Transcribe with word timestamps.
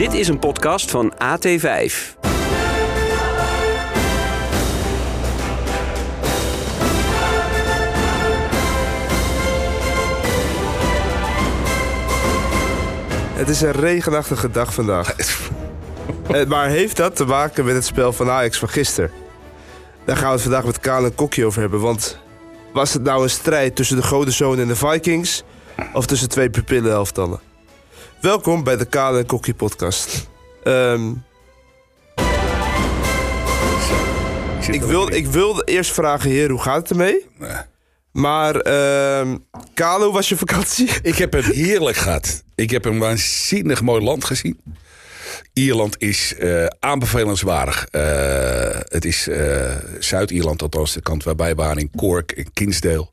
Dit 0.00 0.12
is 0.12 0.28
een 0.28 0.38
podcast 0.38 0.90
van 0.90 1.12
AT5. 1.12 1.92
Het 13.32 13.48
is 13.48 13.60
een 13.60 13.72
regenachtige 13.72 14.50
dag 14.50 14.74
vandaag. 14.74 15.14
Eh, 16.30 16.46
maar 16.46 16.68
heeft 16.68 16.96
dat 16.96 17.16
te 17.16 17.24
maken 17.24 17.64
met 17.64 17.74
het 17.74 17.84
spel 17.84 18.12
van 18.12 18.30
Ajax 18.30 18.58
van 18.58 18.68
gisteren? 18.68 19.10
Daar 20.04 20.16
gaan 20.16 20.26
we 20.26 20.32
het 20.32 20.42
vandaag 20.42 20.64
met 20.64 20.80
Kaan 20.80 21.04
en 21.04 21.14
Kokkie 21.14 21.46
over 21.46 21.60
hebben. 21.60 21.80
Want 21.80 22.18
was 22.72 22.92
het 22.92 23.02
nou 23.02 23.22
een 23.22 23.30
strijd 23.30 23.76
tussen 23.76 23.96
de 23.96 24.02
Godenzoon 24.02 24.58
en 24.58 24.68
de 24.68 24.76
Vikings? 24.76 25.42
Of 25.92 26.06
tussen 26.06 26.28
twee 26.28 26.50
pupillenelftallen? 26.50 27.49
Welkom 28.20 28.64
bij 28.64 28.76
de 28.76 28.84
Kaan 28.84 29.16
en 29.16 29.26
Kokkie 29.26 29.54
podcast. 29.54 30.28
Ehm, 30.62 31.12
ik, 34.70 34.82
wil, 34.82 35.12
ik 35.12 35.26
wilde 35.26 35.64
eerst 35.64 35.92
vragen, 35.92 36.30
heer, 36.30 36.50
hoe 36.50 36.60
gaat 36.60 36.76
het 36.76 36.90
ermee? 36.90 37.26
Maar, 38.12 38.56
ehm 38.56 39.36
Kaan, 39.74 40.02
hoe 40.02 40.12
was 40.12 40.28
je 40.28 40.36
vakantie? 40.36 40.90
Ik 41.02 41.14
heb 41.14 41.32
het 41.32 41.44
heerlijk 41.44 41.96
gehad. 41.96 42.42
Ik 42.54 42.70
heb 42.70 42.84
een 42.84 42.98
waanzinnig 42.98 43.82
mooi 43.82 44.02
land 44.02 44.24
gezien. 44.24 44.60
Ierland 45.52 46.02
is 46.02 46.34
eh 46.34 46.66
aanbevelenswaardig. 46.66 47.86
Eh, 47.86 48.80
het 48.88 49.04
is 49.04 49.28
eh, 49.28 49.76
Zuid-Ierland, 49.98 50.62
althans 50.62 50.92
de 50.92 51.02
kant 51.02 51.24
waarbij 51.24 51.50
we 51.50 51.62
waren 51.62 51.82
in 51.82 51.90
Cork 51.96 52.32
en 52.32 52.52
Kinsdale. 52.52 53.08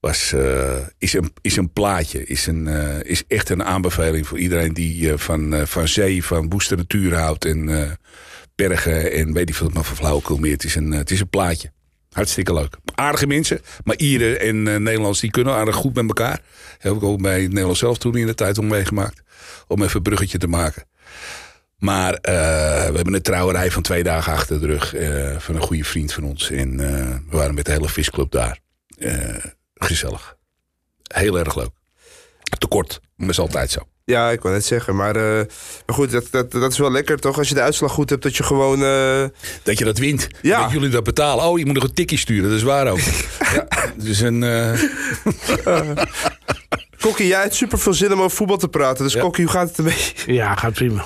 Was, 0.00 0.32
eh, 0.32 0.76
is, 0.98 1.12
een, 1.12 1.32
is 1.40 1.56
een 1.56 1.72
plaatje. 1.72 2.24
Is, 2.24 2.46
een, 2.46 2.68
eh, 2.68 3.02
is 3.02 3.24
echt 3.26 3.48
een 3.48 3.64
aanbeveling 3.64 4.26
voor 4.26 4.38
iedereen 4.38 4.74
die 4.74 5.12
eh, 5.12 5.18
van, 5.18 5.66
van 5.66 5.88
zee, 5.88 6.24
van 6.24 6.48
woeste 6.48 6.76
natuur 6.76 7.14
houdt. 7.14 7.44
En 7.44 7.98
bergen 8.54 9.12
en 9.12 9.32
weet 9.32 9.48
ik 9.48 9.54
veel 9.54 9.70
maar 9.72 9.84
van 9.84 9.96
flauwekul 9.96 10.36
meer. 10.36 10.52
Het 10.52 10.64
is, 10.64 10.74
een, 10.74 10.90
het 10.90 11.10
is 11.10 11.20
een 11.20 11.28
plaatje. 11.28 11.72
Hartstikke 12.10 12.54
leuk. 12.54 12.76
Aardige 12.94 13.26
mensen. 13.26 13.60
Maar 13.84 13.96
Ieren 13.96 14.40
en 14.40 14.62
Nederlands 14.62 15.20
die 15.20 15.30
kunnen 15.30 15.54
aardig 15.54 15.74
goed 15.74 15.94
met 15.94 16.06
elkaar. 16.06 16.40
Heb 16.78 16.92
ik 16.92 17.02
ook 17.02 17.22
bij 17.22 17.40
Nederlands 17.40 17.78
zelf 17.78 17.98
toen 17.98 18.16
in 18.16 18.26
de 18.26 18.34
tijd 18.34 18.58
om 18.58 18.66
meegemaakt. 18.66 19.22
Om 19.66 19.82
even 19.82 19.96
een 19.96 20.02
bruggetje 20.02 20.38
te 20.38 20.46
maken. 20.46 20.84
Maar 21.78 22.18
we 22.22 22.92
hebben 22.94 23.14
een 23.14 23.22
trouwerij 23.22 23.70
van 23.70 23.82
twee 23.82 24.02
dagen 24.02 24.32
achter 24.32 24.60
de 24.60 24.66
rug. 24.66 24.94
van 25.42 25.54
een 25.54 25.62
goede 25.62 25.84
vriend 25.84 26.12
van 26.12 26.24
ons. 26.24 26.50
En 26.50 26.76
we 27.30 27.36
waren 27.36 27.54
met 27.54 27.64
de 27.64 27.72
hele 27.72 27.88
visclub 27.88 28.30
daar. 28.30 28.60
Gezellig. 29.78 30.36
Heel 31.14 31.38
erg 31.38 31.56
leuk. 31.56 31.70
Tekort. 32.58 33.00
Maar 33.16 33.26
dat 33.26 33.36
is 33.36 33.38
altijd 33.42 33.70
zo. 33.70 33.80
Ja, 34.04 34.30
ik 34.30 34.40
wou 34.42 34.54
net 34.54 34.64
zeggen. 34.64 34.96
Maar, 34.96 35.16
eh, 35.16 35.44
maar 35.86 35.94
goed, 35.96 36.10
dat, 36.10 36.26
dat, 36.30 36.50
dat 36.52 36.72
is 36.72 36.78
wel 36.78 36.90
lekker 36.90 37.18
toch? 37.18 37.38
Als 37.38 37.48
je 37.48 37.54
de 37.54 37.60
uitslag 37.60 37.92
goed 37.92 38.10
hebt, 38.10 38.22
dat 38.22 38.36
je 38.36 38.42
gewoon... 38.42 38.82
eh, 38.84 39.24
Dat 39.62 39.78
je 39.78 39.84
dat 39.84 39.98
wint. 39.98 40.28
Ja. 40.42 40.62
Dat 40.62 40.70
jullie 40.70 40.88
dat 40.88 41.04
betalen. 41.04 41.44
Oh, 41.44 41.58
je 41.58 41.64
moet 41.64 41.74
nog 41.74 41.82
een 41.84 41.94
tikkie 41.94 42.18
sturen. 42.18 42.48
Dat 42.48 42.58
is 42.58 42.62
waar 42.64 42.86
ook. 42.90 42.98
ja, 43.54 43.66
dus 43.96 44.20
een... 44.20 44.42
eh, 44.42 44.80
Kokkie, 47.00 47.26
jij 47.26 47.40
hebt 47.42 47.54
super 47.54 47.78
veel 47.78 47.94
zin 47.94 48.12
om 48.12 48.20
over 48.22 48.36
voetbal 48.36 48.56
te 48.56 48.68
praten. 48.68 49.04
Dus 49.04 49.12
Ja. 49.12 49.20
Kokkie, 49.20 49.44
hoe 49.44 49.52
gaat 49.52 49.68
het 49.68 49.78
ermee? 49.78 50.12
Ja, 50.26 50.54
gaat 50.54 50.72
prima. 50.72 51.04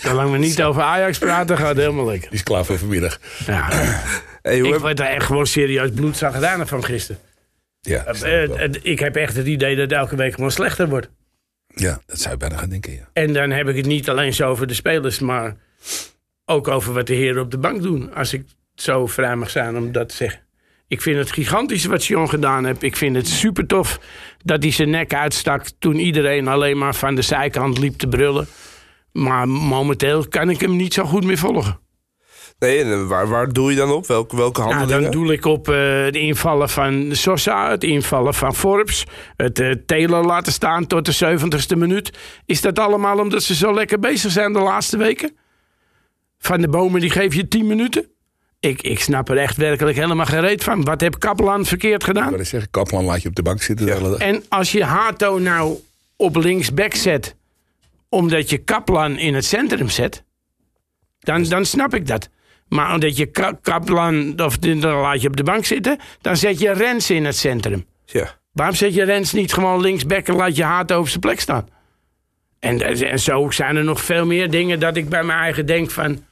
Zolang 0.00 0.30
we 0.32 0.38
niet 0.38 0.62
over 0.62 0.82
Ajax 0.82 1.18
praten, 1.18 1.56
gaat 1.56 1.68
het 1.68 1.76
helemaal 1.78 2.06
lekker. 2.06 2.28
die 2.30 2.38
is 2.38 2.44
klaar 2.44 2.64
voor 2.64 2.78
vanmiddag. 2.78 3.18
Ja. 3.46 3.68
Hey, 4.42 4.58
Ik 4.58 4.70
heb- 4.72 4.80
word 4.80 4.96
daar 4.96 5.06
echt 5.08 5.26
gewoon 5.26 5.46
serieus 5.46 5.90
bloedzagrijnig 5.94 6.68
van 6.68 6.84
gisteren. 6.84 7.20
Ja, 7.88 8.04
Eh, 8.04 8.64
eh, 8.64 8.70
ik 8.82 8.98
heb 8.98 9.16
echt 9.16 9.36
het 9.36 9.46
idee 9.46 9.74
dat 9.74 9.90
het 9.90 9.98
elke 9.98 10.16
week 10.16 10.34
gewoon 10.34 10.50
slechter 10.50 10.88
wordt. 10.88 11.10
ja, 11.74 12.00
dat 12.06 12.18
zou 12.18 12.30
je 12.32 12.38
bijna 12.38 12.56
gaan 12.56 12.68
denken, 12.68 12.92
ja. 12.92 13.08
En 13.12 13.32
dan 13.32 13.50
heb 13.50 13.68
ik 13.68 13.76
het 13.76 13.86
niet 13.86 14.08
alleen 14.08 14.34
zo 14.34 14.48
over 14.48 14.66
de 14.66 14.74
spelers, 14.74 15.18
maar 15.18 15.56
ook 16.44 16.68
over 16.68 16.92
wat 16.92 17.06
de 17.06 17.14
heren 17.14 17.42
op 17.42 17.50
de 17.50 17.58
bank 17.58 17.82
doen. 17.82 18.14
Als 18.14 18.32
ik 18.32 18.44
zo 18.74 19.06
vrij 19.06 19.36
mag 19.36 19.50
zijn 19.50 19.76
om 19.76 19.92
dat 19.92 20.08
te 20.08 20.14
zeggen. 20.14 20.40
Ik 20.86 21.02
vind 21.02 21.16
het 21.18 21.32
gigantisch 21.32 21.84
wat 21.84 22.02
Sion 22.02 22.28
gedaan 22.28 22.64
heeft. 22.64 22.82
Ik 22.82 22.96
vind 22.96 23.16
het 23.16 23.28
super 23.28 23.66
tof 23.66 24.00
dat 24.44 24.62
hij 24.62 24.72
zijn 24.72 24.90
nek 24.90 25.14
uitstak 25.14 25.64
toen 25.78 25.96
iedereen 25.96 26.48
alleen 26.48 26.78
maar 26.78 26.94
van 26.94 27.14
de 27.14 27.22
zijkant 27.22 27.78
liep 27.78 27.98
te 27.98 28.06
brullen. 28.08 28.46
Maar 29.12 29.48
momenteel 29.48 30.28
kan 30.28 30.50
ik 30.50 30.60
hem 30.60 30.76
niet 30.76 30.94
zo 30.94 31.04
goed 31.04 31.24
meer 31.24 31.38
volgen. 31.38 31.78
Nee, 32.58 32.82
en 32.82 32.92
eh, 32.92 33.06
waar, 33.06 33.28
waar 33.28 33.52
doe 33.52 33.70
je 33.70 33.76
dan 33.76 33.90
op? 33.90 34.06
Welke, 34.06 34.36
welke 34.36 34.60
Nou, 34.60 34.72
handelingen? 34.72 35.10
dan 35.10 35.22
doe 35.22 35.32
ik 35.32 35.44
op 35.44 35.68
eh, 35.68 36.02
het 36.04 36.16
invallen 36.16 36.68
van 36.68 37.08
Sosa, 37.16 37.70
het 37.70 37.84
invallen 37.84 38.34
van 38.34 38.54
Forbes, 38.54 39.04
het 39.36 39.58
eh 39.58 39.70
Taylor 39.86 40.24
laten 40.24 40.52
staan 40.52 40.86
tot 40.86 41.04
de 41.18 41.38
70ste 41.38 41.76
minuut. 41.78 42.18
Is 42.44 42.60
dat 42.60 42.78
allemaal 42.78 43.18
omdat 43.18 43.42
ze 43.42 43.54
zo 43.54 43.74
lekker 43.74 43.98
bezig 43.98 44.30
zijn 44.30 44.52
de 44.52 44.58
laatste 44.58 44.96
weken? 44.96 45.36
Van 46.38 46.60
de 46.60 46.68
bomen 46.68 47.00
die 47.00 47.10
geef 47.10 47.34
je 47.34 47.48
10 47.48 47.66
minuten? 47.66 48.06
Ik, 48.60 48.82
ik 48.82 49.00
snap 49.00 49.28
er 49.28 49.36
echt 49.36 49.56
werkelijk 49.56 49.96
helemaal 49.96 50.26
geen 50.26 50.40
reet 50.40 50.64
van. 50.64 50.84
Wat 50.84 51.00
heb 51.00 51.18
Kaplan 51.18 51.64
verkeerd 51.64 52.04
gedaan? 52.04 52.34
Ik 52.34 52.46
zeggen, 52.46 52.70
Kaplan 52.70 53.04
laat 53.04 53.22
je 53.22 53.28
op 53.28 53.34
de 53.34 53.42
bank 53.42 53.62
zitten 53.62 53.86
de 53.86 53.92
hele 53.92 54.10
dag. 54.10 54.18
En 54.18 54.44
als 54.48 54.72
je 54.72 54.84
Hato 54.84 55.38
nou 55.38 55.76
op 56.16 56.36
linksback 56.36 56.94
zet, 56.94 57.36
omdat 58.08 58.50
je 58.50 58.58
Kaplan 58.58 59.18
in 59.18 59.34
het 59.34 59.44
centrum 59.44 59.88
zet, 59.88 60.24
dan, 61.18 61.42
dan 61.42 61.64
snap 61.64 61.94
ik 61.94 62.06
dat. 62.06 62.28
Maar 62.68 62.94
omdat 62.94 63.16
je 63.16 63.26
Ka- 63.26 63.58
Kaplan, 63.62 64.40
of 64.40 64.58
dan 64.58 64.78
laat 64.80 65.22
je 65.22 65.28
op 65.28 65.36
de 65.36 65.42
bank 65.42 65.64
zitten, 65.64 65.98
dan 66.20 66.36
zet 66.36 66.60
je 66.60 66.72
Rens 66.72 67.10
in 67.10 67.24
het 67.24 67.36
centrum. 67.36 67.86
Ja. 68.04 68.36
Waarom 68.52 68.74
zet 68.76 68.94
je 68.94 69.02
Rens 69.04 69.32
niet 69.32 69.52
gewoon 69.52 69.80
linksback 69.80 70.26
en 70.28 70.34
laat 70.34 70.56
je 70.56 70.64
Hato 70.64 70.98
op 70.98 71.08
zijn 71.08 71.20
plek 71.20 71.40
staan? 71.40 71.68
En, 72.60 72.82
en 73.10 73.18
zo 73.18 73.50
zijn 73.50 73.76
er 73.76 73.84
nog 73.84 74.00
veel 74.00 74.26
meer 74.26 74.50
dingen 74.50 74.80
dat 74.80 74.96
ik 74.96 75.08
bij 75.08 75.22
mijn 75.22 75.38
eigen 75.38 75.66
denk 75.66 75.90
van... 75.90 76.24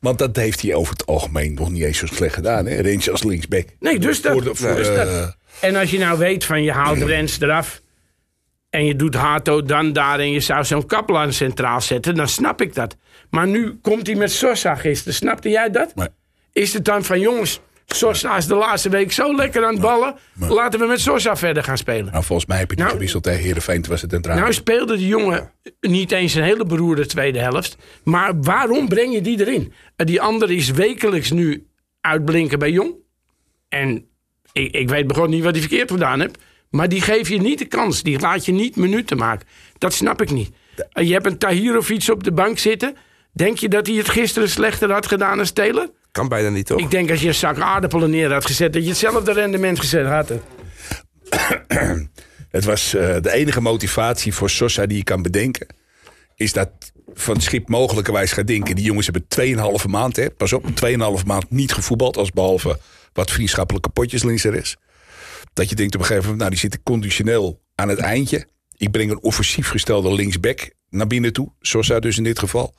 Want 0.00 0.18
dat 0.18 0.36
heeft 0.36 0.62
hij 0.62 0.74
over 0.74 0.92
het 0.92 1.06
algemeen 1.06 1.54
nog 1.54 1.70
niet 1.70 1.82
eens 1.82 1.98
zo 1.98 2.06
slecht 2.06 2.34
gedaan. 2.34 2.66
Hè? 2.66 2.76
Range 2.82 3.10
als 3.10 3.22
linksback. 3.22 3.66
Nee, 3.80 3.98
dus 3.98 4.22
dat. 4.22 4.32
Voor 4.32 4.42
de- 4.44 4.54
voor 4.54 4.74
dus 4.74 4.86
dat. 4.94 5.36
En 5.60 5.76
als 5.76 5.90
je 5.90 5.98
nou 5.98 6.18
weet 6.18 6.44
van 6.44 6.62
je 6.62 6.72
haalt 6.72 7.02
Rens 7.12 7.40
eraf 7.40 7.80
en 8.70 8.84
je 8.84 8.96
doet 8.96 9.14
Hato 9.14 9.62
dan 9.62 9.92
daar 9.92 10.18
en 10.18 10.30
je 10.30 10.40
zou 10.40 10.64
zo'n 10.64 10.86
Kaplan 10.86 11.32
centraal 11.32 11.80
zetten, 11.80 12.14
dan 12.14 12.28
snap 12.28 12.60
ik 12.62 12.74
dat. 12.74 12.96
Maar 13.30 13.46
nu 13.46 13.78
komt 13.82 14.06
hij 14.06 14.16
met 14.16 14.32
Sosa 14.32 14.74
gisteren. 14.74 15.14
Snapte 15.14 15.48
jij 15.48 15.70
dat? 15.70 15.92
Is 16.52 16.72
het 16.72 16.84
dan 16.84 17.04
van 17.04 17.20
jongens, 17.20 17.60
Sosa 17.86 18.36
is 18.36 18.46
de 18.46 18.54
laatste 18.54 18.88
week 18.88 19.12
zo 19.12 19.36
lekker 19.36 19.64
aan 19.64 19.72
het 19.72 19.80
ballen, 19.82 20.14
laten 20.38 20.80
we 20.80 20.86
met 20.86 21.00
Sosa 21.00 21.36
verder 21.36 21.62
gaan 21.62 21.78
spelen. 21.78 22.12
nou, 22.12 22.24
volgens 22.24 22.48
mij 22.48 22.58
heb 22.58 22.68
je 22.70 22.74
die 22.76 22.84
Nou- 22.84 22.96
gewisseld 22.96 23.22
tegen 23.22 23.42
Heerenveen. 23.42 23.84
Was 23.88 24.02
het 24.02 24.12
een 24.12 24.22
draai. 24.22 24.40
Nou 24.40 24.52
speelde 24.52 24.96
de 24.96 25.06
jongen 25.06 25.50
niet 25.80 26.12
eens 26.12 26.34
een 26.34 26.42
hele 26.42 26.64
beroerde 26.64 27.06
tweede 27.06 27.38
helft. 27.38 27.76
Maar 28.04 28.40
waarom 28.40 28.88
breng 28.88 29.12
je 29.14 29.20
die 29.20 29.40
erin? 29.40 29.72
Eh, 29.96 30.06
Die 30.06 30.20
andere 30.20 30.54
is 30.54 30.70
wekelijks 30.70 31.30
nu 31.30 31.66
uitblinken 32.00 32.58
bij 32.58 32.70
Jong. 32.70 32.94
En 33.68 34.08
ik, 34.52 34.74
ik 34.74 34.88
weet 34.88 35.06
begon 35.06 35.30
niet 35.30 35.42
wat 35.42 35.52
hij 35.52 35.60
verkeerd 35.60 35.90
gedaan 35.90 36.20
heeft. 36.20 36.38
Maar 36.70 36.88
die 36.88 37.00
geef 37.00 37.28
je 37.28 37.40
niet 37.40 37.58
de 37.58 37.64
kans. 37.64 38.02
Die 38.02 38.20
laat 38.20 38.44
je 38.44 38.52
niet 38.52 38.76
minuten 38.76 39.16
maken. 39.16 39.46
Dat 39.78 39.92
snap 39.94 40.22
ik 40.22 40.30
niet. 40.30 40.50
Eh, 40.92 41.06
Je 41.06 41.12
hebt 41.12 41.26
een 41.26 41.38
Tahirovic 41.38 42.08
op 42.08 42.24
de 42.24 42.32
bank 42.32 42.58
zitten. 42.58 42.96
Denk 43.32 43.58
je 43.58 43.68
dat 43.68 43.86
hij 43.86 43.96
het 43.96 44.08
gisteren 44.08 44.48
slechter 44.48 44.92
had 44.92 45.06
gedaan 45.06 45.38
als 45.38 45.50
Taylor? 45.50 45.90
Kan 46.12 46.28
bijna 46.28 46.48
niet, 46.48 46.66
toch? 46.66 46.80
Ik 46.80 46.90
denk 46.90 47.10
als 47.10 47.20
je 47.20 47.28
een 47.28 47.34
zak 47.34 47.58
aardappelen 47.58 48.10
neer 48.10 48.32
had 48.32 48.46
gezet... 48.46 48.72
dat 48.72 48.82
je 48.82 48.88
hetzelfde 48.88 49.32
rendement 49.32 49.80
gezet 49.80 50.06
had. 50.06 50.32
Het 52.50 52.64
was 52.64 52.94
eh, 52.94 53.16
de 53.20 53.32
enige 53.32 53.60
motivatie 53.60 54.34
voor 54.34 54.50
Sosa 54.50 54.86
die 54.86 54.96
je 54.96 55.04
kan 55.04 55.22
bedenken. 55.22 55.66
Is 56.34 56.52
dat 56.52 56.70
van 57.14 57.40
Schip 57.40 57.68
mogelijkerwijs 57.68 58.32
gaat 58.32 58.46
denken. 58.46 58.74
Die 58.76 58.84
jongens 58.84 59.08
hebben 59.12 59.26
2,5 59.82 59.90
maand, 59.90 60.16
hè, 60.16 60.30
pas 60.30 60.52
op, 60.52 60.64
2,5 61.20 61.24
maand 61.26 61.50
niet 61.50 61.72
gevoetbald. 61.72 62.16
Als 62.16 62.30
behalve 62.30 62.78
wat 63.12 63.30
vriendschappelijke 63.30 63.88
potjes 63.88 64.22
links 64.22 64.44
rechts. 64.44 64.76
Dat 65.58 65.68
je 65.68 65.74
denkt 65.74 65.94
op 65.94 66.00
een 66.00 66.06
gegeven 66.06 66.30
moment, 66.30 66.38
nou 66.38 66.50
die 66.50 66.60
zitten 66.60 66.82
conditioneel 66.82 67.60
aan 67.74 67.88
het 67.88 67.98
eindje. 67.98 68.46
Ik 68.76 68.90
breng 68.90 69.10
een 69.10 69.22
offensief 69.22 69.68
gestelde 69.68 70.14
linksback 70.14 70.70
naar 70.90 71.06
binnen 71.06 71.32
toe. 71.32 71.52
Sosa 71.60 72.00
dus 72.00 72.16
in 72.16 72.24
dit 72.24 72.38
geval. 72.38 72.74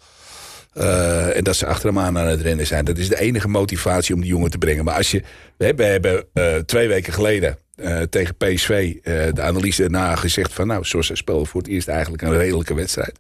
Eh, 0.74 1.38
en 1.38 1.44
dat 1.44 1.56
ze 1.56 1.66
achter 1.66 1.88
hem 1.88 2.00
aan 2.00 2.18
aan 2.18 2.28
het 2.28 2.42
rennen 2.42 2.68
zijn. 2.68 2.86
Dat 2.86 2.98
is 2.98 3.10
de 3.10 3.20
enige 3.20 3.48
motivatie 3.48 4.16
om 4.16 4.22
die 4.22 4.30
jongen 4.30 4.52
te 4.52 4.58
brengen. 4.58 4.86
Maar 4.86 4.96
als 4.96 5.12
je. 5.12 5.22
We 5.58 5.66
hebben, 5.66 5.86
we 5.86 5.92
hebben 5.92 6.26
eh, 6.34 6.56
twee 6.56 6.88
weken 6.88 7.14
geleden 7.14 7.58
eh, 7.76 8.02
tegen 8.02 8.36
PSV 8.38 8.96
de 9.34 9.42
analyse 9.42 9.82
daarna 9.82 10.16
gezegd 10.16 10.54
van. 10.54 10.68
Nou, 10.68 10.86
Sosa 10.86 11.16
speelde 11.16 11.46
voor 11.46 11.62
het 11.62 11.70
eerst 11.70 11.88
eigenlijk 11.88 12.24
een 12.24 12.38
redelijke 12.38 12.74
wedstrijd. 12.74 13.20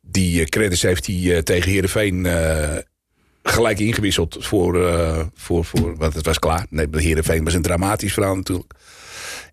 Die 0.00 0.40
uh, 0.40 0.46
credits 0.46 0.82
heeft 0.82 1.06
hij 1.06 1.42
tegen 1.42 1.70
Heerenveen 1.70 2.26
eh 2.26 2.76
gelijk 3.48 3.78
ingewisseld 3.78 4.36
voor, 4.40 4.86
eh, 4.88 5.20
voor, 5.34 5.64
voor. 5.64 5.96
Want 5.96 6.14
het 6.14 6.26
was 6.26 6.38
klaar. 6.38 6.66
Nee, 6.70 6.90
de 6.90 7.02
Heerenveen 7.02 7.44
was 7.44 7.54
een 7.54 7.62
dramatisch 7.62 8.12
verhaal 8.12 8.36
natuurlijk. 8.36 8.72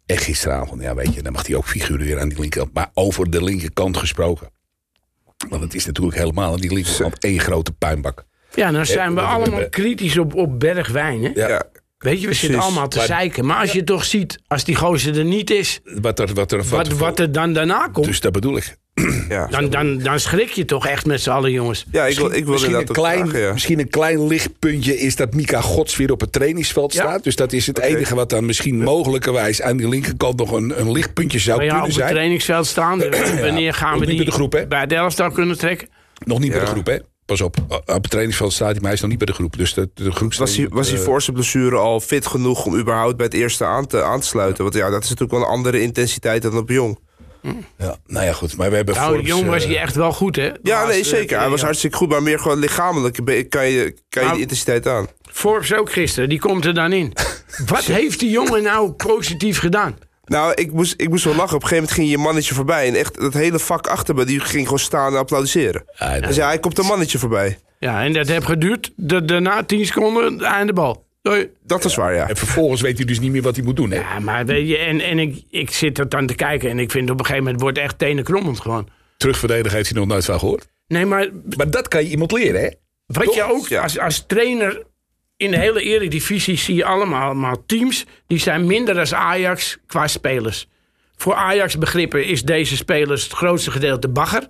En 0.05 0.17
gisteravond, 0.17 0.81
ja, 0.81 0.95
weet 0.95 1.13
je, 1.13 1.21
dan 1.21 1.31
mag 1.33 1.47
hij 1.47 1.55
ook 1.55 1.67
figureren 1.67 2.21
aan 2.21 2.29
die 2.29 2.39
linkerkant. 2.39 2.73
Maar 2.73 2.89
over 2.93 3.29
de 3.29 3.43
linkerkant 3.43 3.97
gesproken. 3.97 4.49
Want 5.49 5.61
het 5.63 5.73
is 5.75 5.85
natuurlijk 5.85 6.17
helemaal 6.17 6.53
aan 6.53 6.59
die 6.59 6.73
linkerkant 6.73 7.19
één 7.19 7.39
grote 7.39 7.71
puinbak. 7.71 8.25
Ja, 8.55 8.71
nou 8.71 8.85
zijn 8.85 9.15
we 9.15 9.21
allemaal 9.21 9.59
we- 9.59 9.69
kritisch 9.69 10.17
op, 10.17 10.33
op 10.35 10.59
Bergwijn. 10.59 11.23
Hè? 11.23 11.31
Ja, 11.33 11.47
Ja. 11.47 11.63
Weet 11.97 12.21
je, 12.21 12.27
we 12.27 12.33
zitten 12.33 12.49
Precies. 12.51 12.65
allemaal 12.71 12.87
te 12.89 12.97
Maar- 12.97 13.05
zeiken. 13.05 13.45
Maar 13.45 13.59
als 13.59 13.71
je 13.71 13.83
toch 13.83 14.05
ziet, 14.05 14.39
als 14.47 14.63
die 14.63 14.75
gozer 14.75 15.17
er 15.17 15.25
niet 15.25 15.49
is, 15.49 15.79
Wat 15.83 16.19
er, 16.19 16.33
wat 16.33 16.51
er, 16.51 16.63
wat, 16.63 16.87
wat 16.87 17.19
er 17.19 17.31
dan 17.31 17.53
daarna 17.53 17.87
komt. 17.91 18.05
Dus 18.05 18.19
dat 18.19 18.31
bedoel 18.31 18.57
ik. 18.57 18.77
Ja, 19.29 19.47
Dan, 19.47 19.69
dan, 19.69 19.97
dan 19.97 20.19
schrik 20.19 20.49
je 20.49 20.65
toch 20.65 20.87
echt 20.87 21.05
met 21.05 21.21
z'n 21.21 21.29
allen, 21.29 21.51
jongens. 21.51 21.85
ja 21.91 22.05
ik 22.05 22.17
wil, 22.17 22.31
ik 22.33 22.43
wil 22.43 22.53
misschien, 22.53 22.73
een 22.75 22.85
klein, 22.85 23.19
vragen, 23.19 23.39
ja. 23.39 23.53
misschien 23.53 23.79
een 23.79 23.89
klein 23.89 24.27
lichtpuntje 24.27 24.99
is 24.99 25.15
dat 25.15 25.33
Mika 25.33 25.61
Gods 25.61 25.97
weer 25.97 26.11
op 26.11 26.19
het 26.19 26.31
trainingsveld 26.31 26.93
Ja. 26.93 27.01
staat. 27.01 27.23
Dus 27.23 27.35
dat 27.35 27.53
is 27.53 27.67
het 27.67 27.79
enige 27.79 28.15
wat 28.15 28.29
dan 28.29 28.45
misschien 28.45 28.77
mogelijkerwijs 28.83 29.61
aan 29.61 29.77
die 29.77 29.89
linkerkant 29.89 30.37
nog 30.37 30.51
een, 30.51 30.79
een 30.79 30.91
lichtpuntje 30.91 31.39
zou 31.39 31.57
Maar 31.57 31.65
ja, 31.65 31.71
op 31.71 31.77
kunnen 31.77 31.95
het 31.95 32.03
zijn. 32.03 32.13
trainingsveld 32.15 32.65
staan. 32.65 32.99
Wanneer 33.41 33.73
gaan 33.73 33.93
we 33.93 33.99
niet 33.99 34.07
die 34.07 34.15
bij 34.15 34.25
de 34.25 34.31
groep, 34.31 34.51
hè? 34.53 34.67
bij 34.67 35.31
kunnen 35.33 35.57
trekken? 35.57 35.87
Nog 36.25 36.39
niet 36.39 36.51
bij 36.51 36.59
de 36.59 36.65
groep, 36.65 36.85
hè? 36.85 36.97
Pas 37.25 37.41
op. 37.41 37.55
Op 37.67 37.87
het 37.87 38.09
trainingsveld 38.09 38.53
staat 38.53 38.67
hij, 38.71 38.75
maar 38.75 38.83
hij 38.83 38.93
is 38.93 39.01
nog 39.01 39.09
niet 39.09 39.17
bij 39.19 39.27
de 39.27 39.33
groep. 39.33 39.57
Dus 39.57 39.73
de, 39.73 39.89
de 39.93 40.11
groep 40.11 40.33
Was 40.33 40.55
hij, 40.57 40.67
was 40.69 40.89
hij 40.89 40.99
voor 40.99 41.21
zijn 41.21 41.35
blessure 41.35 41.75
al 41.75 41.99
fit 41.99 42.25
genoeg 42.27 42.65
om 42.65 42.77
überhaupt 42.77 43.17
bij 43.17 43.25
het 43.25 43.35
eerste 43.35 43.65
aan 43.65 43.87
te, 43.87 44.03
aan 44.03 44.19
te 44.19 44.27
sluiten? 44.27 44.63
Want 44.63 44.75
ja, 44.75 44.89
dat 44.89 45.03
is 45.03 45.09
natuurlijk 45.09 45.31
wel 45.39 45.41
een 45.41 45.55
andere 45.55 45.81
intensiteit 45.81 46.41
dan 46.41 46.57
op 46.57 46.69
Jong. 46.69 46.99
Ja, 47.77 47.95
nou 48.07 48.25
ja, 48.25 48.33
goed. 48.33 48.57
Maar 48.57 48.69
we 48.69 48.75
hebben 48.75 48.95
Nou, 48.95 49.13
Forbes, 49.13 49.27
jong 49.29 49.45
was 49.45 49.63
eh, 49.63 49.69
hij 49.69 49.79
echt 49.79 49.95
wel 49.95 50.11
goed, 50.11 50.35
hè? 50.35 50.51
Ja, 50.63 50.85
nee, 50.87 51.03
zeker. 51.03 51.39
Hij 51.39 51.49
was 51.49 51.61
hartstikke 51.61 51.97
goed, 51.97 52.09
maar 52.09 52.23
meer 52.23 52.39
gewoon 52.39 52.59
lichamelijk 52.59 53.15
kan 53.15 53.25
je, 53.25 53.49
kan 53.49 53.65
je 53.69 54.19
Nou, 54.19 54.31
die 54.31 54.41
intensiteit 54.41 54.87
aan. 54.87 55.07
Forbes 55.31 55.73
ook 55.73 55.91
gisteren, 55.91 56.29
die 56.29 56.39
komt 56.39 56.65
er 56.65 56.73
dan 56.73 56.93
in. 56.93 57.13
Wat 57.65 57.83
heeft 57.83 58.19
die 58.19 58.29
jongen 58.29 58.63
nou 58.63 58.91
positief 58.91 59.59
gedaan? 59.59 59.97
Nou, 60.25 60.53
ik 60.53 60.71
moest, 60.71 60.93
ik 60.97 61.09
moest 61.09 61.23
wel 61.23 61.35
lachen. 61.35 61.55
Op 61.55 61.61
een 61.61 61.67
gegeven 61.67 61.75
moment 61.83 61.91
ging 61.99 62.09
je 62.09 62.17
mannetje 62.17 62.53
voorbij. 62.53 62.87
En 62.87 62.95
echt, 62.95 63.19
dat 63.19 63.33
hele 63.33 63.59
vak 63.59 63.87
achter 63.87 64.15
me, 64.15 64.25
die 64.25 64.39
ging 64.39 64.63
gewoon 64.63 64.79
staan 64.79 65.13
en 65.13 65.19
applaudisseren. 65.19 65.83
Ja, 65.97 66.31
zei, 66.31 66.47
hij 66.47 66.59
komt 66.59 66.77
een 66.77 66.85
mannetje 66.85 67.17
voorbij. 67.17 67.57
Ja, 67.79 68.03
en 68.03 68.13
dat 68.13 68.27
heeft 68.27 68.45
geduurd. 68.45 68.91
Da- 68.95 69.19
daarna 69.19 69.63
10 69.63 69.85
seconden, 69.85 70.41
einde 70.41 70.73
bal. 70.73 71.05
Doei. 71.23 71.49
Dat 71.65 71.85
is 71.85 71.95
waar, 71.95 72.13
ja. 72.15 72.29
En 72.29 72.37
vervolgens 72.37 72.81
weet 72.81 72.97
hij 72.97 73.05
dus 73.05 73.19
niet 73.19 73.31
meer 73.31 73.41
wat 73.41 73.55
hij 73.55 73.65
moet 73.65 73.75
doen. 73.75 73.91
Hè? 73.91 73.99
Ja, 73.99 74.19
maar 74.19 74.45
weet 74.45 74.67
je, 74.67 74.77
en, 74.77 74.99
en 74.99 75.19
ik, 75.19 75.43
ik 75.49 75.71
zit 75.71 75.97
er 75.99 76.09
dan 76.09 76.25
te 76.25 76.35
kijken 76.35 76.69
en 76.69 76.79
ik 76.79 76.91
vind 76.91 77.09
op 77.09 77.19
een 77.19 77.25
gegeven 77.25 77.43
moment 77.43 77.61
wordt 77.61 77.77
het 77.77 77.85
echt 77.85 77.99
tenenkrommend 77.99 78.59
gewoon. 78.59 78.87
Terugverdedigen 79.17 79.77
heeft 79.77 79.89
hij 79.89 79.99
nog 79.99 80.07
nooit 80.07 80.25
van 80.25 80.39
gehoord. 80.39 80.67
Nee, 80.87 81.05
maar 81.05 81.29
Maar 81.57 81.69
dat 81.71 81.87
kan 81.87 82.03
je 82.03 82.09
iemand 82.09 82.31
leren, 82.31 82.61
hè? 82.61 82.69
wat 83.05 83.33
je 83.33 83.43
ook 83.43 83.67
Ja. 83.67 83.81
als, 83.81 83.99
als 83.99 84.23
trainer 84.27 84.83
in 85.37 85.51
de 85.51 85.57
hele 85.57 85.81
eredivisie 85.81 86.57
zie 86.57 86.75
je 86.75 86.85
allemaal, 86.85 87.21
allemaal 87.25 87.63
teams 87.65 88.05
die 88.27 88.37
zijn 88.39 88.65
minder 88.65 88.99
als 88.99 89.13
Ajax 89.13 89.77
qua 89.87 90.07
spelers. 90.07 90.67
Voor 91.15 91.33
Ajax 91.33 91.77
begrippen 91.77 92.25
is 92.25 92.43
deze 92.43 92.75
spelers 92.75 93.23
het 93.23 93.31
grootste 93.33 93.71
gedeelte 93.71 94.07
bagger. 94.09 94.47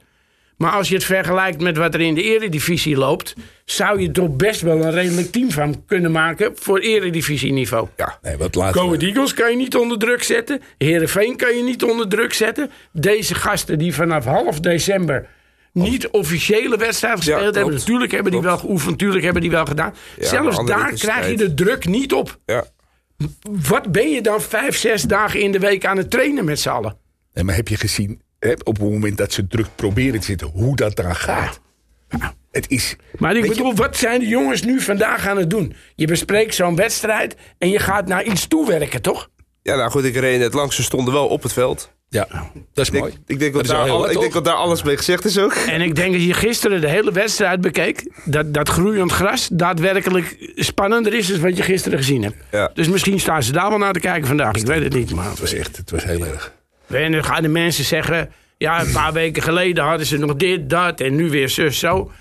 Maar 0.57 0.71
als 0.71 0.89
je 0.89 0.95
het 0.95 1.03
vergelijkt 1.03 1.61
met 1.61 1.77
wat 1.77 1.93
er 1.93 2.01
in 2.01 2.13
de 2.15 2.23
eredivisie 2.23 2.97
loopt, 2.97 3.35
zou 3.65 4.01
je 4.01 4.11
toch 4.11 4.35
best 4.35 4.61
wel 4.61 4.81
een 4.85 4.91
redelijk 4.91 5.31
team 5.31 5.51
van 5.51 5.85
kunnen 5.85 6.11
maken 6.11 6.51
voor 6.55 6.79
eredivisieniveau. 6.79 7.87
ja. 7.97 8.17
Nee, 8.21 8.37
wat 8.37 8.55
later. 8.55 8.81
Go 8.81 8.93
Eagles 8.93 9.33
kan 9.33 9.49
je 9.51 9.57
niet 9.57 9.75
onder 9.75 9.97
druk 9.99 10.23
zetten. 10.23 10.61
Herenveen 10.77 11.35
kan 11.35 11.55
je 11.57 11.63
niet 11.63 11.83
onder 11.83 12.07
druk 12.07 12.33
zetten. 12.33 12.71
Deze 12.91 13.35
gasten 13.35 13.77
die 13.77 13.93
vanaf 13.93 14.25
half 14.25 14.59
december 14.59 15.27
niet 15.71 16.07
officiële 16.07 16.77
wedstrijd 16.77 17.17
gespeeld 17.17 17.55
hebben. 17.55 17.73
Natuurlijk 17.73 18.11
hebben 18.11 18.31
die 18.31 18.41
wel 18.41 18.57
geoefend, 18.57 18.91
natuurlijk 18.91 19.23
hebben 19.23 19.41
die 19.41 19.51
wel 19.51 19.65
gedaan. 19.65 19.93
Ja, 20.19 20.27
Zelfs 20.27 20.65
daar 20.65 20.91
krijg 20.93 21.29
je 21.29 21.37
de 21.37 21.53
druk 21.53 21.85
niet 21.85 22.13
op. 22.13 22.39
ja. 22.45 22.65
Wat 23.69 23.91
ben 23.91 24.09
je 24.09 24.21
dan 24.21 24.41
vijf, 24.41 24.77
zes 24.77 25.01
dagen 25.01 25.39
in 25.39 25.51
de 25.51 25.59
week 25.59 25.85
aan 25.85 25.97
het 25.97 26.09
trainen 26.11 26.45
met 26.45 26.59
z'n 26.59 26.69
allen? 26.69 26.97
Nee, 27.33 27.43
maar 27.43 27.55
heb 27.55 27.67
je 27.67 27.77
gezien, 27.77 28.21
hè, 28.43 28.51
op 28.63 28.77
het 28.79 28.91
moment 28.91 29.17
dat 29.17 29.33
ze 29.33 29.47
druk 29.47 29.67
proberen 29.75 30.19
te 30.19 30.25
zitten, 30.25 30.47
hoe 30.47 30.75
dat 30.75 30.99
eraan 30.99 31.15
gaat? 31.15 31.59
Het 32.51 32.69
is. 32.69 32.95
Maar 33.17 33.35
ik 33.35 33.43
je- 33.43 33.49
bedoel, 33.49 33.75
wat 33.75 33.97
zijn 33.97 34.19
de 34.19 34.27
jongens 34.27 34.61
nu 34.63 34.79
vandaag 34.81 35.27
aan 35.27 35.37
het 35.37 35.49
doen? 35.49 35.73
Je 35.95 36.07
bespreekt 36.07 36.55
zo'n 36.55 36.75
wedstrijd 36.75 37.35
en 37.57 37.69
je 37.69 37.79
gaat 37.79 38.07
naar 38.07 38.23
iets 38.23 38.47
toewerken, 38.47 39.01
toch? 39.01 39.29
Ja, 39.61 39.75
nou 39.75 39.91
goed, 39.91 40.03
ik 40.03 40.15
reed 40.15 40.39
net 40.39 40.53
langs. 40.53 40.75
Ze 40.75 40.83
stonden 40.83 41.13
wel 41.13 41.27
op 41.27 41.43
het 41.43 41.53
veld. 41.53 41.91
Ja, 42.09 42.27
dat 42.73 42.87
is 42.87 42.93
Ik, 42.93 42.99
mooi. 42.99 43.13
ik, 43.25 43.39
denk, 43.39 43.53
dat 43.53 43.65
daar 43.65 43.89
al- 43.89 43.99
wat, 43.99 44.11
ik 44.11 44.19
denk 44.19 44.33
dat 44.33 44.45
daar 44.45 44.53
alles 44.53 44.83
mee 44.83 44.97
gezegd 44.97 45.25
is 45.25 45.37
ook. 45.39 45.53
En 45.53 45.81
ik 45.81 45.95
denk 45.95 46.11
dat 46.13 46.23
je 46.23 46.33
gisteren 46.33 46.81
de 46.81 46.87
hele 46.89 47.11
wedstrijd 47.11 47.61
bekeek. 47.61 48.11
Dat, 48.25 48.53
dat 48.53 48.69
groeiend 48.69 49.11
gras 49.11 49.49
daadwerkelijk 49.51 50.51
spannender 50.55 51.13
is 51.13 51.27
dan 51.27 51.39
wat 51.39 51.57
je 51.57 51.63
gisteren 51.63 51.97
gezien 51.97 52.23
hebt. 52.23 52.35
Ja. 52.51 52.71
Dus 52.73 52.87
misschien 52.89 53.19
staan 53.19 53.43
ze 53.43 53.51
daar 53.51 53.69
wel 53.69 53.77
naar 53.77 53.93
te 53.93 53.99
kijken 53.99 54.27
vandaag. 54.27 54.55
Ik 54.55 54.65
weet 54.65 54.83
het 54.83 54.93
niet. 54.93 55.11
Maar 55.13 55.29
Het 55.29 55.39
was 55.39 55.53
echt, 55.53 55.77
het 55.77 55.91
was 55.91 56.03
heel 56.03 56.25
erg. 56.25 56.53
En 57.01 57.11
dan 57.11 57.23
gaan 57.23 57.41
de 57.41 57.47
mensen 57.47 57.83
zeggen. 57.83 58.31
Ja, 58.57 58.81
een 58.81 58.91
paar 58.91 59.13
weken 59.23 59.43
geleden 59.43 59.83
hadden 59.83 60.05
ze 60.05 60.17
nog 60.17 60.35
dit, 60.35 60.69
dat 60.69 60.99
en 60.99 61.15
nu 61.15 61.29
weer 61.29 61.49
zus, 61.49 61.79
zo. 61.79 62.11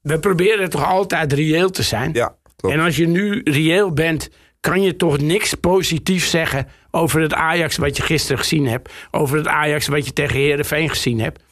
We 0.00 0.18
proberen 0.18 0.70
toch 0.70 0.86
altijd 0.86 1.32
reëel 1.32 1.70
te 1.70 1.82
zijn. 1.82 2.12
Ja, 2.12 2.36
klopt. 2.56 2.74
En 2.74 2.80
als 2.80 2.96
je 2.96 3.06
nu 3.06 3.40
reëel 3.44 3.92
bent, 3.92 4.30
kan 4.60 4.82
je 4.82 4.96
toch 4.96 5.18
niks 5.18 5.54
positiefs 5.54 6.30
zeggen 6.30 6.68
over 6.90 7.20
het 7.20 7.34
Ajax 7.34 7.76
wat 7.76 7.96
je 7.96 8.02
gisteren 8.02 8.38
gezien 8.38 8.66
hebt. 8.66 8.92
Over 9.10 9.36
het 9.36 9.46
Ajax 9.46 9.86
wat 9.86 10.06
je 10.06 10.12
tegen 10.12 10.36
Herenveen 10.36 10.88
gezien 10.88 11.20
hebt. 11.20 11.42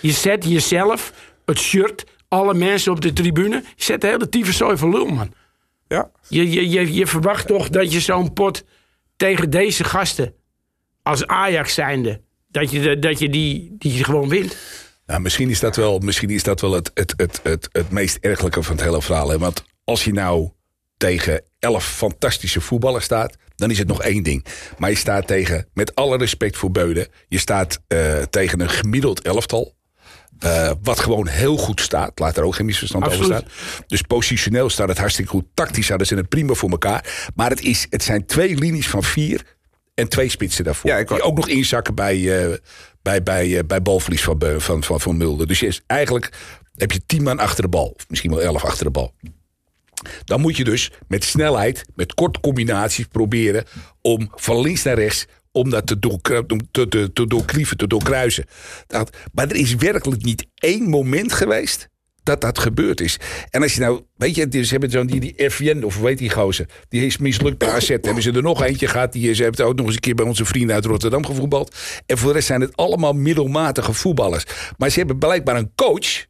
Je 0.00 0.10
zet 0.10 0.44
jezelf, 0.44 1.12
het 1.44 1.58
shirt, 1.58 2.04
alle 2.28 2.54
mensen 2.54 2.92
op 2.92 3.00
de 3.00 3.12
tribune. 3.12 3.62
Je 3.76 3.84
zet 3.84 4.00
de 4.00 4.06
hele 4.06 4.28
tyfuszooi 4.28 4.76
voor 4.76 4.90
lul, 4.90 5.06
man. 5.06 5.34
Ja. 5.88 6.10
Je, 6.28 6.50
je, 6.50 6.70
je, 6.70 6.94
je 6.94 7.06
verwacht 7.06 7.46
toch 7.46 7.68
dat 7.68 7.92
je 7.92 8.00
zo'n 8.00 8.32
pot 8.32 8.64
tegen 9.16 9.50
deze 9.50 9.84
gasten, 9.84 10.34
als 11.02 11.26
Ajax 11.26 11.74
zijnde, 11.74 12.20
dat 12.48 12.70
je, 12.70 12.98
dat 12.98 13.18
je 13.18 13.28
die, 13.28 13.74
die 13.78 14.04
gewoon 14.04 14.28
wint. 14.28 14.56
Nou, 15.06 15.20
misschien 15.20 15.50
is 15.50 15.60
dat 15.60 15.76
wel, 15.76 15.98
misschien 15.98 16.30
is 16.30 16.42
dat 16.42 16.60
wel 16.60 16.72
het, 16.72 16.90
het, 16.94 17.14
het, 17.16 17.40
het, 17.42 17.68
het 17.72 17.90
meest 17.90 18.16
ergelijke 18.20 18.62
van 18.62 18.76
het 18.76 18.84
hele 18.84 19.02
verhaal. 19.02 19.28
Hè? 19.28 19.38
Want 19.38 19.64
als 19.84 20.04
je 20.04 20.12
nou 20.12 20.50
tegen 20.96 21.42
elf 21.58 21.84
fantastische 21.86 22.60
voetballers 22.60 23.04
staat, 23.04 23.36
dan 23.56 23.70
is 23.70 23.78
het 23.78 23.88
nog 23.88 24.02
één 24.02 24.22
ding. 24.22 24.44
Maar 24.78 24.90
je 24.90 24.96
staat 24.96 25.26
tegen, 25.26 25.68
met 25.74 25.94
alle 25.94 26.16
respect 26.16 26.56
voor 26.56 26.70
Beuden, 26.70 27.08
je 27.28 27.38
staat 27.38 27.80
eh, 27.88 28.22
tegen 28.22 28.60
een 28.60 28.70
gemiddeld 28.70 29.20
elftal. 29.22 29.74
eh, 30.38 30.70
wat 30.82 31.00
gewoon 31.00 31.26
heel 31.28 31.56
goed 31.56 31.80
staat. 31.80 32.18
Laat 32.18 32.36
er 32.36 32.42
ook 32.44 32.54
geen 32.54 32.66
misverstand 32.66 33.04
Absoluut. 33.04 33.30
over 33.32 33.50
staan. 33.50 33.84
Dus 33.86 34.02
positioneel 34.02 34.70
staat 34.70 34.88
het 34.88 34.98
hartstikke 34.98 35.30
goed. 35.30 35.44
Tactisch 35.54 35.88
hadden 35.88 36.06
ze 36.06 36.14
het 36.14 36.28
prima 36.28 36.54
voor 36.54 36.70
elkaar. 36.70 37.30
Maar 37.34 37.50
het, 37.50 37.60
is, 37.60 37.86
het 37.90 38.02
zijn 38.02 38.26
twee 38.26 38.56
linies 38.56 38.88
van 38.88 39.02
vier 39.02 39.51
en 39.94 40.08
twee 40.08 40.28
spitsen 40.28 40.64
daarvoor. 40.64 40.90
Ja, 40.90 41.04
die 41.04 41.22
ook 41.22 41.36
nog 41.36 41.48
inzakken 41.48 41.94
bij, 41.94 42.42
eh, 42.42 42.56
bij, 43.02 43.22
bij, 43.22 43.58
eh, 43.58 43.64
bij 43.66 43.82
balverlies 43.82 44.22
van, 44.22 44.40
van, 44.58 44.84
van, 44.84 45.00
van 45.00 45.16
Mulder. 45.16 45.46
Dus 45.46 45.60
je 45.60 45.66
is, 45.66 45.82
eigenlijk 45.86 46.32
heb 46.76 46.92
je 46.92 47.06
tien 47.06 47.22
man 47.22 47.38
achter 47.38 47.62
de 47.62 47.68
bal. 47.68 47.88
Of 47.96 48.08
misschien 48.08 48.30
wel 48.30 48.42
elf 48.42 48.64
achter 48.64 48.84
de 48.84 48.90
bal. 48.90 49.14
Dan 50.24 50.40
moet 50.40 50.56
je 50.56 50.64
dus 50.64 50.90
met 51.08 51.24
snelheid, 51.24 51.84
met 51.94 52.14
korte 52.14 52.40
combinaties 52.40 53.06
proberen 53.06 53.64
om 54.00 54.32
van 54.34 54.60
links 54.60 54.82
naar 54.82 54.98
rechts 54.98 55.26
om 55.52 55.70
dat 55.70 55.86
te, 55.86 55.98
te, 55.98 56.88
te, 56.88 57.12
te 57.12 57.26
doorklieven, 57.26 57.76
te 57.76 57.86
doorkruisen. 57.86 58.44
Dat, 58.86 59.16
maar 59.32 59.48
er 59.48 59.56
is 59.56 59.74
werkelijk 59.74 60.22
niet 60.22 60.46
één 60.54 60.88
moment 60.88 61.32
geweest 61.32 61.88
dat 62.22 62.40
dat 62.40 62.58
gebeurd 62.58 63.00
is. 63.00 63.16
En 63.50 63.62
als 63.62 63.74
je 63.74 63.80
nou, 63.80 64.02
weet 64.16 64.34
je, 64.34 64.48
dus 64.48 64.64
ze 64.66 64.72
hebben 64.72 64.90
zo'n 64.90 65.06
die, 65.06 65.20
die 65.20 65.50
FVN, 65.50 65.82
of 65.82 65.98
weet 65.98 66.18
die 66.18 66.30
gozer, 66.30 66.66
die 66.88 67.06
is 67.06 67.16
mislukt 67.18 67.58
bij 67.58 67.68
AZ. 67.68 67.88
Hebben 67.88 68.22
ze 68.22 68.32
er 68.32 68.42
nog 68.42 68.62
eentje 68.62 68.86
gehad, 68.86 69.12
die 69.12 69.34
ze 69.34 69.42
hebben 69.42 69.64
ook 69.66 69.76
nog 69.76 69.86
eens 69.86 69.94
een 69.94 70.00
keer 70.00 70.14
bij 70.14 70.24
onze 70.26 70.44
vrienden 70.44 70.74
uit 70.74 70.84
Rotterdam 70.84 71.26
gevoetbald. 71.26 71.76
En 72.06 72.18
voor 72.18 72.28
de 72.28 72.34
rest 72.34 72.46
zijn 72.46 72.60
het 72.60 72.76
allemaal 72.76 73.12
middelmatige 73.12 73.92
voetballers. 73.92 74.44
Maar 74.76 74.90
ze 74.90 74.98
hebben 74.98 75.18
blijkbaar 75.18 75.56
een 75.56 75.72
coach. 75.74 76.26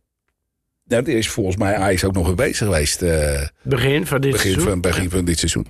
Nou, 0.85 1.03
er 1.11 1.17
is 1.17 1.29
volgens 1.29 1.57
mij 1.57 1.75
Ajax 1.77 2.05
ook 2.05 2.15
nog 2.15 2.29
een 2.29 2.37
bezig 2.37 2.67
geweest. 2.67 3.03
eh, 3.03 3.47
Begin 3.63 4.07
van 4.07 4.21
dit 4.21 4.31
begin 4.33 4.51
seizoen. 4.51 4.71
van, 4.71 4.81
begin 4.81 5.11
van 5.11 5.25
dit 5.25 5.39
seizoen. 5.39 5.67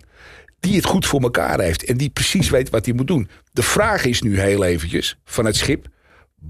Die 0.60 0.76
het 0.76 0.84
goed 0.84 1.06
voor 1.06 1.20
elkaar 1.22 1.60
heeft. 1.60 1.84
En 1.84 1.96
die 1.96 2.10
precies 2.10 2.50
weet 2.50 2.70
wat 2.70 2.84
hij 2.84 2.94
moet 2.94 3.06
doen. 3.06 3.28
De 3.52 3.62
vraag 3.62 4.04
is 4.04 4.22
nu 4.22 4.40
heel 4.40 4.64
eventjes 4.64 5.18
van 5.24 5.44
het 5.44 5.56
schip. 5.56 5.86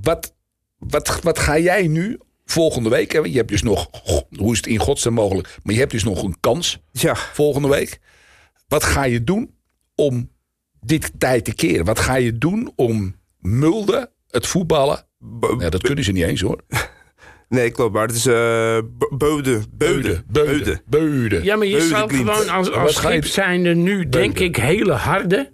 Wat, 0.03 0.35
wat, 0.79 1.21
wat 1.23 1.39
ga 1.39 1.59
jij 1.59 1.87
nu 1.87 2.19
volgende 2.45 2.89
week 2.89 3.13
hebben? 3.13 3.31
Je 3.31 3.37
hebt 3.37 3.49
dus 3.51 3.63
nog, 3.63 3.89
hoe 4.37 4.53
is 4.53 4.57
het 4.57 4.67
in 4.67 4.79
godsnaam 4.79 5.15
mogelijk? 5.15 5.57
Maar 5.63 5.75
je 5.75 5.81
hebt 5.81 5.93
dus 5.93 6.05
nog 6.05 6.23
een 6.23 6.37
kans 6.41 6.79
Ja. 6.93 7.15
volgende 7.17 7.69
week. 7.69 7.99
Wat 8.69 8.85
ga 8.85 9.05
je 9.05 9.25
doen 9.25 9.55
om 9.95 10.31
dit 10.81 11.13
tijd 11.19 11.45
te 11.45 11.55
keren? 11.55 11.85
Wat 11.85 11.99
ga 11.99 12.15
je 12.15 12.39
doen 12.39 12.73
om 12.77 13.15
Mulder, 13.39 14.11
het 14.31 14.47
voetballen... 14.47 15.07
Ja, 15.59 15.71
dat 15.71 15.83
kunnen 15.83 16.05
ze 16.05 16.13
niet 16.13 16.25
eens 16.25 16.41
hoor. 16.41 16.61
Nee, 17.49 17.71
klopt. 17.71 17.93
Maar 17.95 18.07
het 18.07 18.17
is 18.17 18.27
eh 18.27 18.79
Beude. 19.19 19.61
Beude. 19.71 20.23
Beude. 20.27 20.83
Beude. 20.87 21.43
Ja, 21.45 21.57
maar 21.57 21.67
je 21.67 21.81
zou 21.81 22.15
gewoon 22.15 22.49
als, 22.49 22.71
als 22.73 22.95
schip 22.95 23.25
zijnde 23.25 23.75
nu, 23.75 24.09
denk 24.09 24.39
ik, 24.39 24.57
hele 24.57 24.93
harde 24.93 25.53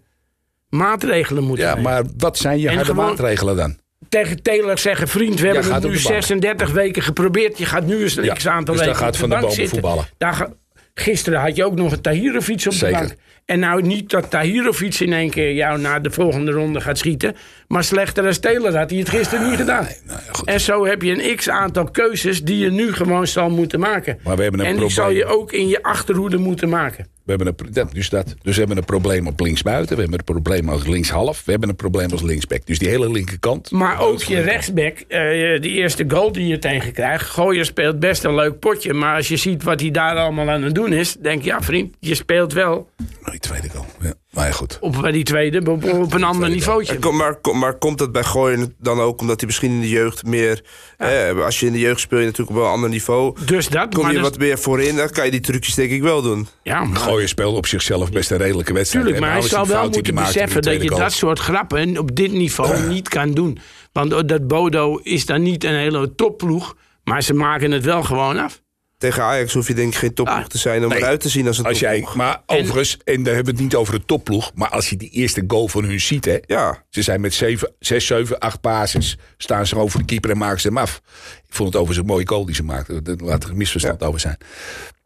maatregelen 0.68 1.44
moeten 1.44 1.64
Ja, 1.66 1.74
nemen. 1.74 1.90
maar 1.90 2.04
wat 2.16 2.36
zijn 2.38 2.58
je 2.58 2.68
En 2.68 2.74
harde 2.74 2.90
gewoon- 2.90 3.06
maatregelen 3.06 3.56
dan? 3.56 3.78
Tegen 4.08 4.42
Taylor 4.42 4.78
zeggen, 4.78 5.08
vriend, 5.08 5.40
we 5.40 5.46
hebben 5.46 5.64
het 5.64 5.82
nu 5.82 5.88
de 5.96 6.02
bank. 6.02 6.22
36 6.22 6.70
weken 6.70 7.02
geprobeerd. 7.02 7.58
Je 7.58 7.64
gaat 7.66 7.86
nu 7.86 8.02
eens 8.02 8.16
een 8.16 8.24
Ja, 8.24 8.34
x-aantal 8.34 8.74
dus 8.74 8.84
dan 8.84 8.92
weken 8.92 9.04
gaat 9.04 9.12
de 9.12 9.18
Van 9.18 9.28
bank 9.28 9.42
Bomen 9.42 9.68
voetballen. 9.68 10.06
Daar 10.18 10.32
ga- 10.32 10.52
Gisteren 10.94 11.40
had 11.40 11.56
je 11.56 11.64
ook 11.64 11.74
nog 11.74 11.92
een 11.92 12.00
Tahirovic 12.00 12.62
op 12.66 12.72
Zeker. 12.72 13.00
de 13.00 13.06
bank. 13.06 13.16
En 13.48 13.58
nou 13.58 13.82
niet 13.82 14.10
dat 14.10 14.30
Tahirovic 14.30 14.94
in 14.94 15.12
één 15.12 15.30
keer 15.30 15.54
jou 15.54 15.80
naar 15.80 16.02
de 16.02 16.10
volgende 16.10 16.52
ronde 16.52 16.80
gaat 16.80 16.98
schieten. 16.98 17.36
Maar 17.68 17.84
slechter 17.84 18.26
als 18.26 18.38
Taylor 18.38 18.76
had 18.76 18.90
hij 18.90 18.98
het 18.98 19.08
gisteren 19.08 19.48
niet 19.48 19.58
gedaan. 19.58 19.86
nou 20.06 20.20
ja, 20.26 20.52
en 20.52 20.60
zo 20.60 20.86
heb 20.86 21.02
je 21.02 21.24
een 21.24 21.36
x-aantal 21.36 21.84
keuzes 21.84 22.42
die 22.42 22.58
je 22.58 22.70
nu 22.70 22.92
gewoon 22.92 23.26
zal 23.26 23.50
moeten 23.50 23.80
maken. 23.80 24.18
Maar 24.24 24.36
we 24.36 24.42
hebben 24.42 24.60
een 24.60 24.66
en 24.66 24.76
die 24.76 24.90
zal 24.90 25.10
je 25.10 25.24
ook 25.24 25.52
in 25.52 25.68
je 25.68 25.82
achterhoede 25.82 26.36
moeten 26.36 26.68
maken. 26.68 27.06
We 27.24 27.34
hebben 27.34 27.46
een, 27.46 27.72
dat, 27.72 27.92
dus, 27.92 28.08
dat, 28.08 28.34
dus 28.42 28.52
we 28.52 28.58
hebben 28.58 28.76
een 28.76 28.84
probleem 28.84 29.26
op 29.26 29.40
linksbuiten. 29.40 29.94
We 29.94 30.00
hebben 30.00 30.18
een 30.18 30.24
probleem 30.24 30.68
als 30.68 30.86
linkshalf. 30.86 31.42
We 31.44 31.50
hebben 31.50 31.68
een 31.68 31.76
probleem 31.76 32.10
als 32.10 32.22
linksback. 32.22 32.66
Dus 32.66 32.78
die 32.78 32.88
hele 32.88 33.10
linkerkant. 33.10 33.70
Maar 33.70 34.00
ook 34.00 34.22
je 34.22 34.40
rechtsback, 34.40 34.98
eh 35.08 35.60
die 35.60 35.72
eerste 35.72 36.04
goal 36.08 36.32
die 36.32 36.46
je 36.46 36.58
tegen 36.58 36.92
krijgt. 36.92 37.30
Gooier 37.30 37.64
speelt 37.64 37.98
best 37.98 38.24
een 38.24 38.34
leuk 38.34 38.58
potje. 38.58 38.92
Maar 38.92 39.16
als 39.16 39.28
je 39.28 39.36
ziet 39.36 39.62
wat 39.62 39.80
hij 39.80 39.90
daar 39.90 40.16
allemaal 40.16 40.50
aan 40.50 40.62
het 40.62 40.74
doen 40.74 40.92
is. 40.92 41.14
Denk 41.14 41.42
je, 41.42 41.48
ja 41.48 41.62
vriend, 41.62 41.96
je 42.00 42.14
speelt 42.14 42.52
wel 42.52 42.88
Oh, 43.28 43.34
die 43.40 43.50
tweede 43.50 43.68
goal. 43.68 43.86
Ja, 44.00 44.12
maar 44.30 44.46
ja, 44.46 44.52
goed. 44.52 44.78
op 44.80 44.96
bij 45.00 45.12
die 45.12 45.24
tweede 45.24 45.70
op, 45.70 45.84
op 45.84 46.12
een 46.14 46.24
ander 46.24 46.50
niveautje. 46.50 46.94
En 46.94 47.00
kom, 47.00 47.16
maar, 47.16 47.40
kom, 47.40 47.58
maar 47.58 47.78
komt 47.78 47.98
dat 47.98 48.12
bij 48.12 48.24
Gooien 48.24 48.74
dan 48.78 49.00
ook 49.00 49.20
omdat 49.20 49.38
hij 49.38 49.46
misschien 49.46 49.70
in 49.70 49.80
de 49.80 49.88
jeugd 49.88 50.26
meer... 50.26 50.64
Eh, 50.96 51.44
als 51.44 51.60
je 51.60 51.66
in 51.66 51.72
de 51.72 51.78
jeugd 51.78 52.00
speel 52.00 52.18
je 52.18 52.24
natuurlijk 52.24 52.56
op 52.56 52.64
een 52.64 52.70
ander 52.70 52.88
niveau. 52.88 53.36
Dus 53.44 53.68
dat, 53.68 53.94
Kom 53.94 54.02
maar 54.02 54.12
je 54.12 54.20
wat 54.20 54.38
meer 54.38 54.58
voorin, 54.58 54.96
dan 54.96 55.10
kan 55.10 55.24
je 55.24 55.30
die 55.30 55.40
trucjes 55.40 55.74
denk 55.74 55.90
ik 55.90 56.02
wel 56.02 56.22
doen. 56.22 56.48
ja, 56.62 56.84
maar, 56.84 57.00
Gooier 57.00 57.28
speelde 57.28 57.56
op 57.56 57.66
zichzelf 57.66 58.10
best 58.10 58.30
een 58.30 58.38
redelijke 58.38 58.72
wedstrijd. 58.72 59.04
Tuurlijk, 59.04 59.26
maar 59.26 59.34
En 59.34 59.40
hij 59.40 59.50
zal 59.50 59.66
wel 59.66 59.88
moeten 59.88 60.14
beseffen 60.14 60.62
dat 60.62 60.82
je 60.82 60.90
dat 60.90 61.12
soort 61.12 61.38
grappen 61.38 61.98
op 61.98 62.16
dit 62.16 62.32
niveau 62.32 62.88
niet 62.88 63.08
kan 63.08 63.30
doen. 63.32 63.58
Want 63.92 64.28
dat 64.28 64.46
Bodo 64.46 64.96
is 64.96 65.26
dan 65.26 65.42
niet 65.42 65.64
een 65.64 65.76
hele 65.76 66.14
topploeg, 66.14 66.76
maar 67.04 67.22
ze 67.22 67.34
maken 67.34 67.70
het 67.70 67.84
wel 67.84 68.02
gewoon 68.02 68.38
af. 68.38 68.62
Tegen 68.98 69.22
Ajax 69.22 69.52
hoef 69.54 69.68
je 69.68 69.74
denk 69.74 69.92
ik 69.92 69.98
geen 69.98 70.14
topploeg 70.14 70.38
Ah, 70.38 70.44
te 70.46 70.58
zijn 70.58 70.82
om 70.82 70.88
nee. 70.88 70.98
eruit 70.98 71.20
te 71.20 71.28
zien 71.28 71.46
als 71.46 71.58
een 71.58 71.64
Als 71.64 71.78
jij, 71.78 72.06
maar 72.14 72.42
overigens, 72.46 72.98
en 73.04 73.22
daar 73.22 73.34
hebben 73.34 73.54
we 73.54 73.60
het 73.60 73.70
niet 73.70 73.78
over 73.80 73.98
de 73.98 74.04
topploeg. 74.04 74.50
Maar 74.54 74.68
als 74.68 74.90
je 74.90 74.96
die 74.96 75.10
eerste 75.10 75.44
goal 75.46 75.68
van 75.68 75.84
hun 75.84 76.00
ziet, 76.00 76.24
hè. 76.24 76.38
Ja, 76.46 76.84
Ze 76.90 77.02
zijn 77.02 77.20
met 77.20 77.34
7, 77.34 77.72
6, 77.78 78.06
7, 78.06 78.38
8 78.38 78.60
bases. 78.60 79.16
Staan 79.36 79.66
ze 79.66 79.76
over 79.76 79.98
de 79.98 80.04
keeper 80.04 80.30
en 80.30 80.38
maken 80.38 80.60
ze 80.60 80.66
hem 80.68 80.78
af. 80.78 81.00
Ik 81.48 81.54
vond 81.54 81.68
het 81.72 81.76
overigens 81.82 81.98
een 82.08 82.12
mooie 82.14 82.28
goal 82.28 82.46
die 82.46 82.54
ze 82.54 82.62
maakten. 82.62 83.04
Daar 83.04 83.16
laat 83.16 83.44
er 83.44 83.50
een 83.50 83.56
misverstand 83.56 84.02
over 84.02 84.20
zijn. 84.20 84.36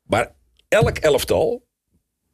Maar 0.07 0.31
elk 0.69 0.97
elftal. 0.99 1.65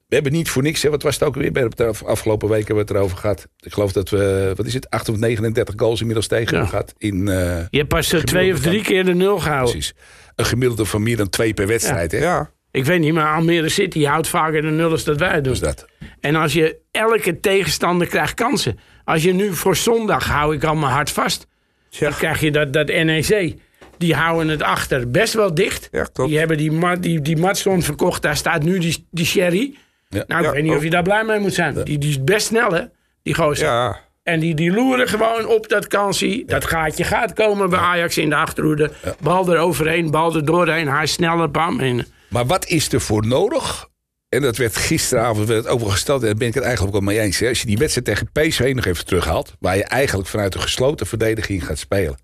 We 0.07 0.15
hebben 0.15 0.33
niet 0.33 0.51
voor 0.51 0.63
niks, 0.63 0.83
hè, 0.83 0.91
wat 0.91 1.03
was 1.03 1.15
het 1.15 1.23
ook 1.25 1.35
weer 1.35 1.53
bij 1.53 1.69
de 1.69 1.85
af- 1.87 2.05
afgelopen 2.05 2.49
weken 2.49 2.67
hebben 2.67 2.85
we 2.87 2.91
het 2.93 3.01
erover 3.01 3.17
gehad. 3.19 3.47
Ik 3.61 3.73
geloof 3.73 3.93
dat 3.93 4.09
we, 4.09 4.53
wat 4.57 4.67
is 4.67 4.75
het, 4.75 4.91
8 4.91 5.09
of 5.09 5.17
39 5.17 5.75
goals 5.79 5.99
inmiddels 6.01 6.27
tegen 6.27 6.49
hebben 6.49 6.69
gehad. 6.69 6.95
In, 6.99 7.29
eh, 7.29 7.61
Je 7.71 7.77
hebt 7.79 7.89
pas 7.89 8.13
eh, 8.13 8.21
twee 8.21 8.53
of 8.53 8.61
drie 8.61 8.83
keer 8.83 9.05
de 9.05 9.15
nul 9.15 9.39
gehouden. 9.39 9.71
precies. 9.73 9.95
Een 10.39 10.45
gemiddelde 10.47 10.85
van 10.85 11.03
meer 11.03 11.17
dan 11.17 11.29
twee 11.29 11.55
per 11.55 11.67
wedstrijd. 11.67 12.13
Hè? 12.13 12.19
ja. 12.19 12.51
Ik 12.71 12.85
weet 12.85 13.01
niet, 13.01 13.13
maar 13.15 13.35
Almere 13.35 13.69
City 13.69 14.05
houdt 14.05 14.29
vaker 14.29 14.63
de 14.63 14.69
nul 14.71 14.91
als 14.91 15.05
dat 15.05 15.19
wij 15.19 15.33
doen. 15.35 15.43
Dus 15.43 15.61
dat. 15.61 15.87
En 16.21 16.35
als 16.35 16.53
je 16.53 16.77
elke 16.91 17.41
tegenstander 17.41 18.07
krijgt 18.07 18.35
kansen. 18.35 18.79
Als 19.05 19.23
je 19.23 19.33
nu 19.35 19.55
voor 19.55 19.77
zondag 19.77 20.27
hou 20.29 20.55
ik 20.55 20.65
al 20.65 20.75
mijn 20.75 20.93
hart 20.93 21.11
vast. 21.11 21.47
Ja. 21.89 22.09
Dan 22.09 22.19
krijg 22.19 22.41
je 22.41 22.51
dat, 22.51 22.73
dat 22.73 22.87
NEC. 22.87 23.55
Die 23.99 24.15
houden 24.15 24.49
het 24.49 24.63
achter 24.63 25.11
best 25.11 25.35
wel 25.35 25.55
dicht. 25.55 25.89
Ja, 25.93 26.05
klopt. 26.13 26.31
Die 26.31 26.39
hebben 26.39 26.57
die, 26.57 26.73
ma- 26.73 26.97
die, 26.97 27.21
die 27.21 27.37
Matson 27.37 27.83
verkocht. 27.83 28.23
Daar 28.23 28.37
staat 28.37 28.63
nu 28.63 28.79
die, 28.79 29.07
die 29.11 29.27
Sherry. 29.27 29.75
Ja. 30.09 30.25
Nou, 30.27 30.41
ik 30.41 30.47
Ja, 30.47 30.53
weet 30.53 30.63
niet 30.63 30.71
ook. 30.73 30.79
of 30.79 30.85
je 30.85 30.91
daar 30.91 31.03
blij 31.03 31.25
mee 31.25 31.39
moet 31.39 31.55
zijn. 31.55 31.85
Die, 31.85 31.99
die 31.99 32.11
is 32.11 32.25
best 32.25 32.47
snel, 32.47 32.73
hè? 32.73 32.83
Die 33.23 33.35
gozer. 33.35 33.67
ja. 33.67 34.01
En 34.29 34.41
die, 34.41 34.55
die 34.55 34.73
loeren 34.73 35.09
gewoon 35.09 35.47
op 35.47 35.69
dat 35.69 35.87
kansie. 35.87 36.45
Dat 36.47 36.65
gaatje 36.65 37.05
gaat 37.05 37.33
komen 37.33 37.71
bij 37.71 37.79
Ajax 37.79 38.19
in 38.19 38.29
de 38.29 38.37
achterhoede. 38.37 38.91
Bal 39.21 39.53
er 39.53 39.59
overheen, 39.59 40.11
bal 40.11 40.35
er 40.35 40.45
doorheen. 40.45 40.89
Hij 40.89 41.03
is 41.03 41.13
sneller, 41.13 41.51
bam. 41.51 41.81
En, 41.81 42.07
Maar 42.29 42.47
wat 42.47 42.67
is 42.67 42.93
er 42.93 43.01
voor 43.01 43.27
nodig? 43.27 43.89
En 44.29 44.43
dat 44.43 44.57
werd 44.57 44.77
gisteravond 44.77 45.49
werd 45.49 45.65
het 45.65 45.73
ook 45.73 45.81
wel 45.81 45.89
gesteld. 45.89 46.21
En 46.21 46.27
daar 46.27 46.37
ben 46.37 46.49
ik 46.49 46.55
het 46.55 46.63
eigenlijk 46.65 46.97
ook 46.97 47.03
wel 47.03 47.15
mee 47.15 47.25
eens. 47.25 47.39
Hè? 47.39 47.49
Als 47.49 47.61
je 47.61 47.67
die 47.67 47.79
wedstrijd 47.79 48.07
tegen 48.07 48.33
PSV 48.33 48.73
nog 48.75 48.85
even 48.85 49.05
terughaalt. 49.07 49.57
Waar 49.61 49.77
je 49.77 49.85
eigenlijk 49.85 50.29
vanuit 50.29 50.55
een 50.55 50.61
gesloten 50.61 51.07
verdediging 51.07 51.67
gaat 51.67 51.79
spelen. 51.79 52.19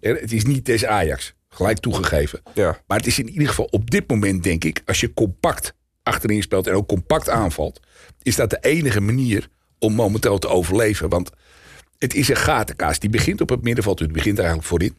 En 0.00 0.14
Het 0.14 0.32
is 0.32 0.44
niet 0.44 0.66
des 0.66 0.84
Ajax. 0.84 1.34
Gelijk 1.48 1.78
toegegeven. 1.78 2.42
Ja. 2.54 2.78
Maar 2.86 2.98
het 2.98 3.06
is 3.06 3.18
in 3.18 3.28
ieder 3.28 3.48
geval 3.48 3.68
op 3.70 3.90
dit 3.90 4.10
moment, 4.10 4.42
denk 4.42 4.64
ik. 4.64 4.82
Als 4.84 5.00
je 5.00 5.14
compact 5.14 5.74
achterin 6.02 6.42
speelt 6.42 6.66
en 6.66 6.74
ook 6.74 6.88
compact 6.88 7.28
aanvalt. 7.28 7.80
Is 8.22 8.36
dat 8.36 8.50
de 8.50 8.58
enige 8.60 9.00
manier 9.00 9.48
om 9.84 9.94
momenteel 9.94 10.38
te 10.38 10.48
overleven. 10.48 11.08
Want 11.08 11.30
het 11.98 12.14
is 12.14 12.28
een 12.28 12.36
gatenkaas. 12.36 12.98
Die 12.98 13.10
begint 13.10 13.40
op 13.40 13.48
het 13.48 13.62
middenveld. 13.62 13.98
Het 13.98 14.12
begint 14.12 14.38
eigenlijk 14.38 14.68
voorin. 14.68 14.96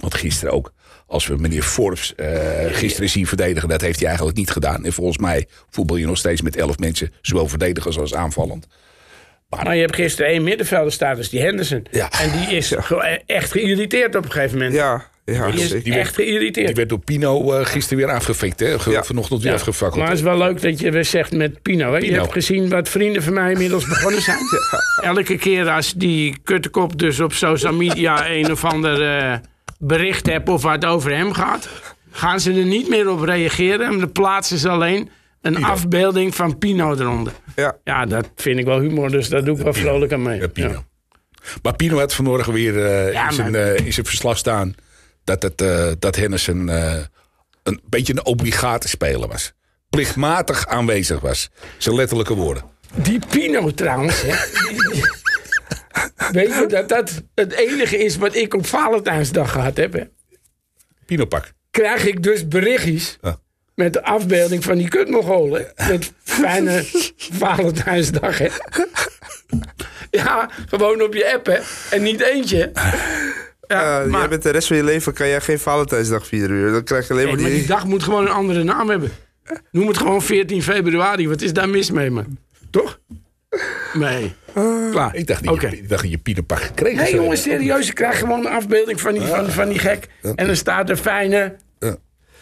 Want 0.00 0.14
gisteren 0.14 0.54
ook, 0.54 0.72
als 1.06 1.26
we 1.26 1.36
meneer 1.36 1.62
Forbes 1.62 2.14
eh, 2.14 2.28
gisteren 2.70 3.08
zien 3.08 3.26
verdedigen, 3.26 3.68
dat 3.68 3.80
heeft 3.80 3.98
hij 3.98 4.06
eigenlijk 4.08 4.36
niet 4.36 4.50
gedaan. 4.50 4.84
En 4.84 4.92
volgens 4.92 5.18
mij 5.18 5.46
voetbal 5.70 5.96
je 5.96 6.06
nog 6.06 6.16
steeds 6.16 6.42
met 6.42 6.56
elf 6.56 6.78
mensen, 6.78 7.12
zowel 7.22 7.48
verdedigers 7.48 7.98
als 7.98 8.14
aanvallend. 8.14 8.66
maar 9.48 9.74
je 9.74 9.80
hebt 9.80 9.94
gisteren 9.94 10.30
één 10.30 10.42
middenvelder 10.44 10.92
staan, 10.92 11.14
dus 11.16 11.28
die 11.30 11.40
Henderson. 11.40 11.86
Ja. 11.90 12.10
En 12.10 12.30
die 12.32 12.56
is 12.56 12.72
ge- 12.76 13.22
echt 13.26 13.50
geïrriteerd 13.52 14.14
op 14.14 14.24
een 14.24 14.30
gegeven 14.32 14.56
moment. 14.58 14.74
Ja, 14.74 15.09
ja, 15.24 15.50
Die 15.50 15.60
is 15.60 15.68
zeker. 15.68 15.96
echt 15.98 16.14
geïrriteerd. 16.14 16.66
Die 16.66 16.74
werd 16.76 16.88
door 16.88 16.98
Pino 16.98 17.52
eh, 17.52 17.66
gisteren 17.66 18.04
weer 18.06 18.14
afgefikt. 18.14 18.60
Hè? 18.60 18.78
Ge- 18.78 18.90
Ja. 18.90 19.02
Vanochtend 19.04 19.40
weer 19.42 19.50
Ja, 19.50 19.56
afgefakkeld. 19.56 20.00
Maar 20.00 20.08
het 20.08 20.18
is 20.18 20.24
wel 20.24 20.38
leuk 20.38 20.62
dat 20.62 20.80
je 20.80 20.90
weer 20.90 21.04
zegt 21.04 21.32
met 21.32 21.62
Pino. 21.62 21.92
Hè? 21.92 21.98
Je 21.98 22.12
hebt 22.12 22.32
gezien 22.32 22.68
wat 22.68 22.88
vrienden 22.88 23.22
van 23.22 23.32
mij 23.32 23.50
inmiddels 23.52 23.86
begonnen 23.86 24.22
zijn. 24.22 24.38
Elke 25.16 25.36
keer 25.36 25.68
als 25.68 25.92
die 25.92 26.38
kuttekop 26.44 26.98
dus 26.98 27.20
op 27.20 27.32
social 27.32 27.72
media 27.72 28.30
een 28.30 28.50
of 28.50 28.64
ander 28.64 29.16
eh, 29.18 29.34
bericht 29.78 30.26
hebt 30.26 30.48
of 30.48 30.62
wat 30.62 30.84
over 30.84 31.16
hem 31.16 31.32
gaat, 31.32 31.68
gaan 32.10 32.40
ze 32.40 32.50
er 32.52 32.64
niet 32.64 32.88
meer 32.88 33.08
op 33.10 33.20
reageren. 33.22 33.86
En 33.86 33.98
dan 33.98 34.12
plaatsen 34.12 34.58
ze 34.58 34.68
alleen 34.68 35.08
een 35.42 35.64
afbeelding 35.64 36.34
van 36.34 36.58
Pino 36.58 36.94
eronder. 36.94 37.32
Ja. 37.56 37.76
Ja, 37.84 38.06
dat 38.06 38.30
vind 38.36 38.58
ik 38.58 38.64
wel 38.64 38.80
humor, 38.80 39.10
dus 39.10 39.28
daar 39.28 39.44
doe 39.44 39.56
ik 39.56 39.62
wel 39.62 39.72
vrolijk 39.72 40.12
aan 40.12 40.22
mee. 40.22 40.48
Pino. 40.48 40.84
Maar 41.62 41.76
Pino 41.76 41.98
had 41.98 42.14
vanmorgen 42.14 42.52
weer 42.52 42.84
eh, 42.86 43.24
in, 43.26 43.32
zijn, 43.32 43.54
in 43.84 43.92
zijn 43.92 44.06
verslag 44.06 44.38
staan 44.38 44.74
dat, 45.38 45.42
het, 45.42 45.60
eh, 45.60 45.92
dat 45.98 46.16
Henderson 46.16 46.68
eh, 46.68 46.98
een 47.62 47.80
beetje 47.88 48.12
een 48.12 48.24
obligate 48.24 48.88
speler 48.88 49.28
was. 49.28 49.52
Plichtmatig 49.90 50.66
aanwezig 50.66 51.20
was. 51.20 51.50
Zijn 51.78 51.94
letterlijke 51.94 52.34
woorden. 52.34 52.62
Die 52.94 53.20
Pino 53.30 53.70
trouwens, 53.70 54.22
hè. 54.22 54.34
Weet 56.32 56.54
je 56.54 56.66
dat 56.68 56.88
dat 56.88 57.22
het 57.34 57.52
enige 57.52 57.98
is 57.98 58.16
wat 58.16 58.34
ik 58.34 58.54
op 58.54 58.66
Valentijnsdag 58.66 59.52
gehad 59.52 59.76
heb? 59.76 59.92
Hè? 59.92 60.02
Pino 61.06 61.24
pak. 61.24 61.52
krijg 61.70 62.06
ik 62.06 62.22
dus 62.22 62.48
berichtjes 62.48 63.18
met 63.74 63.92
de 63.92 64.02
afbeelding 64.02 64.64
van 64.64 64.76
die 64.76 64.88
kutmogolen. 64.88 65.72
Met 65.88 66.12
fijne 66.22 66.84
Valentijnsdag, 67.16 68.38
hè. 68.38 68.48
Ja, 70.10 70.50
gewoon 70.66 71.02
op 71.02 71.14
je 71.14 71.32
app, 71.34 71.46
hè. 71.46 71.58
En 71.90 72.02
niet 72.02 72.20
eentje. 72.20 72.72
Ja, 73.70 74.00
Eh, 74.00 74.06
maar 74.10 74.20
jij 74.20 74.28
bent 74.28 74.42
de 74.42 74.50
rest 74.50 74.66
van 74.66 74.76
je 74.76 74.84
leven 74.84 75.12
kan 75.12 75.28
jij 75.28 75.40
geen 75.40 75.58
Valentijnsdag 75.58 76.26
vieren. 76.26 76.56
Uur. 76.56 76.72
Dan 76.72 76.84
krijg 76.84 77.06
je 77.06 77.12
alleen 77.12 77.24
nee, 77.24 77.34
maar 77.34 77.42
maar 77.42 77.50
die... 77.50 77.60
die 77.60 77.68
dag 77.68 77.86
moet 77.86 78.02
gewoon 78.02 78.26
een 78.26 78.32
andere 78.32 78.62
naam 78.64 78.88
hebben. 78.88 79.12
Noem 79.70 79.88
het 79.88 79.98
gewoon 79.98 80.22
14 80.22 80.62
februari. 80.62 81.28
Wat 81.28 81.40
is 81.42 81.52
daar 81.52 81.68
mis 81.68 81.90
mee, 81.90 82.10
man? 82.10 82.38
Toch? 82.70 82.98
Nee. 83.92 84.34
Klaar. 84.90 85.14
Ik 85.14 85.26
dacht, 85.26 85.40
niet, 85.40 85.50
Oké. 85.50 85.66
ik 85.66 85.88
dacht 85.88 86.02
dat 86.02 86.10
je 86.10 86.18
Pino 86.18 86.42
pak 86.42 86.60
gekregen 86.60 86.96
Nee, 86.96 87.06
zou 87.10 87.22
jongens, 87.22 87.42
serieus. 87.42 87.88
Ik 87.88 87.94
krijg 87.94 88.18
gewoon 88.18 88.38
een 88.46 88.52
afbeelding 88.52 89.00
van 89.00 89.12
die, 89.12 89.22
van, 89.22 89.50
van 89.50 89.68
die 89.68 89.78
gek. 89.78 90.08
En 90.34 90.46
dan 90.46 90.56
staat 90.56 90.90
er 90.90 90.96
fijne 90.96 91.56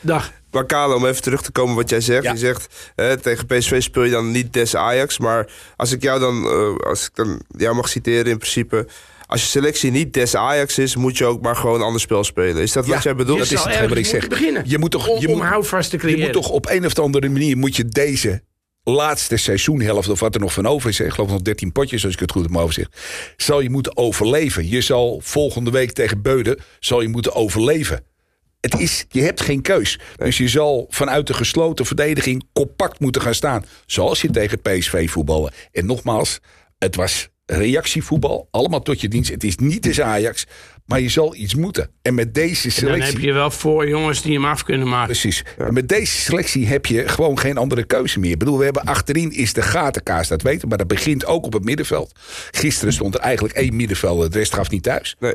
dag. 0.00 0.32
Maar 0.50 0.66
Kale, 0.66 0.94
om 0.94 1.06
even 1.06 1.22
terug 1.22 1.42
te 1.42 1.52
komen 1.52 1.74
wat 1.74 1.90
jij 1.90 2.00
zegt. 2.00 2.22
Ja. 2.24 2.32
Je 2.32 2.38
zegt, 2.38 2.92
eh, 2.94 3.12
tegen 3.12 3.46
PSV 3.46 3.82
speel 3.82 4.02
je 4.02 4.10
dan 4.10 4.30
niet 4.30 4.52
des 4.52 4.76
Ajax. 4.76 5.18
Maar 5.18 5.46
als 5.76 5.92
ik 5.92 6.02
jou 6.02 6.20
dan, 6.20 6.44
eh, 6.44 6.86
als 6.88 7.04
ik 7.06 7.10
dan 7.14 7.40
jou 7.56 7.74
mag 7.74 7.88
citeren 7.88 8.30
in 8.30 8.38
principe... 8.38 8.86
Als 9.28 9.40
je 9.42 9.46
selectie 9.48 9.90
niet 9.90 10.12
des 10.14 10.34
Ajax 10.34 10.78
is, 10.78 10.96
moet 10.96 11.18
je 11.18 11.24
ook 11.24 11.42
maar 11.42 11.56
gewoon 11.56 11.74
een 11.74 11.86
ander 11.86 12.00
spel 12.00 12.24
spelen. 12.24 12.62
Is 12.62 12.72
dat 12.72 12.86
wat 12.86 13.02
jij 13.02 13.14
bedoelt? 13.14 13.48
Je 13.48 13.54
dat 13.54 13.66
is 13.66 13.72
hetgeen 13.72 13.88
wat 13.88 13.98
ik 13.98 14.06
zeg. 14.06 14.28
beginnen. 14.28 14.62
Je 14.66 14.78
moet 14.78 14.90
toch, 14.90 15.08
Om- 15.08 15.20
je 15.20 15.28
om 15.28 15.32
moet, 15.36 15.88
te 15.90 16.08
je 16.10 16.16
moet 16.16 16.32
toch 16.32 16.48
op 16.48 16.68
een 16.68 16.86
of 16.86 16.98
andere 16.98 17.28
manier 17.28 17.56
moet 17.56 17.76
je 17.76 17.84
deze 17.84 18.42
laatste 18.84 19.36
seizoenhelft, 19.36 20.08
of 20.08 20.20
wat 20.20 20.34
er 20.34 20.40
nog 20.40 20.52
van 20.52 20.66
over 20.66 20.88
is, 20.88 21.00
ik 21.00 21.12
geloof 21.12 21.30
nog 21.30 21.42
13 21.42 21.72
potjes, 21.72 22.04
als 22.04 22.12
ik 22.12 22.20
het 22.20 22.30
goed 22.30 22.44
op 22.44 22.50
mijn 22.50 22.62
overzicht, 22.62 23.00
zal 23.36 23.60
je 23.60 23.70
moeten 23.70 23.96
overleven. 23.96 24.68
Je 24.68 24.80
zal 24.80 25.20
volgende 25.24 25.70
week 25.70 25.92
tegen 25.92 26.22
Beuden, 26.22 26.58
zal 26.80 27.00
je 27.00 27.08
moeten 27.08 27.34
overleven. 27.34 28.04
Het 28.60 28.78
is, 28.80 29.04
je 29.08 29.22
hebt 29.22 29.40
geen 29.40 29.62
keus. 29.62 29.98
Dus 30.16 30.36
je 30.36 30.48
zal 30.48 30.86
vanuit 30.88 31.26
de 31.26 31.34
gesloten 31.34 31.86
verdediging 31.86 32.44
compact 32.52 33.00
moeten 33.00 33.22
gaan 33.22 33.34
staan. 33.34 33.64
Zoals 33.86 34.20
je 34.20 34.30
tegen 34.30 34.60
PSV 34.60 35.10
voetballen. 35.10 35.52
En 35.72 35.86
nogmaals, 35.86 36.38
het 36.78 36.96
was 36.96 37.28
reactievoetbal. 37.50 38.48
Allemaal 38.50 38.82
tot 38.82 39.00
je 39.00 39.08
dienst. 39.08 39.30
Het 39.30 39.44
is 39.44 39.56
niet 39.56 39.86
eens 39.86 40.00
Ajax. 40.00 40.46
Maar 40.86 41.00
je 41.00 41.08
zal 41.08 41.34
iets 41.34 41.54
moeten. 41.54 41.90
En 42.02 42.14
met 42.14 42.34
deze 42.34 42.62
Dan 42.62 42.70
selectie... 42.70 43.12
heb 43.12 43.22
je 43.22 43.32
wel 43.32 43.50
voor 43.50 43.88
jongens 43.88 44.22
die 44.22 44.34
hem 44.34 44.44
af 44.44 44.64
kunnen 44.64 44.88
maken. 44.88 45.06
Precies. 45.06 45.44
En 45.58 45.74
met 45.74 45.88
deze 45.88 46.18
selectie 46.18 46.66
heb 46.66 46.86
je 46.86 47.08
gewoon 47.08 47.38
geen 47.38 47.56
andere 47.56 47.84
keuze 47.84 48.18
meer. 48.18 48.30
Ik 48.30 48.38
bedoel, 48.38 48.58
we 48.58 48.64
hebben 48.64 48.84
achterin 48.84 49.32
is 49.32 49.52
de 49.52 49.62
gatenkaas, 49.62 50.28
dat 50.28 50.42
weten 50.42 50.60
we. 50.60 50.66
Maar 50.68 50.78
dat 50.78 50.86
begint 50.86 51.26
ook 51.26 51.44
op 51.44 51.52
het 51.52 51.64
middenveld. 51.64 52.12
Gisteren 52.50 52.92
stond 52.92 53.14
er 53.14 53.20
eigenlijk 53.20 53.54
één 53.54 53.76
middenvelder. 53.76 54.30
De 54.30 54.38
rest 54.38 54.54
gaf 54.54 54.70
niet 54.70 54.82
thuis. 54.82 55.16
Nee, 55.18 55.34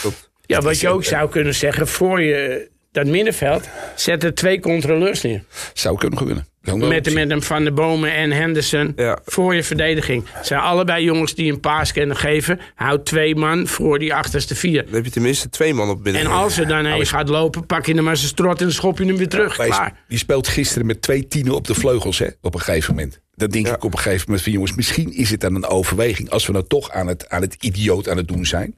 klopt. 0.00 0.30
Ja, 0.46 0.60
wat 0.60 0.80
je 0.80 0.88
ook 0.88 1.04
zou 1.04 1.30
kunnen 1.30 1.54
zeggen, 1.54 1.88
voor 1.88 2.22
je 2.22 2.68
dat 2.92 3.06
middenveld, 3.06 3.68
zet 3.96 4.24
er 4.24 4.34
twee 4.34 4.60
controleurs 4.60 5.22
neer. 5.22 5.42
Zou 5.74 5.98
kunnen 5.98 6.18
gewinnen. 6.18 6.48
Met, 6.60 7.14
met 7.14 7.30
een 7.30 7.42
Van 7.42 7.62
der 7.62 7.74
Bomen 7.74 8.14
en 8.14 8.30
Henderson 8.30 8.92
Ja. 8.96 9.18
voor 9.24 9.54
je 9.54 9.62
verdediging. 9.62 10.24
Het 10.30 10.46
zijn 10.46 10.60
allebei 10.60 11.04
jongens 11.04 11.34
die 11.34 11.52
een 11.52 11.60
paas 11.60 11.92
kunnen 11.92 12.16
geven. 12.16 12.60
Houd 12.74 13.06
twee 13.06 13.36
man 13.36 13.66
voor 13.66 13.98
die 13.98 14.14
achterste 14.14 14.54
vier. 14.54 14.84
Dan 14.84 14.94
heb 14.94 15.04
je 15.04 15.10
tenminste 15.10 15.48
twee 15.48 15.74
man 15.74 15.88
op 15.88 16.04
binnen. 16.04 16.22
En 16.22 16.28
als 16.28 16.58
er 16.58 16.68
dan 16.68 16.84
een 16.84 17.06
gaat 17.06 17.28
lopen, 17.28 17.66
pak 17.66 17.86
je 17.86 17.94
hem 17.94 18.04
maar 18.04 18.16
zijn 18.16 18.28
strot 18.28 18.58
en 18.58 18.64
dan 18.64 18.74
schop 18.74 18.98
je 18.98 19.04
hem 19.04 19.16
weer 19.16 19.28
terug. 19.28 19.54
Klaar. 19.54 20.04
Die 20.08 20.18
speelt 20.18 20.48
gisteren 20.48 20.86
met 20.86 21.02
twee 21.02 21.26
tienen 21.28 21.54
op 21.54 21.66
de 21.66 21.74
vleugels 21.74 22.18
hè, 22.18 22.26
op 22.40 22.54
een 22.54 22.60
gegeven 22.60 22.94
moment. 22.94 23.20
Dan 23.34 23.48
denk 23.48 23.68
ik 23.68 23.84
op 23.84 23.92
een 23.92 23.98
gegeven 23.98 24.24
moment 24.26 24.42
van 24.42 24.52
jongens, 24.52 24.74
misschien 24.74 25.12
is 25.12 25.30
het 25.30 25.40
dan 25.40 25.54
een 25.54 25.66
overweging. 25.66 26.30
Als 26.30 26.46
we 26.46 26.52
nou 26.52 26.64
toch 26.68 26.90
aan 26.90 27.06
het, 27.06 27.28
aan 27.28 27.40
het 27.40 27.56
idioot 27.60 28.08
aan 28.08 28.16
het 28.16 28.28
doen 28.28 28.46
zijn. 28.46 28.74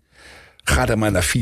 Ga 0.65 0.87
dan 0.87 0.99
maar 0.99 1.11
naar 1.11 1.33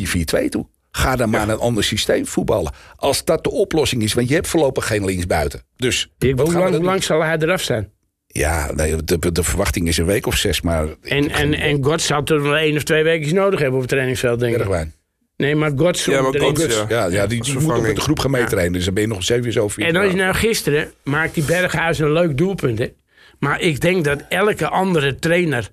4-4-2 0.44 0.48
toe. 0.48 0.66
Ga 0.90 1.16
dan 1.16 1.30
maar 1.30 1.47
naar 1.47 1.54
een 1.54 1.61
ander 1.61 1.85
systeem 1.85 2.26
voetballen. 2.26 2.73
Als 2.97 3.25
dat 3.25 3.44
de 3.44 3.50
oplossing 3.50 4.02
is, 4.02 4.12
want 4.12 4.28
je 4.28 4.35
hebt 4.35 4.49
voorlopig 4.49 4.87
geen 4.87 5.04
linksbuiten. 5.04 5.62
Dus 5.76 6.12
hoe, 6.18 6.52
lang, 6.52 6.75
hoe 6.75 6.85
lang 6.85 7.02
zal 7.02 7.23
hij 7.23 7.37
eraf 7.38 7.62
zijn? 7.62 7.92
Ja, 8.26 8.73
nee, 8.73 9.04
de, 9.04 9.32
de 9.32 9.42
verwachting 9.42 9.88
is 9.88 9.99
een 9.99 10.04
week 10.04 10.26
of 10.26 10.37
zes, 10.37 10.61
maar... 10.61 10.87
En, 11.02 11.30
en, 11.30 11.54
en 11.54 11.85
God 11.85 12.02
zal 12.02 12.25
er 12.25 12.42
wel 12.42 12.56
één 12.56 12.76
of 12.76 12.82
twee 12.82 13.02
weken 13.02 13.35
nodig 13.35 13.59
hebben 13.59 13.75
op 13.75 13.80
het 13.80 13.90
trainingsveld, 13.90 14.40
denk 14.40 14.52
ik. 14.52 14.59
Bergwijn. 14.59 14.94
Nee, 15.37 15.54
maar 15.56 15.73
God 15.76 15.99
zal 15.99 16.14
Ja, 16.14 16.23
maar 16.23 16.59
ja. 16.68 16.85
Ja, 16.88 17.06
ja, 17.06 17.26
die, 17.26 17.38
moet 17.38 17.49
vervanging. 17.49 17.87
met 17.87 17.94
de 17.94 18.00
groep 18.00 18.18
gaan 18.18 18.30
meetrainen. 18.30 18.73
Dus 18.73 18.85
dan 18.85 18.94
ben 18.94 19.02
je 19.02 19.09
nog 19.09 19.25
zeven 19.25 19.52
zo 19.52 19.68
vier. 19.68 19.87
En 19.87 19.97
als 19.97 20.11
je 20.11 20.16
nou 20.16 20.35
gisteren 20.35 20.92
maakt 21.02 21.35
die 21.35 21.44
Berghuis 21.44 21.99
een 21.99 22.12
leuk 22.12 22.37
doelpunt, 22.37 22.78
hè? 22.78 22.92
Maar 23.38 23.61
ik 23.61 23.80
denk 23.80 24.04
dat 24.04 24.23
elke 24.28 24.68
andere 24.68 25.14
trainer 25.18 25.68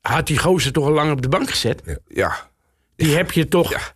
had 0.00 0.26
die 0.26 0.38
gozer 0.38 0.72
toch 0.72 0.84
al 0.84 0.92
lang 0.92 1.12
op 1.12 1.22
de 1.22 1.28
bank 1.28 1.50
gezet. 1.50 1.82
Ja, 2.08 2.50
Die 2.96 3.16
heb 3.16 3.32
je 3.32 3.48
toch 3.48 3.94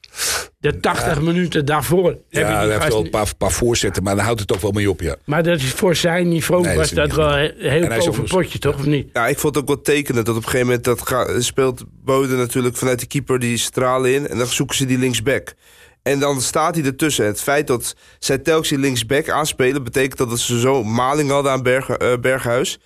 de 0.58 0.80
80 0.80 1.20
minuten 1.20 1.64
daarvoor. 1.64 2.08
heb 2.08 2.18
je 2.28 2.38
Ja, 2.40 2.46
die 2.46 2.56
hij 2.56 2.78
heeft 2.78 2.88
wel 2.92 3.04
een 3.04 3.10
paar, 3.10 3.36
paar 3.36 3.50
voorzetten, 3.50 4.02
maar 4.02 4.14
dan 4.16 4.24
houdt 4.24 4.38
het 4.40 4.48
toch 4.48 4.60
wel 4.60 4.70
mee 4.70 4.90
op, 4.90 5.00
ja. 5.00 5.16
Maar 5.24 5.42
dat 5.42 5.56
is 5.60 5.70
voor 5.72 5.96
zijn 5.96 6.28
niveau 6.28 6.62
Nee, 6.64 6.76
was 6.76 6.90
dat 6.90 7.12
wel 7.12 7.38
een 7.38 7.52
heel 7.56 7.82
En 7.82 7.88
hij 7.88 7.98
is 7.98 8.04
pover 8.04 8.22
ook- 8.22 8.28
potje, 8.28 8.58
toch? 8.58 8.74
Of 8.74 8.84
niet? 8.86 9.08
Ja, 9.12 9.26
ik 9.28 9.38
vond 9.38 9.54
het 9.54 9.62
ook 9.64 9.68
wel 9.74 9.82
tekenend 9.82 10.26
dat 10.26 10.36
op 10.36 10.42
een 10.42 10.48
gegeven 10.48 10.66
moment 10.66 10.84
dat 10.84 11.08
ga- 11.08 11.40
speelt 11.40 11.84
Bode 12.04 12.34
natuurlijk 12.36 12.76
vanuit 12.76 13.00
de 13.00 13.06
keeper 13.06 13.38
die 13.38 13.56
stralen 13.58 14.14
in 14.14 14.28
en 14.28 14.38
dan 14.38 14.46
zoeken 14.46 14.76
ze 14.76 14.84
die 14.86 14.98
linksback. 14.98 15.54
En 16.02 16.18
dan 16.18 16.40
staat 16.40 16.74
hij 16.74 16.84
ertussen. 16.84 17.24
En 17.24 17.30
het 17.30 17.40
feit 17.40 17.66
dat 17.66 17.96
zij 18.18 18.38
telkens 18.38 18.68
die 18.68 18.78
linksback 18.78 19.28
aanspelen, 19.28 19.84
betekent 19.84 20.30
dat 20.30 20.38
ze 20.38 20.60
zo 20.60 20.84
maling 20.84 21.30
hadden 21.30 21.52
aan 21.52 21.62
Berg, 21.62 21.88
eh, 21.88 22.12
Berghuis. 22.20 22.78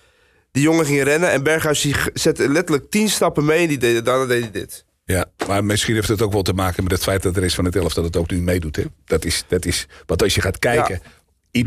Die 0.51 0.63
jongen 0.63 0.85
ging 0.85 1.03
rennen 1.03 1.31
en 1.31 1.43
Berghuis 1.43 1.81
die 1.81 1.95
zette 2.13 2.49
letterlijk 2.49 2.89
tien 2.89 3.09
stappen 3.09 3.45
mee 3.45 3.61
en 3.61 3.67
die 3.67 3.77
deed, 3.77 4.05
daarna 4.05 4.25
deed 4.25 4.41
hij 4.41 4.51
dit. 4.51 4.84
Ja, 5.05 5.25
maar 5.47 5.65
misschien 5.65 5.95
heeft 5.95 6.07
het 6.07 6.21
ook 6.21 6.31
wel 6.31 6.41
te 6.41 6.53
maken 6.53 6.83
met 6.83 6.91
het 6.91 7.03
feit 7.03 7.23
dat 7.23 7.33
de 7.33 7.39
rest 7.39 7.55
van 7.55 7.65
het 7.65 7.75
elftal 7.75 8.03
het 8.03 8.17
ook 8.17 8.31
nu 8.31 8.41
meedoet. 8.41 8.75
Hè? 8.75 8.83
Dat, 9.05 9.25
is, 9.25 9.43
dat 9.47 9.65
is, 9.65 9.87
want 10.05 10.23
als 10.23 10.35
je 10.35 10.41
gaat 10.41 10.59
kijken, 10.59 11.01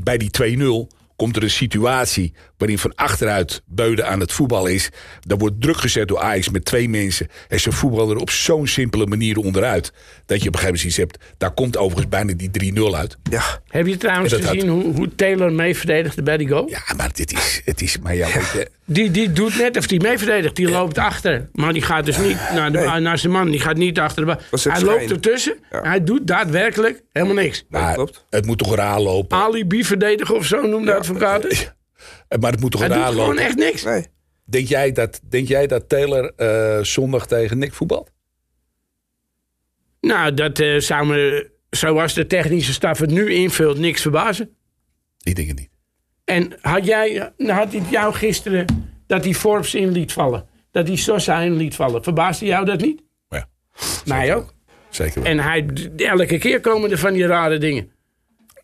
bij 0.02 0.18
die 0.18 0.30
2-0 0.90 0.97
komt 1.18 1.36
er 1.36 1.42
een 1.42 1.50
situatie 1.50 2.32
waarin 2.58 2.78
van 2.78 2.94
achteruit 2.94 3.62
Beuden 3.66 4.06
aan 4.06 4.20
het 4.20 4.32
voetbal 4.32 4.66
is. 4.66 4.88
Dan 5.20 5.38
wordt 5.38 5.60
druk 5.60 5.76
gezet 5.76 6.08
door 6.08 6.18
Ajax 6.18 6.48
met 6.48 6.64
twee 6.64 6.88
mensen. 6.88 7.28
En 7.48 7.60
ze 7.60 7.72
voetballen 7.72 8.14
er 8.14 8.20
op 8.20 8.30
zo'n 8.30 8.66
simpele 8.66 9.06
manier 9.06 9.36
onderuit. 9.38 9.92
Dat 10.26 10.42
je 10.42 10.48
op 10.48 10.54
een 10.54 10.60
gegeven 10.60 10.64
moment 10.64 10.84
iets 10.84 10.96
hebt. 10.96 11.18
Daar 11.38 11.50
komt 11.50 11.76
overigens 11.76 12.08
bijna 12.08 12.32
die 12.36 12.72
3-0 12.74 12.94
uit. 12.94 13.16
Ja, 13.30 13.42
Heb 13.68 13.86
je 13.86 13.96
trouwens 13.96 14.32
gezien 14.32 14.68
hoe, 14.68 14.94
hoe 14.94 15.14
Taylor 15.14 15.52
mee 15.52 15.76
verdedigde 15.76 16.22
bij 16.22 16.36
die 16.36 16.48
goal? 16.48 16.68
Ja, 16.68 16.82
maar 16.96 17.10
dit 17.12 17.32
is, 17.32 17.62
het 17.64 17.82
is 17.82 17.98
maar 17.98 18.14
ja, 18.14 18.28
Die, 18.84 19.10
die 19.10 19.32
doet 19.32 19.58
net 19.58 19.76
of 19.76 19.86
die 19.86 20.00
mee 20.00 20.18
verdedigt. 20.18 20.56
Die 20.56 20.68
loopt 20.68 20.98
achter. 20.98 21.48
Maar 21.52 21.72
die 21.72 21.82
gaat 21.82 22.04
dus 22.04 22.18
niet 22.18 22.38
naar, 22.54 22.72
de, 22.72 22.98
naar 23.00 23.18
zijn 23.18 23.32
man. 23.32 23.50
Die 23.50 23.60
gaat 23.60 23.76
niet 23.76 23.98
achter 23.98 24.26
de 24.26 24.26
bal. 24.26 24.40
Hij 24.50 24.58
schijn. 24.58 24.84
loopt 24.84 25.10
ertussen. 25.10 25.56
Ja. 25.70 25.82
Hij 25.82 26.04
doet 26.04 26.26
daadwerkelijk 26.26 27.02
helemaal 27.22 27.42
niks. 27.42 27.64
maar 27.68 27.94
klopt. 27.94 28.24
het 28.30 28.46
moet 28.46 28.58
toch 28.58 28.74
raar 28.74 29.00
lopen. 29.00 29.38
Alibi 29.38 29.84
verdedigen 29.84 30.34
of 30.34 30.44
zo 30.44 30.66
noemde 30.66 30.90
de 30.90 30.94
advocaat. 30.94 31.46
Maar 32.40 32.50
het 32.50 32.60
moet 32.60 32.70
toch 32.70 32.80
Hij 32.80 32.88
doet 32.88 32.98
raar 32.98 33.12
gewoon 33.12 33.38
echt 33.38 33.56
niks. 33.56 33.82
nee. 33.84 34.06
Denk 34.44 34.68
jij 34.68 34.92
dat, 34.92 35.20
denk 35.28 35.48
jij 35.48 35.66
dat 35.66 35.88
Taylor 35.88 36.32
eh, 36.36 36.82
zondag 36.84 37.26
tegen 37.26 37.58
Nick 37.58 37.74
voetbalt? 37.74 38.10
Nou, 40.00 40.34
dat 40.34 40.58
eh, 40.58 40.78
zou 40.78 41.06
me, 41.06 41.50
zoals 41.70 42.14
de 42.14 42.26
technische 42.26 42.72
staf 42.72 42.98
het 42.98 43.10
nu 43.10 43.32
invult, 43.32 43.78
niks 43.78 44.02
verbazen. 44.02 44.56
Ik 45.22 45.36
denk 45.36 45.48
het 45.48 45.58
niet. 45.58 45.70
En 46.24 46.52
had, 46.60 46.84
jij, 46.84 47.32
had 47.38 47.72
hij 47.72 47.82
jou 47.90 48.14
gisteren 48.14 48.66
dat 49.06 49.24
hij 49.24 49.34
Forbes 49.34 49.74
in 49.74 49.92
liet 49.92 50.12
vallen? 50.12 50.46
Dat 50.70 50.86
hij 50.88 50.96
Sosa 50.96 51.40
in 51.40 51.56
liet 51.56 51.74
vallen? 51.74 52.02
Verbaasde 52.02 52.46
jou 52.46 52.64
dat 52.64 52.80
niet? 52.80 53.02
Maar 53.28 53.38
ja, 53.38 53.48
Mij 54.04 54.34
ook. 54.34 54.54
Zeker 54.90 55.22
wel. 55.22 55.30
En 55.32 55.38
hij, 55.38 55.66
elke 55.96 56.38
keer 56.38 56.60
komen 56.60 56.90
er 56.90 56.98
van 56.98 57.12
die 57.12 57.26
rare 57.26 57.58
dingen. 57.58 57.90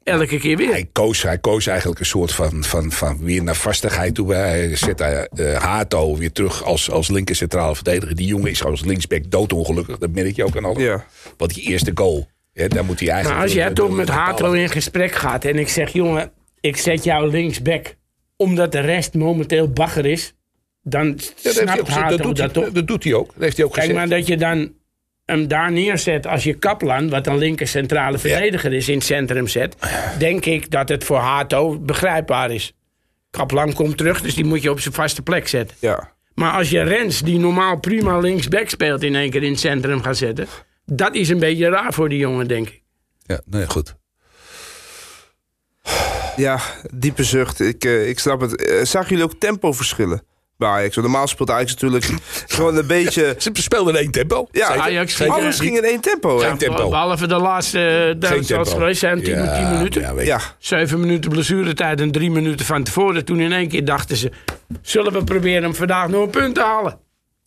Elke 0.04 0.38
keer 0.38 0.57
weer. 0.57 0.69
Hij 0.71 0.88
koos, 0.93 1.23
hij 1.23 1.38
koos 1.38 1.66
eigenlijk 1.66 2.01
een 2.01 2.07
soort 2.07 2.33
van, 2.33 2.64
van, 2.64 2.92
van 2.92 3.18
weer 3.25 3.42
naar 3.42 3.55
vastigheid 3.55 4.14
toe. 4.14 4.35
Hij 4.35 4.77
zet 4.77 5.01
uh, 5.01 5.55
Hato 5.55 6.16
weer 6.16 6.33
terug 6.33 6.64
als, 6.64 6.90
als 6.90 7.09
linker 7.09 7.37
centrale 7.37 7.75
verdediger. 7.75 8.16
Die 8.16 8.27
jongen 8.27 8.51
is 8.51 8.64
als 8.64 8.85
linksback 8.85 9.31
doodongelukkig. 9.31 9.99
Dat 9.99 10.11
merk 10.11 10.37
je 10.37 10.44
ook 10.44 10.57
aan 10.57 10.64
alles. 10.64 10.83
Ja. 10.83 11.05
Want 11.37 11.55
die 11.55 11.62
eerste 11.62 11.90
goal, 11.94 12.29
hè, 12.53 12.68
daar 12.68 12.85
moet 12.85 13.01
hij 13.01 13.09
eigenlijk... 13.09 13.38
Maar 13.38 13.49
als 13.49 13.57
jij 13.57 13.70
toch 13.72 13.90
met 13.90 14.09
Hato 14.09 14.53
in 14.53 14.68
gesprek 14.68 15.12
gaat 15.12 15.44
en 15.44 15.59
ik 15.59 15.68
zeg, 15.68 15.92
jongen, 15.92 16.31
ik 16.61 16.77
zet 16.77 17.05
jou 17.05 17.31
linksback, 17.31 17.94
omdat 18.37 18.72
de 18.72 18.81
rest 18.81 19.14
momenteel 19.14 19.68
bagger 19.68 20.07
is, 20.07 20.35
dan 20.83 21.18
Ja, 21.42 21.51
snapt. 21.51 21.88
Hato 21.88 22.16
dat, 22.16 22.27
doet 22.27 22.37
dat 22.37 22.53
toch. 22.53 22.70
dat 22.72 22.87
doet 22.87 23.05
hij 23.05 23.14
ook. 23.14 23.27
Dat 23.27 23.42
heeft 23.42 23.57
hij 23.57 23.66
ook 23.66 23.72
Kijk, 23.72 23.87
gezegd. 23.87 24.09
maar 24.09 24.18
dat 24.18 24.27
je 24.27 24.37
dan 24.37 24.72
hem 25.25 25.49
daar 25.49 25.73
neerzet 25.73 26.27
als 26.27 26.45
je 26.45 26.55
Kaplan, 26.55 27.11
wat 27.11 27.27
een 27.27 27.39
linker 27.39 27.67
centrale 27.67 28.19
verdediger 28.19 28.73
is, 28.73 28.89
in 28.89 28.95
het 28.95 29.05
centrum 29.05 29.49
zet, 29.49 29.77
denk 30.19 30.45
ik 30.45 30.71
dat 30.71 30.89
het 30.89 31.05
voor 31.05 31.19
Hato 31.19 31.79
begrijpbaar 31.79 32.51
is. 32.51 32.73
Kaplan 33.31 33.73
komt 33.73 33.97
terug, 33.97 34.21
dus 34.21 34.35
die 34.35 34.45
moet 34.45 34.63
je 34.63 34.71
op 34.71 34.81
zijn 34.81 34.95
vaste 34.95 35.23
plek 35.23 35.49
zetten. 35.49 35.77
Ja. 35.81 36.13
Maar 36.35 36.53
als 36.53 36.71
je 36.71 36.83
Rens, 36.83 37.23
die 37.23 37.39
normaal 37.39 37.81
prima 37.81 38.19
linksback 38.19 38.69
speelt, 38.69 39.03
in 39.03 39.15
één 39.15 39.31
keer 39.31 39.43
in 39.43 39.51
het 39.51 39.61
centrum 39.61 40.03
gaat 40.03 40.17
zetten, 40.17 40.47
dat 40.87 41.15
is 41.15 41.29
een 41.29 41.39
beetje 41.39 41.69
raar 41.69 41.93
voor 41.93 42.09
die 42.09 42.19
jongen, 42.19 42.49
denk 42.49 42.69
ik. 42.69 42.83
Ja, 43.27 43.41
nee, 43.45 43.67
goed. 43.67 43.95
Ja, 46.37 46.61
diepe 46.95 47.25
zucht. 47.25 47.61
Ik, 47.61 47.85
eh, 47.85 48.09
ik 48.09 48.19
snap 48.19 48.41
het. 48.41 48.57
Eh, 48.57 48.85
zagen 48.85 49.09
jullie 49.09 49.25
ook 49.25 49.35
tempoverschillen 49.39 50.23
bij 50.57 50.69
Ajax? 50.69 50.95
Want 50.95 51.07
normaal 51.07 51.27
speelt 51.27 51.51
Ajax 51.51 51.71
natuurlijk 51.73 52.05
gewoon 52.55 52.77
een 52.77 52.87
beetje... 52.87 53.35
Ze 53.38 53.51
speelden 53.53 53.95
in 53.95 54.01
één 54.01 54.11
tempo. 54.11 54.49
Ja, 54.51 54.67
Zeker. 54.67 54.83
Ajax 54.83 55.17
Zeker. 55.17 55.35
Alles 55.35 55.61
ging 55.61 55.77
in 55.77 55.85
één 55.85 56.01
tempo. 56.01 56.38
Geen 56.38 56.57
tempo. 56.57 56.88
Behalve 56.88 57.27
de 57.27 57.37
laatste 57.37 58.17
Geen 58.21 58.45
tempo. 58.45 58.64
geweest 58.71 59.01
zijn 59.01 59.23
10 59.23 59.35
Ja, 59.35 59.71
minuten. 59.71 60.03
Ja. 60.03 60.23
Ja, 60.23 60.40
Zeven 60.59 61.01
minuten 61.01 61.31
blessuretijd 61.31 62.01
en 62.01 62.12
drie 62.12 62.31
minuten 62.31 62.67
van 62.67 62.83
tevoren. 62.83 63.25
Toen 63.25 63.40
in 63.40 63.53
één 63.53 63.69
keer 63.69 63.85
dachten 63.85 64.17
ze... 64.17 64.31
zullen 64.83 65.12
we 65.12 65.25
proberen 65.25 65.62
hem 65.62 65.75
vandaag 65.75 66.09
nog 66.09 66.23
een 66.23 66.31
punt 66.31 66.55
te 66.55 66.61
halen? 66.61 66.99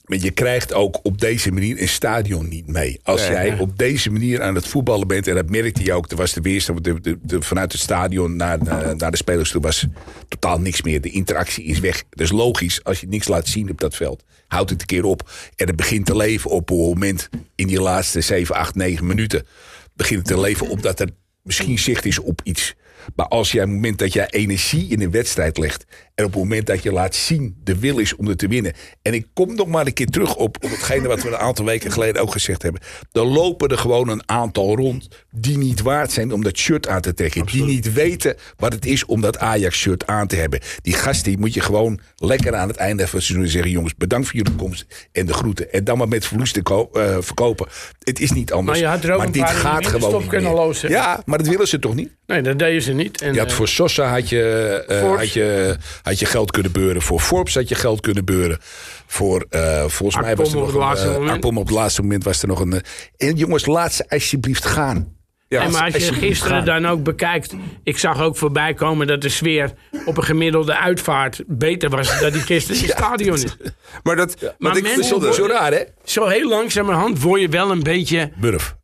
Maar 0.08 0.18
je 0.18 0.32
krijgt 0.32 0.74
ook 0.74 1.00
op 1.04 1.20
deze 1.20 1.52
manier 1.52 1.82
een 1.82 1.88
stadion 1.88 2.48
niet 2.48 2.68
mee. 2.68 3.00
Als 3.04 3.22
Nee, 3.22 3.30
jij 3.32 3.50
nee. 3.50 3.60
op 3.60 3.78
deze 3.78 4.10
manier 4.12 4.42
aan 4.42 4.56
het 4.56 4.68
voetballen 4.68 5.08
bent, 5.08 5.28
en 5.28 5.36
dat 5.36 5.50
merkte 5.50 5.84
je 5.84 5.94
ook, 5.94 6.12
er 6.12 6.18
was 6.18 6.34
de 6.34 6.42
weerstand 6.42 6.84
de, 6.84 7.00
de, 7.02 7.18
de- 7.22 7.42
vanuit 7.42 7.72
het 7.72 7.82
stadion 7.82 8.36
naar, 8.36 8.60
de- 8.64 8.94
naar 8.98 9.12
de 9.12 9.18
spelers 9.18 9.52
toe 9.52 9.62
was 9.62 9.86
totaal 10.28 10.60
niks 10.60 10.82
meer. 10.82 11.02
De 11.02 11.10
interactie 11.10 11.64
is 11.64 11.80
weg. 11.80 12.04
Dat 12.10 12.20
is 12.20 12.32
logisch 12.32 12.84
als 12.84 13.00
je 13.00 13.08
niks 13.08 13.28
laat 13.28 13.48
zien 13.48 13.70
op 13.70 13.80
dat 13.80 13.96
veld. 13.96 14.24
Houd 14.48 14.70
het 14.70 14.82
een 14.82 14.88
keer 14.88 15.04
op. 15.06 15.30
En 15.56 15.68
het 15.68 15.76
begint 15.76 16.06
te 16.06 16.16
leven 16.16 16.50
op 16.50 16.70
een 16.70 16.78
moment 16.78 17.30
in 17.56 17.68
die 17.68 17.82
laatste 17.82 18.22
7, 18.22 18.56
8, 18.56 18.76
9 18.76 19.08
minuten. 19.08 19.46
Begint 19.94 20.20
het 20.20 20.28
te 20.28 20.40
leven 20.40 20.70
omdat 20.70 21.00
er 21.00 21.10
misschien 21.44 21.80
zicht 21.80 22.06
is 22.06 22.20
op 22.20 22.42
iets. 22.44 22.76
Maar 23.16 23.28
als 23.28 23.52
jij 23.52 23.62
op 23.64 23.68
het 23.68 23.76
moment 23.76 24.00
dat 24.00 24.14
jij 24.14 24.28
energie 24.30 24.90
in 24.90 25.02
een 25.02 25.12
wedstrijd 25.12 25.58
legt. 25.58 25.86
En 26.18 26.26
op 26.26 26.32
het 26.34 26.42
moment 26.42 26.66
dat 26.66 26.84
je 26.84 26.92
laat 26.92 27.16
zien 27.16 27.56
de 27.64 27.80
wil 27.80 27.98
is 27.98 28.16
om 28.16 28.28
er 28.28 28.36
te 28.36 28.48
winnen. 28.48 28.74
En 29.02 29.14
ik 29.14 29.28
kom 29.34 29.56
nog 29.56 29.68
maar 29.68 29.86
een 29.86 29.94
keer 29.94 30.08
terug 30.08 30.36
op, 30.36 30.58
op 30.64 30.70
hetgene 30.70 31.08
wat 31.08 31.22
we 31.22 31.28
een 31.28 31.38
aantal 31.38 31.66
weken 31.66 31.92
geleden 31.92 32.22
ook 32.22 32.32
gezegd 32.32 32.62
hebben. 32.62 32.82
Dan 33.12 33.28
lopen 33.28 33.70
er 33.70 33.78
gewoon 33.78 34.10
een 34.10 34.22
aantal 34.26 34.76
rond 34.76 35.08
die 35.32 35.58
niet 35.58 35.82
waard 35.82 36.12
zijn 36.12 36.34
om 36.34 36.44
dat 36.44 36.58
shirt 36.58 36.88
aan 36.88 37.02
te 37.02 37.14
trekken. 37.14 37.46
Die 37.46 37.64
niet 37.64 37.94
weten 37.94 38.36
wat 38.58 38.74
het 38.74 38.86
is 38.86 39.06
om 39.06 39.22
dat 39.22 39.38
Ajax 39.38 39.78
shirt 39.78 40.08
aan 40.08 40.28
te 40.28 40.36
hebben. 40.36 40.60
Die 40.82 40.94
gasten 40.94 41.32
die 41.32 41.40
moet 41.40 41.54
je 41.54 41.62
gewoon 41.62 42.00
lekker 42.16 42.56
aan 42.56 42.68
het 42.68 42.78
einde 42.78 43.08
van 43.08 43.18
het 43.18 43.28
seizoen 43.28 43.48
zeggen. 43.48 43.72
Jongens 43.72 43.96
bedankt 43.96 44.28
voor 44.28 44.36
jullie 44.36 44.56
komst 44.56 44.86
en 45.12 45.26
de 45.26 45.34
groeten. 45.34 45.72
En 45.72 45.84
dan 45.84 45.98
maar 45.98 46.08
met 46.08 46.26
verlies 46.26 46.52
te 46.52 46.90
eh, 46.94 47.18
verkopen. 47.20 47.68
Het 48.04 48.20
is 48.20 48.32
niet 48.32 48.52
anders. 48.52 48.82
Maar 48.82 49.00
je 49.00 49.08
er 49.08 49.32
dit 49.32 49.44
gaat 49.44 49.56
gewoon 49.56 49.82
winterstop 49.82 50.20
niet 50.20 50.30
kunnen 50.30 50.52
meer. 50.52 50.60
lozen. 50.60 50.90
Ja, 50.90 51.22
maar 51.26 51.38
dat 51.38 51.48
willen 51.48 51.68
ze 51.68 51.80
toch 51.80 51.96
niet? 51.96 52.10
Nee, 52.28 52.42
dat 52.42 52.60
deden 52.60 52.82
ze 52.82 52.94
niet. 52.94 53.22
En, 53.22 53.34
Je 53.34 53.40
had 53.40 53.50
eh, 53.50 53.56
voor 53.56 53.68
Sosa 53.68 54.10
had 54.10 54.30
je, 54.30 54.44
eh, 54.88 55.16
had, 55.16 55.34
je, 55.34 55.78
had 56.08 56.20
je 56.20 56.26
geld 56.26 56.52
kunnen 56.52 56.72
beuren. 56.72 57.02
Voor 57.02 57.20
Forbes 57.20 57.56
had 57.56 57.70
je 57.70 57.76
geld 57.76 58.02
kunnen 58.02 58.26
beuren. 58.26 58.58
Voor, 59.06 59.46
eh, 59.50 59.86
volgens 59.88 60.22
mij 60.24 60.36
was 60.36 60.54
er 60.54 60.60
nog 60.60 60.74
een... 60.74 61.26
eh. 61.26 61.30
Akpom 61.30 61.58
op 61.58 61.66
het 61.68 61.76
laatste 61.76 62.02
moment 62.02 62.24
was 62.24 62.42
er 62.42 62.48
nog 62.48 62.60
een... 62.60 62.74
eh, 62.74 63.28
en 63.28 63.36
jongens, 63.36 63.66
laat 63.66 63.94
ze 63.94 64.10
alsjeblieft 64.10 64.66
gaan. 64.66 65.16
ja. 65.48 65.62
en 65.62 65.72
maar 65.72 65.84
als 65.94 66.08
je 66.08 66.14
gisteren 66.14 66.66
dan 66.66 66.86
ook 66.88 67.04
bekijkt... 67.04 67.54
Ik 67.84 67.98
zag 67.98 68.22
ook 68.22 68.38
voorbij 68.38 68.74
komen 68.74 69.08
dat 69.08 69.22
de 69.22 69.30
sfeer 69.30 69.74
op 70.06 70.18
een 70.18 70.24
gemiddelde 70.24 70.78
uitvaart 70.78 71.44
beter 71.48 71.90
was... 71.90 72.20
dan 72.20 72.32
die 72.32 72.42
gisteren 72.42 72.82
in 72.82 72.88
het 72.88 72.98
stadion 73.04 73.36
is. 73.36 73.58
maar 74.04 74.16
dat... 74.16 74.36
Maar 74.58 74.74
wat 74.74 74.78
ik 74.78 75.34
Zo 75.34 75.46
raar, 75.46 75.72
hè? 75.72 75.84
Zo 76.04 76.28
heel 76.28 76.50
langzamerhand 76.50 77.22
word 77.22 77.42
je 77.42 77.50
wel 77.50 77.72
een 77.72 77.84
beetje 77.84 78.32
Burf. 78.40 78.76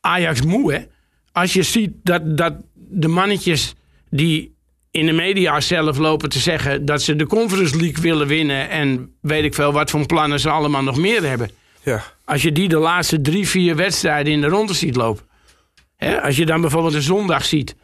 Ajax 0.00 0.42
moe, 0.42 0.72
hè? 0.72 0.80
als 1.36 1.52
je 1.52 1.62
ziet 1.62 1.92
dat, 2.02 2.36
dat 2.36 2.54
de 2.74 3.08
mannetjes 3.08 3.74
die 4.10 4.55
in 4.96 5.06
de 5.06 5.12
media 5.12 5.60
zelf 5.60 5.98
lopen 5.98 6.28
te 6.28 6.38
zeggen 6.38 6.84
dat 6.84 7.02
ze 7.02 7.16
de 7.16 7.26
Conference 7.26 7.76
League 7.76 8.02
willen 8.02 8.26
winnen 8.26 8.70
en 8.70 9.16
weet 9.20 9.44
ik 9.44 9.54
veel 9.54 9.72
wat 9.72 9.90
voor 9.90 10.06
plannen 10.06 10.40
ze 10.40 10.50
allemaal 10.50 10.82
nog 10.82 10.96
meer 10.96 11.28
hebben. 11.28 11.50
Ja. 11.82 12.02
Als 12.24 12.42
je 12.42 12.52
die 12.52 12.68
de 12.68 12.78
laatste 12.78 13.20
drie, 13.20 13.48
vier 13.48 13.76
wedstrijden 13.76 14.32
in 14.32 14.40
de 14.40 14.46
ronde 14.46 14.74
ziet 14.74 14.96
lopen. 14.96 15.24
Hè, 15.96 16.22
als 16.22 16.36
je 16.36 16.46
dan 16.46 16.60
bijvoorbeeld 16.60 16.94
een 16.94 17.02
zondag 17.02 17.44
ziet. 17.44 17.76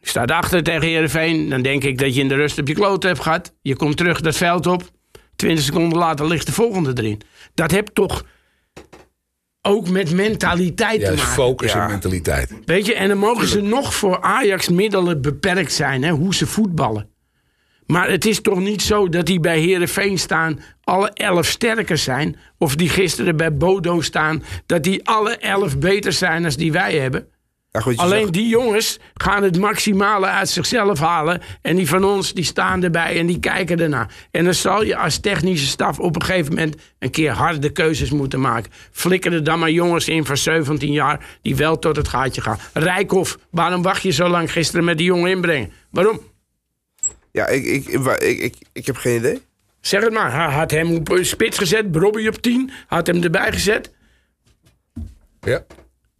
Je 0.00 0.08
staat 0.08 0.30
achter 0.30 0.62
tegen 0.62 0.88
Heerenveen. 0.88 1.48
Dan 1.48 1.62
denk 1.62 1.84
ik 1.84 1.98
dat 1.98 2.14
je 2.14 2.20
in 2.20 2.28
de 2.28 2.34
rust 2.34 2.58
op 2.58 2.68
je 2.68 2.74
kloot 2.74 3.02
hebt 3.02 3.20
gehad. 3.20 3.54
Je 3.62 3.76
komt 3.76 3.96
terug 3.96 4.20
dat 4.20 4.36
veld 4.36 4.66
op. 4.66 4.82
20 5.36 5.64
seconden 5.64 5.98
later 5.98 6.26
ligt 6.26 6.46
de 6.46 6.52
volgende 6.52 6.92
erin. 6.94 7.20
Dat 7.54 7.70
heb 7.70 7.88
toch 7.88 8.24
ook 9.66 9.88
met 9.88 10.12
mentaliteit 10.14 11.00
Ja, 11.00 11.08
te 11.08 11.14
maken. 11.14 11.32
focus 11.32 11.72
Ja. 11.72 11.82
en 11.84 11.90
mentaliteit. 11.90 12.54
Weet 12.64 12.86
je, 12.86 12.94
en 12.94 13.08
dan 13.08 13.18
mogen 13.18 13.46
ze 13.48 13.60
nog 13.60 13.94
voor 13.94 14.20
Ajax 14.20 14.68
middelen 14.68 15.22
beperkt 15.22 15.72
zijn, 15.72 16.02
hè, 16.02 16.10
hoe 16.10 16.34
ze 16.34 16.46
voetballen. 16.46 17.08
Maar 17.86 18.10
het 18.10 18.24
is 18.26 18.40
toch 18.40 18.58
niet 18.58 18.82
zo 18.82 19.08
dat 19.08 19.26
die 19.26 19.40
bij 19.40 19.60
Herenveen 19.60 20.18
staan, 20.18 20.60
alle 20.84 21.10
elf 21.10 21.46
sterker 21.46 21.98
zijn. 21.98 22.36
Of 22.58 22.76
die 22.76 22.88
gisteren 22.88 23.36
bij 23.36 23.56
Bodo 23.56 24.00
staan, 24.00 24.42
dat 24.66 24.82
die 24.82 25.06
alle 25.06 25.36
elf 25.36 25.78
beter 25.78 26.12
zijn 26.12 26.42
dan 26.42 26.50
die 26.50 26.72
wij 26.72 26.98
hebben. 26.98 27.26
Ja, 27.74 27.80
goed, 27.80 27.94
je 27.94 28.00
Alleen 28.00 28.30
die 28.30 28.48
jongens 28.48 28.98
gaan 29.14 29.42
het 29.42 29.58
maximale 29.58 30.26
uit 30.26 30.48
zichzelf 30.48 30.98
halen. 30.98 31.40
En 31.62 31.76
die 31.76 31.88
van 31.88 32.04
ons, 32.04 32.34
die 32.34 32.44
staan 32.44 32.82
erbij 32.82 33.18
en 33.18 33.26
die 33.26 33.40
kijken 33.40 33.80
ernaar. 33.80 34.14
En 34.30 34.44
dan 34.44 34.54
zal 34.54 34.84
je 34.84 34.96
als 34.96 35.18
technische 35.18 35.66
staf 35.66 35.98
op 35.98 36.16
een 36.16 36.22
gegeven 36.22 36.54
moment 36.54 36.76
een 36.98 37.10
keer 37.10 37.30
harde 37.30 37.70
keuzes 37.70 38.10
moeten 38.10 38.40
maken. 38.40 38.72
Flikker 38.90 39.32
er 39.32 39.44
dan 39.44 39.58
maar 39.58 39.70
jongens 39.70 40.08
in 40.08 40.24
van 40.24 40.36
17 40.36 40.92
jaar 40.92 41.26
die 41.42 41.56
wel 41.56 41.78
tot 41.78 41.96
het 41.96 42.08
gaatje 42.08 42.40
gaan. 42.40 42.58
Rijkhoff, 42.72 43.38
waarom 43.50 43.82
wacht 43.82 44.02
je 44.02 44.10
zo 44.10 44.28
lang 44.28 44.52
gisteren 44.52 44.84
met 44.84 44.98
die 44.98 45.06
jongen 45.06 45.30
inbrengen? 45.30 45.72
Waarom? 45.90 46.20
Ja, 47.30 47.46
ik, 47.46 47.64
ik, 47.64 47.86
ik, 47.86 48.06
ik, 48.06 48.38
ik, 48.40 48.56
ik 48.72 48.86
heb 48.86 48.96
geen 48.96 49.16
idee. 49.16 49.42
Zeg 49.80 50.02
het 50.02 50.12
maar. 50.12 50.32
Hij 50.32 50.54
had 50.54 50.70
hem 50.70 50.94
op 50.94 51.08
een 51.10 51.26
spits 51.26 51.58
gezet, 51.58 51.96
Robbie 51.96 52.28
op 52.28 52.42
10, 52.42 52.70
had 52.86 53.06
hem 53.06 53.22
erbij 53.22 53.52
gezet. 53.52 53.90
Ja. 55.40 55.64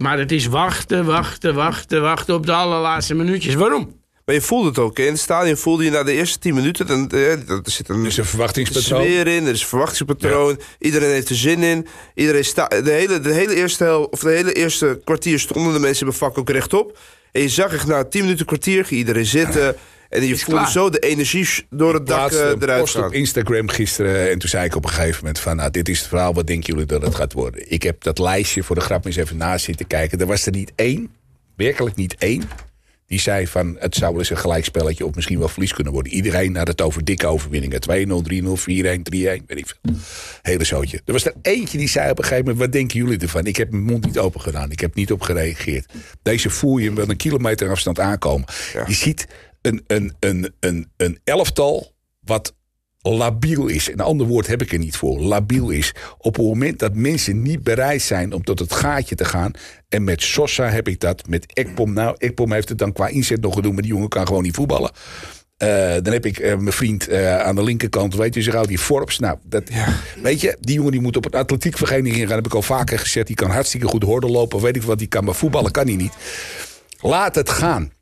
Maar 0.05 0.19
het 0.19 0.33
is 0.33 0.47
wachten, 0.47 1.05
wachten, 1.05 1.55
wachten, 1.55 2.03
wachten 2.03 2.35
op 2.35 2.47
de 2.47 2.53
allerlaatste 2.53 3.15
minuutjes. 3.15 3.55
Waarom? 3.55 4.01
Maar 4.25 4.35
je 4.35 4.41
voelde 4.41 4.69
het 4.69 4.79
ook. 4.79 4.99
In 4.99 5.07
het 5.07 5.19
stadion 5.19 5.57
voelde 5.57 5.85
je 5.85 5.91
na 5.91 6.03
de 6.03 6.13
eerste 6.13 6.39
10 6.39 6.55
minuten... 6.55 6.87
Dan, 6.87 7.11
eh, 7.11 7.31
er 7.49 7.61
zit 7.65 7.89
een 7.89 8.03
Dus 8.03 8.17
een 8.17 8.25
verwachtingspatroon. 8.25 9.03
sfeer 9.03 9.27
in, 9.27 9.47
er 9.47 9.53
is 9.53 9.61
een 9.61 9.67
verwachtingspatroon. 9.67 10.61
Iedereen 10.79 11.11
heeft 11.11 11.29
er 11.29 11.37
zin 11.37 11.63
in. 11.63 11.87
Iedereen 12.15 12.45
sta, 12.45 12.69
de, 12.69 12.91
hele, 12.91 13.21
de, 13.21 13.33
hele 13.33 13.55
eerste 13.55 13.85
hel, 13.85 14.05
of 14.05 14.21
de 14.21 14.31
hele 14.31 14.53
eerste 14.53 15.01
kwartier 15.05 15.39
stonden 15.39 15.73
de 15.73 15.79
mensen 15.79 16.01
in 16.01 16.07
mijn 16.07 16.19
vak 16.19 16.39
ook 16.39 16.51
rechtop. 16.51 16.99
En 17.33 17.41
je 17.43 17.49
zag 17.49 17.73
echt 17.73 17.87
na 17.87 18.05
10 18.05 18.23
minuten 18.23 18.47
kwartier 18.47 18.87
iedereen 18.89 19.27
zitten. 19.27 19.77
En 20.15 20.27
je 20.27 20.37
voelde 20.37 20.61
klaar. 20.61 20.71
zo 20.71 20.91
de 20.91 20.99
energie 20.99 21.67
door 21.71 21.95
het 21.95 22.07
dak 22.07 22.33
eh, 22.33 22.39
eruit 22.39 22.81
post 22.81 22.95
gaan. 22.95 23.05
op 23.05 23.13
Instagram 23.13 23.69
gisteren. 23.69 24.31
En 24.31 24.39
toen 24.39 24.49
zei 24.49 24.65
ik 24.65 24.77
op 24.77 24.85
een 24.85 24.91
gegeven 24.91 25.19
moment 25.19 25.39
van... 25.39 25.57
Nou, 25.57 25.71
dit 25.71 25.89
is 25.89 25.99
het 25.99 26.09
verhaal. 26.09 26.35
Wat 26.35 26.47
denken 26.47 26.73
jullie 26.73 26.87
dat 26.89 27.03
het 27.03 27.15
gaat 27.15 27.33
worden? 27.33 27.73
Ik 27.73 27.83
heb 27.83 28.03
dat 28.03 28.19
lijstje 28.19 28.63
voor 28.63 28.77
de 28.77 28.83
grap 28.83 29.05
eens 29.05 29.17
even 29.17 29.37
naast 29.37 29.65
zitten 29.65 29.87
kijken. 29.87 30.19
Er 30.19 30.27
was 30.27 30.47
er 30.47 30.53
niet 30.53 30.73
één, 30.75 31.11
werkelijk 31.57 31.97
niet 31.97 32.15
één... 32.19 32.43
die 33.07 33.21
zei 33.21 33.47
van 33.47 33.77
het 33.79 33.95
zou 33.95 34.11
wel 34.11 34.21
eens 34.21 34.31
een 34.31 34.37
gelijkspelletje... 34.37 35.07
of 35.07 35.15
misschien 35.15 35.39
wel 35.39 35.49
verlies 35.49 35.73
kunnen 35.75 35.93
worden. 35.93 36.13
Iedereen 36.13 36.57
had 36.57 36.69
het 36.69 36.81
over 36.81 37.05
dikke 37.05 37.27
overwinningen. 37.27 37.81
2-0, 37.81 37.85
3-0, 37.93 38.47
4-1, 38.47 38.63
3-1, 38.65 39.15
weet 39.15 39.45
ik 39.49 39.67
veel. 39.67 39.95
Hele 40.43 40.65
zootje. 40.65 41.01
Er 41.05 41.13
was 41.13 41.27
er 41.27 41.35
eentje 41.43 41.79
die 41.79 41.89
zei 41.89 42.11
op 42.11 42.19
een 42.19 42.25
gegeven 42.25 42.45
moment... 42.45 42.63
wat 42.63 42.73
denken 42.73 42.99
jullie 42.99 43.19
ervan? 43.19 43.47
Ik 43.47 43.57
heb 43.57 43.71
mijn 43.71 43.85
mond 43.85 44.05
niet 44.05 44.19
open 44.19 44.41
gedaan. 44.41 44.71
Ik 44.71 44.81
heb 44.81 44.95
niet 44.95 45.13
op 45.13 45.21
gereageerd. 45.21 45.93
Deze 46.23 46.51
voel 46.51 46.77
je 46.77 46.93
wel 46.93 47.09
een 47.09 47.17
kilometer 47.17 47.71
afstand 47.71 48.01
aankomen. 48.01 48.47
Je 48.87 48.95
ziet 48.95 49.27
een, 49.65 49.85
een, 49.87 50.15
een, 50.21 50.55
een, 50.61 50.91
een 50.97 51.19
elftal 51.25 51.93
wat 52.21 52.55
labiel 53.01 53.67
is. 53.67 53.93
Een 53.93 54.01
ander 54.01 54.27
woord 54.27 54.47
heb 54.47 54.63
ik 54.63 54.73
er 54.73 54.79
niet 54.79 54.97
voor. 54.97 55.21
Labiel 55.21 55.71
is. 55.71 55.95
Op 56.19 56.37
het 56.37 56.45
moment 56.45 56.79
dat 56.79 56.95
mensen 56.95 57.43
niet 57.43 57.63
bereid 57.63 58.03
zijn 58.03 58.33
om 58.33 58.45
tot 58.45 58.59
het 58.59 58.73
gaatje 58.73 59.15
te 59.15 59.25
gaan. 59.25 59.53
En 59.89 60.05
met 60.05 60.23
Sosa 60.23 60.69
heb 60.69 60.89
ik 60.89 61.01
dat. 61.01 61.29
Met 61.29 61.53
Ekpom. 61.53 61.93
Nou, 61.93 62.15
Ekpom 62.19 62.53
heeft 62.53 62.69
het 62.69 62.79
dan 62.79 62.93
qua 62.93 63.09
inzet 63.09 63.41
nog 63.41 63.55
gedaan. 63.55 63.73
Maar 63.73 63.83
die 63.83 63.93
jongen 63.93 64.09
kan 64.09 64.27
gewoon 64.27 64.43
niet 64.43 64.55
voetballen. 64.55 64.91
Eh, 65.57 65.95
dan 66.03 66.13
heb 66.13 66.27
ik 66.27 66.39
eh, 66.39 66.57
mijn 66.57 66.73
vriend 66.73 67.09
eh, 67.09 67.39
aan 67.39 67.55
de 67.55 67.63
linkerkant, 67.63 68.15
weet 68.15 68.35
je, 68.35 68.43
zich 68.43 68.67
die 68.67 68.79
Forbes. 68.79 69.19
Nou, 69.19 69.39
dat, 69.43 69.63
weet 70.23 70.41
je, 70.41 70.57
die 70.61 70.75
jongen 70.75 70.93
die 70.93 71.01
moet 71.01 71.17
op 71.17 71.25
een 71.25 71.41
atletiekvereniging 71.41 72.27
gaan. 72.27 72.37
heb 72.37 72.47
ik 72.47 72.55
al 72.55 72.63
vaker 72.63 72.99
gezegd. 72.99 73.27
Die 73.27 73.37
kan 73.37 73.51
hartstikke 73.51 73.87
goed 73.87 74.03
horden 74.03 74.31
lopen, 74.31 74.61
weet 74.61 74.77
ik 74.77 74.83
wat. 74.83 74.99
Die 74.99 75.07
kan 75.07 75.25
maar 75.25 75.35
voetballen, 75.35 75.71
kan 75.71 75.87
hij 75.87 75.97
niet. 75.97 76.13
Laat 77.01 77.35
het 77.35 77.51
gaan 77.51 77.93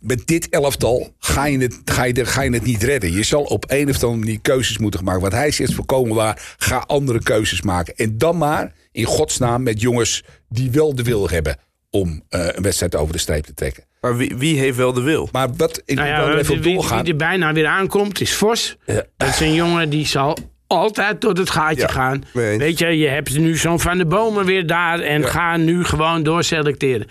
met 0.00 0.26
dit 0.26 0.48
elftal 0.48 1.14
ga 1.18 1.46
je, 1.46 1.58
het, 1.58 1.80
ga, 1.84 2.04
je, 2.04 2.24
ga 2.26 2.42
je 2.42 2.50
het 2.50 2.64
niet 2.64 2.82
redden. 2.82 3.12
Je 3.12 3.22
zal 3.22 3.42
op 3.42 3.64
een 3.68 3.88
of 3.88 3.94
andere 4.02 4.16
manier 4.24 4.40
keuzes 4.40 4.78
moeten 4.78 5.04
maken. 5.04 5.22
Wat 5.22 5.32
hij 5.32 5.50
zegt 5.50 5.74
voorkomen 5.74 6.14
waar. 6.14 6.54
Ga 6.58 6.84
andere 6.86 7.22
keuzes 7.22 7.62
maken. 7.62 7.94
En 7.96 8.18
dan 8.18 8.38
maar 8.38 8.72
in 8.92 9.04
godsnaam 9.04 9.62
met 9.62 9.80
jongens 9.80 10.22
die 10.48 10.70
wel 10.70 10.94
de 10.94 11.02
wil 11.02 11.28
hebben 11.28 11.56
om 11.90 12.22
eh, 12.28 12.46
een 12.52 12.62
wedstrijd 12.62 12.96
over 12.96 13.12
de 13.12 13.18
streep 13.18 13.44
te 13.44 13.54
trekken. 13.54 13.84
Maar 14.00 14.16
wie, 14.16 14.36
wie 14.36 14.58
heeft 14.58 14.76
wel 14.76 14.92
de 14.92 15.00
wil? 15.02 15.28
Maar 15.32 15.48
wat 15.56 15.82
ik 15.84 15.96
Nou 15.96 16.08
ja, 16.08 16.26
er 16.26 16.38
even 16.38 16.60
wie, 16.60 16.74
doorgaan. 16.74 17.02
wie 17.02 17.12
er 17.12 17.18
bijna 17.18 17.52
weer 17.52 17.66
aankomt 17.66 18.20
is 18.20 18.34
Vos. 18.34 18.76
Dat 19.16 19.28
is 19.28 19.40
een 19.40 19.54
jongen 19.54 19.90
die 19.90 20.06
zal 20.06 20.36
altijd 20.66 21.20
tot 21.20 21.38
het 21.38 21.50
gaatje 21.50 21.80
Ja, 21.80 21.88
gaan. 21.88 22.24
Weet 22.32 22.78
je, 22.78 22.86
je 22.86 23.08
hebt 23.08 23.38
nu 23.38 23.56
zo'n 23.56 23.80
Van 23.80 23.98
de 23.98 24.06
Bomen 24.06 24.44
weer 24.44 24.66
daar 24.66 25.00
en 25.00 25.24
ga 25.24 25.56
nu 25.56 25.84
gewoon 25.84 26.22
doorselecteren. 26.22 27.06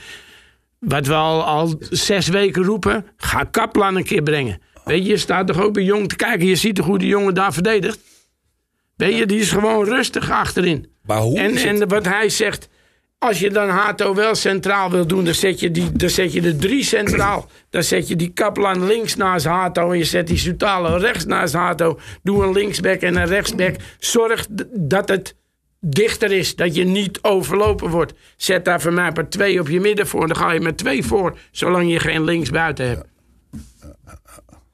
Wat 0.81 1.07
we 1.07 1.13
al, 1.13 1.43
al 1.43 1.79
zes 1.89 2.27
weken 2.27 2.63
roepen, 2.63 3.05
ga 3.17 3.43
Kaplan 3.43 3.95
een 3.95 4.03
keer 4.03 4.23
brengen. 4.23 4.61
Weet 4.85 5.03
je, 5.03 5.09
je 5.09 5.17
staat 5.17 5.47
toch 5.47 5.61
ook 5.61 5.73
bij 5.73 5.83
Jong 5.83 6.09
te 6.09 6.15
kijken. 6.15 6.47
Je 6.47 6.55
ziet 6.55 6.75
toch 6.75 6.85
hoe 6.85 6.97
die 6.97 7.07
jongen 7.07 7.33
daar 7.33 7.53
verdedigt. 7.53 7.99
Weet 8.95 9.17
je, 9.17 9.25
die 9.25 9.39
is 9.39 9.51
gewoon 9.51 9.85
rustig 9.85 10.31
achterin. 10.31 10.87
Maar 11.03 11.17
hoe 11.17 11.39
En, 11.39 11.55
en 11.55 11.87
wat 11.87 12.05
hij 12.05 12.29
zegt, 12.29 12.69
als 13.17 13.39
je 13.39 13.49
dan 13.49 13.69
Hato 13.69 14.15
wel 14.15 14.35
centraal 14.35 14.91
wil 14.91 15.07
doen, 15.07 15.25
dan 15.25 15.33
zet 15.33 15.59
je, 15.59 15.71
die, 15.71 15.91
dan 15.91 16.09
zet 16.09 16.33
je 16.33 16.41
de 16.41 16.55
drie 16.55 16.83
centraal. 16.83 17.49
Dan 17.69 17.83
zet 17.83 18.07
je 18.07 18.15
die 18.15 18.29
Kaplan 18.29 18.85
links 18.85 19.15
naast 19.15 19.45
Hato 19.45 19.91
en 19.91 19.97
je 19.97 20.03
zet 20.03 20.27
die 20.27 20.37
Sutalo 20.37 20.95
rechts 20.95 21.25
naast 21.25 21.53
Hato. 21.53 21.99
Doe 22.23 22.43
een 22.43 22.53
linksback 22.53 23.01
en 23.01 23.15
een 23.15 23.27
rechtsback. 23.27 23.75
Zorg 23.99 24.47
dat 24.71 25.09
het 25.09 25.35
dichter 25.81 26.31
is, 26.31 26.55
dat 26.55 26.75
je 26.75 26.83
niet 26.83 27.19
overlopen 27.21 27.89
wordt. 27.89 28.13
Zet 28.37 28.65
daar 28.65 28.81
voor 28.81 28.93
mij 28.93 29.11
maar 29.15 29.29
twee 29.29 29.59
op 29.59 29.67
je 29.69 29.79
midden 29.79 30.07
voor. 30.07 30.27
Dan 30.27 30.37
ga 30.37 30.51
je 30.51 30.59
met 30.59 30.77
twee 30.77 31.03
voor, 31.03 31.37
zolang 31.51 31.91
je 31.91 31.99
geen 31.99 32.23
linksbuiten 32.23 32.87
hebt. 32.87 33.05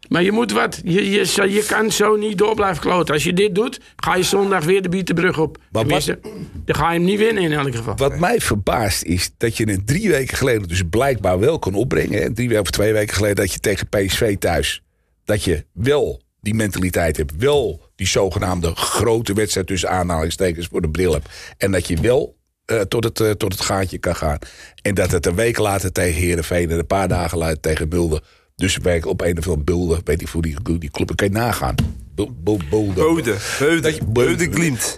Maar 0.09 0.23
je 0.23 0.31
moet 0.31 0.51
wat. 0.51 0.81
Je, 0.83 1.09
je, 1.11 1.65
kan 1.67 1.91
zo 1.91 2.15
niet 2.15 2.37
door 2.37 2.55
blijven 2.55 2.81
kloten. 2.81 3.13
Als 3.13 3.23
je 3.23 3.33
dit 3.33 3.55
doet, 3.55 3.79
ga 3.95 4.15
je 4.15 4.23
zondag 4.23 4.63
weer 4.63 4.81
de 4.81 4.89
Bietenbrug 4.89 5.39
op. 5.39 5.57
Maar 5.71 5.85
wat- 5.87 6.05
dan 6.65 6.75
ga 6.75 6.91
je 6.91 6.97
hem 6.97 7.07
niet 7.07 7.19
winnen 7.19 7.43
in 7.43 7.51
elk 7.51 7.75
geval. 7.75 7.95
Wat 7.95 8.19
mij 8.19 8.39
verbaast 8.39 9.03
is 9.03 9.29
dat 9.37 9.57
je 9.57 9.69
het 9.69 9.87
drie 9.87 10.09
weken 10.09 10.37
geleden 10.37 10.67
dus 10.67 10.81
blijkbaar 10.89 11.39
wel 11.39 11.59
kon 11.59 11.73
opbrengen. 11.73 12.21
Hè? 12.21 12.33
Drie 12.33 12.47
weken 12.47 12.63
of 12.63 12.69
twee 12.71 12.93
weken 12.93 13.15
geleden 13.15 13.35
dat 13.35 13.53
je 13.53 13.59
tegen 13.59 13.87
PSV 13.87 14.37
thuis. 14.37 14.81
Dat 15.25 15.43
je 15.43 15.65
wel 15.73 16.21
die 16.41 16.53
mentaliteit 16.53 17.17
hebt. 17.17 17.33
Wel 17.37 17.87
die 17.97 18.07
zogenaamde 18.07 18.75
grote 18.75 19.33
wedstrijd 19.33 19.67
tussen 19.67 19.89
aanhalingstekens 19.89 20.67
voor 20.67 20.81
de 20.81 20.89
bril 20.89 21.13
hebt. 21.13 21.29
En 21.57 21.71
dat 21.71 21.88
je 21.88 22.01
wel 22.01 22.38
eh, 22.65 22.79
tot, 22.81 23.03
het, 23.03 23.19
eh, 23.19 23.31
tot 23.31 23.51
het 23.51 23.62
gaatje 23.62 23.97
kan 23.97 24.15
gaan. 24.15 24.38
En 24.81 24.95
dat 24.95 25.12
het 25.12 25.25
een 25.25 25.36
week 25.36 25.57
later 25.57 25.91
tegen 25.91 26.21
Herenveen 26.21 26.69
en 26.71 26.77
een 26.77 26.88
paar 26.88 27.07
dagen 27.07 27.38
later 27.38 27.60
tegen 27.60 27.88
Mulder. 27.88 28.23
Dus 28.55 28.77
werk 28.77 29.05
op 29.05 29.21
een 29.21 29.38
of 29.38 29.47
andere 29.47 29.63
bulde. 29.63 30.01
Weet 30.03 30.21
ik 30.21 30.27
hoe 30.27 30.41
die, 30.41 30.79
die 30.79 30.91
club. 30.91 31.15
Kan 31.15 31.27
je 31.27 31.33
nagaan. 31.33 31.75
Bul- 32.15 32.31
bul- 32.43 32.60
Bulde. 32.69 32.93
Bode. 32.93 33.36
Beude. 33.60 33.81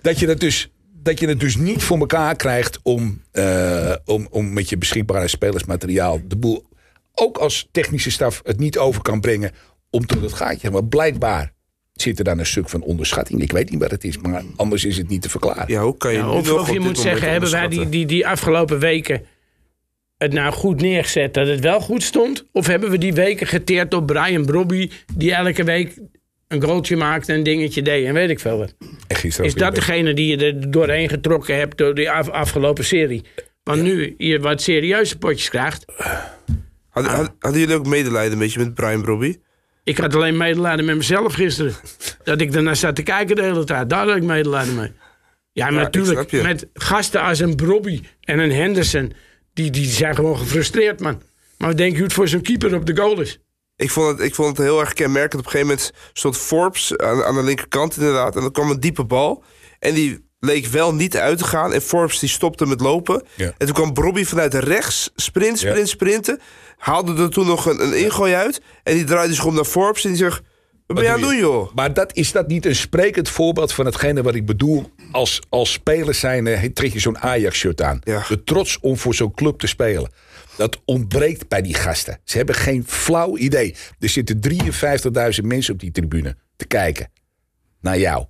Dat 0.02 0.20
je-. 0.20 0.26
Dat 0.26 0.40
dus, 0.40 0.72
dat 0.94 1.20
je 1.20 1.28
het 1.28 1.40
dus 1.40 1.56
niet 1.56 1.84
voor 1.84 1.98
elkaar 2.00 2.36
krijgt 2.36 2.80
om, 2.84 3.22
eh, 3.32 3.94
om, 4.06 4.28
om 4.32 4.54
met 4.54 4.70
je 4.70 4.78
beschikbare 4.78 5.28
spelersmateriaal 5.28 6.22
de 6.26 6.36
boel, 6.38 6.68
ook 7.14 7.38
als 7.38 7.68
technische 7.72 8.12
staf, 8.12 8.42
het 8.44 8.60
niet 8.60 8.78
over 8.78 9.02
kan 9.02 9.20
brengen 9.22 9.52
om 9.90 10.06
tot 10.06 10.22
het 10.22 10.34
gaatje. 10.34 10.72
Maar 10.72 10.86
blijkbaar 10.86 11.54
zit 12.02 12.18
er 12.20 12.24
dan 12.24 12.40
een 12.40 12.46
stuk 12.46 12.70
van 12.70 12.82
onderschatting. 12.82 13.42
Ik 13.42 13.52
weet 13.52 13.70
niet 13.70 13.80
wat 13.80 13.92
het 13.92 14.04
is, 14.04 14.18
maar 14.18 14.44
anders 14.56 14.86
is 14.86 14.98
het 14.98 15.10
niet 15.10 15.22
te 15.22 15.30
verklaren. 15.30 15.66
Ja, 15.68 15.82
hoe 15.84 15.98
kan 15.98 16.14
je 16.14 16.28
of, 16.28 16.72
je 16.72 16.80
moet 16.80 16.98
zeggen, 16.98 17.32
hebben 17.32 17.52
wij 17.52 17.68
die, 17.68 17.90
die, 17.90 18.06
die 18.06 18.28
afgelopen 18.28 18.80
weken 18.80 19.26
het 20.18 20.34
nou 20.34 20.54
goed 20.54 20.82
neergezet 20.82 21.34
dat 21.34 21.48
het 21.48 21.60
wel 21.60 21.80
goed 21.80 22.04
stond? 22.04 22.46
Of 22.52 22.68
hebben 22.68 22.90
we 22.90 22.98
die 22.98 23.14
weken 23.14 23.48
geteerd 23.48 23.94
op 23.94 24.06
Brian 24.06 24.46
Brobby, 24.46 24.90
die 25.16 25.34
elke 25.34 25.64
week 25.64 26.00
een 26.48 26.64
goaltje 26.64 26.96
maakte, 26.98 27.34
een 27.34 27.44
dingetje 27.44 27.82
deed 27.82 28.06
en 28.06 28.14
weet 28.14 28.30
ik 28.30 28.40
veel 28.40 28.58
wat? 28.58 28.76
En 29.08 29.16
gisteren 29.16 29.50
Is 29.50 29.56
dat 29.56 29.76
degene 29.76 30.14
die 30.14 30.38
je 30.38 30.46
er 30.46 30.72
doorheen 30.72 31.10
getrokken 31.10 31.56
hebt 31.56 31.78
door 31.78 31.96
die 31.96 32.12
af- 32.12 32.30
afgelopen 32.30 32.86
serie? 32.86 33.24
Want 33.64 33.82
nu 33.82 34.16
je 34.18 34.40
wat 34.40 34.62
serieuze 34.62 35.18
potjes 35.18 35.50
krijgt. 35.50 35.86
Hadden 36.90 37.60
jullie 37.60 37.76
ook 37.76 37.86
medelijden 37.86 38.34
een 38.34 38.40
beetje 38.40 38.60
met 38.60 38.74
Brian 38.74 39.02
Brobby? 39.02 39.36
Ik 39.84 39.98
had 39.98 40.16
alleen 40.16 40.38
medelijden 40.38 40.86
met 40.86 40.96
mezelf 40.96 41.34
gisteren. 41.34 41.74
dat 42.24 42.42
ik 42.42 42.56
ernaar 42.56 42.76
zat 42.76 42.96
te 42.96 43.04
kijken 43.04 43.36
de 43.36 43.42
hele 43.42 43.64
tijd. 43.64 43.90
Daar 43.90 44.08
had 44.08 44.16
ik 44.16 44.24
medelijden 44.24 44.76
mee. 44.76 44.92
Ja, 45.52 45.70
maar 45.70 45.88
ik 45.88 45.96
natuurlijk. 45.96 46.32
Met 46.32 46.68
gasten 46.74 47.22
als 47.22 47.40
een 47.40 47.56
Brobby 47.56 48.02
en 48.22 48.40
een 48.40 48.52
Henderson. 48.52 49.14
die, 49.54 49.72
die 49.72 49.86
zijn 49.86 50.16
gewoon 50.16 50.38
gefrustreerd, 50.38 51.00
man. 51.00 51.22
Maar 51.58 51.76
denk 51.76 51.92
je 51.92 51.98
hoe 51.98 52.06
het 52.06 52.14
voor 52.14 52.28
zo'n 52.28 52.42
keeper 52.42 52.76
op 52.76 52.86
de 52.86 52.98
goal 52.98 53.22
is? 53.22 53.40
Ik 53.76 53.92
vond, 53.92 54.08
het, 54.18 54.28
ik 54.28 54.36
vond 54.36 54.58
het 54.58 54.66
heel 54.66 54.80
erg 54.80 54.94
kenmerkend. 54.94 55.42
Op 55.42 55.46
een 55.46 55.52
gegeven 55.52 55.68
moment 55.68 55.92
stond 56.14 56.38
Forbes 56.38 56.98
aan, 56.98 57.24
aan 57.24 57.36
de 57.36 57.44
linkerkant 57.44 57.98
inderdaad. 57.98 58.36
En 58.36 58.42
dan 58.42 58.52
kwam 58.52 58.70
een 58.70 58.80
diepe 58.80 59.06
bal. 59.06 59.44
En 59.80 59.94
die 59.94 60.29
leek 60.40 60.66
wel 60.66 60.94
niet 60.94 61.18
uit 61.18 61.38
te 61.38 61.44
gaan. 61.44 61.74
En 61.74 61.82
Forbes 61.82 62.20
die 62.20 62.30
stopte 62.30 62.66
met 62.66 62.82
lopen. 62.82 63.24
Ja. 63.36 63.46
En 63.58 63.66
toen 63.66 63.76
kwam 63.76 63.94
Bobby 63.94 64.24
vanuit 64.24 64.54
rechts. 64.54 65.12
Sprint, 65.16 65.58
sprint, 65.58 65.78
Ja. 65.78 65.86
sprinten. 65.86 66.40
Haalde 66.78 67.22
er 67.22 67.30
toen 67.30 67.46
nog 67.48 67.66
een, 67.66 67.82
een 67.84 67.98
ingooi 68.04 68.34
uit. 68.34 68.62
En 68.84 68.94
die 68.96 69.04
draaide 69.04 69.34
zich 69.34 69.46
om 69.46 69.56
naar 69.56 69.66
Forbes. 69.66 70.04
En 70.04 70.10
die 70.10 70.18
zegt, 70.20 70.42
wat 70.88 70.96
ben 70.98 71.06
je 71.06 71.12
aan 71.12 71.20
het 71.20 71.30
doen 71.30 71.38
joh? 71.40 71.74
Maar 71.76 71.94
dat, 71.94 72.16
is 72.16 72.32
dat 72.32 72.48
niet 72.48 72.66
een 72.66 72.76
sprekend 72.76 73.30
voorbeeld 73.30 73.74
van 73.74 73.86
hetgene 73.86 74.22
wat 74.22 74.36
ik 74.36 74.46
bedoel? 74.46 74.92
Als, 75.12 75.42
als 75.50 75.72
speler 75.72 76.14
zijn, 76.14 76.48
eh, 76.48 76.64
trek 76.64 76.94
je 76.94 77.00
zo'n 77.00 77.18
Ajax-shirt 77.20 77.82
aan. 77.82 78.00
Ja. 78.04 78.26
De 78.28 78.44
trots 78.44 78.80
om 78.80 78.98
voor 78.98 79.14
zo'n 79.14 79.34
club 79.34 79.60
te 79.60 79.68
spelen. 79.68 80.12
Dat 80.58 80.80
ontbreekt 80.86 81.48
bij 81.48 81.62
die 81.62 81.74
gasten. 81.74 82.20
Ze 82.24 82.38
hebben 82.38 82.56
geen 82.56 82.84
flauw 82.88 83.38
idee. 83.38 83.76
Er 84.00 84.10
zitten 84.10 84.40
53.000 84.40 85.46
mensen 85.46 85.74
op 85.74 85.80
die 85.80 85.92
tribune 85.92 86.36
te 86.56 86.66
kijken. 86.68 87.12
Naar 87.82 88.00
jou. 88.00 88.26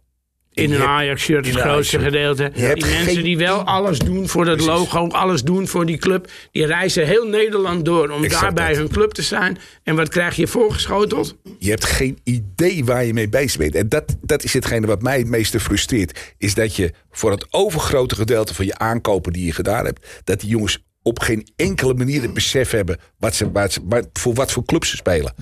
In 0.62 0.74
een 0.74 0.82
Ajax-shirt, 0.82 1.46
het 1.46 1.56
grootste 1.56 2.00
gedeelte. 2.00 2.52
Die 2.54 2.64
mensen 2.64 3.04
geen 3.04 3.24
die 3.24 3.38
wel 3.38 3.64
alles 3.64 4.00
doen 4.00 4.28
voor 4.28 4.46
dat 4.46 4.56
Precies. 4.56 4.74
logo, 4.74 5.08
alles 5.08 5.44
doen 5.44 5.68
voor 5.68 5.86
die 5.86 5.98
club. 5.98 6.30
Die 6.52 6.66
reizen 6.66 7.06
heel 7.06 7.28
Nederland 7.28 7.86
door 7.86 8.10
om 8.10 8.24
Exact 8.24 8.42
daar 8.42 8.54
bij 8.54 8.68
dat. 8.68 8.78
hun 8.78 8.90
club 8.90 9.12
te 9.12 9.22
zijn. 9.22 9.58
En 9.84 9.96
wat 9.96 10.10
krijg 10.10 10.36
je 10.36 10.48
voorgeschoteld? 10.48 11.36
Je 11.60 11.70
hebt 11.70 11.86
geen 11.86 12.20
idee 12.24 12.86
waar 12.86 13.06
je 13.06 13.14
mee 13.14 13.30
bezig 13.30 13.58
bent. 13.58 13.76
En 13.76 13.90
dat, 13.90 14.18
dat 14.22 14.44
is 14.44 14.54
hetgene 14.54 14.88
wat 14.88 15.02
mij 15.02 15.18
het 15.18 15.28
meeste 15.28 15.60
frustreert. 15.60 16.34
Is 16.38 16.54
dat 16.54 16.76
je 16.76 16.92
voor 17.12 17.32
het 17.32 17.48
overgrote 17.50 18.16
gedeelte 18.16 18.54
van 18.54 18.66
je 18.66 18.78
aankopen 18.78 19.34
die 19.34 19.46
je 19.46 19.54
gedaan 19.54 19.86
hebt... 19.86 20.22
dat 20.24 20.40
die 20.40 20.50
jongens 20.50 20.88
op 21.04 21.20
geen 21.20 21.48
enkele 21.56 21.94
manier 21.94 22.22
het 22.22 22.34
besef 22.34 22.72
hebben... 22.72 22.98
Wat 23.18 23.36
ze, 23.36 23.52
wat 23.52 23.74
ze, 23.74 23.80
wat, 23.84 24.08
voor 24.14 24.34
wat 24.34 24.52
voor 24.52 24.66
clubs 24.66 24.90
ze 24.90 24.96
spelen. 24.96 25.34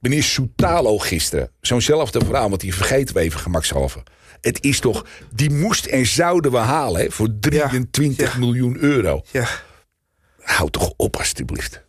Meneer 0.00 0.22
Soutalo 0.22 0.98
gisteren, 0.98 1.50
zo'nzelfde 1.60 2.24
verhaal... 2.24 2.48
want 2.48 2.60
die 2.60 2.74
vergeten 2.74 3.14
we 3.14 3.20
even 3.20 3.40
gemakshalve. 3.40 4.02
Het 4.40 4.64
is 4.64 4.80
toch, 4.80 5.04
die 5.34 5.50
moest 5.50 5.86
en 5.86 6.06
zouden 6.06 6.50
we 6.52 6.58
halen 6.58 7.00
hè, 7.00 7.10
voor 7.10 7.28
23 7.40 8.32
ja. 8.32 8.38
miljoen 8.38 8.76
euro. 8.78 9.22
Ja. 9.30 9.46
Houd 10.40 10.72
toch 10.72 10.92
op 10.96 11.16
alstublieft. 11.16 11.84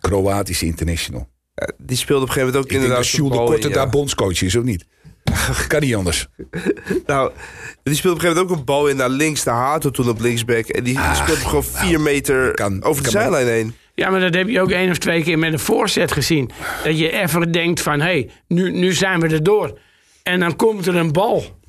Kroatische 0.00 0.66
international. 0.66 1.28
Ja, 1.54 1.70
Die 1.78 1.96
speelde 1.96 2.22
op 2.22 2.28
een 2.28 2.34
gegeven 2.34 2.54
moment 2.54 2.56
ook 2.56 2.62
Ik 2.64 2.70
denk 2.70 2.82
inderdaad... 2.82 3.12
dat 3.30 3.46
de 3.48 3.52
Korte 3.52 3.68
daar 3.68 3.88
bondscoach 3.88 4.42
is, 4.42 4.56
of 4.56 4.64
niet? 4.64 4.84
kan 5.68 5.80
niet 5.80 5.94
anders. 5.94 6.26
Nou, 7.06 7.32
die 7.82 7.94
speelde 7.94 8.16
op 8.16 8.24
een 8.24 8.30
gegeven 8.30 8.34
moment 8.34 8.50
ook 8.50 8.56
een 8.58 8.64
bal 8.64 8.88
in 8.88 8.96
naar 8.96 9.08
links. 9.08 9.44
Naar 9.44 9.54
Hato 9.54 9.90
toen 9.90 10.08
op 10.08 10.20
linksback. 10.20 10.66
En 10.66 10.84
die 10.84 10.98
Ah, 10.98 11.14
speelde 11.22 11.40
gewoon 11.40 11.64
vier 11.64 12.00
meter 12.00 12.54
kan- 12.54 12.82
over 12.82 13.02
de 13.02 13.10
zijlijn 13.10 13.46
heen. 13.46 13.74
Ja, 13.98 14.10
maar 14.10 14.20
dat 14.20 14.34
heb 14.34 14.48
je 14.48 14.60
ook 14.60 14.70
één 14.70 14.90
of 14.90 14.98
twee 14.98 15.22
keer 15.22 15.38
met 15.38 15.52
een 15.52 15.58
voorzet 15.58 16.12
gezien. 16.12 16.50
Dat 16.84 16.98
je 16.98 17.10
even 17.12 17.52
denkt 17.52 17.80
van, 17.80 18.00
hé, 18.00 18.06
hey, 18.06 18.30
nu, 18.46 18.70
nu 18.70 18.92
zijn 18.92 19.20
we 19.20 19.28
er 19.28 19.42
door. 19.42 19.78
En 20.22 20.40
dan 20.40 20.56
komt 20.56 20.86
er 20.86 20.96
een 20.96 21.12
bal. 21.12 21.60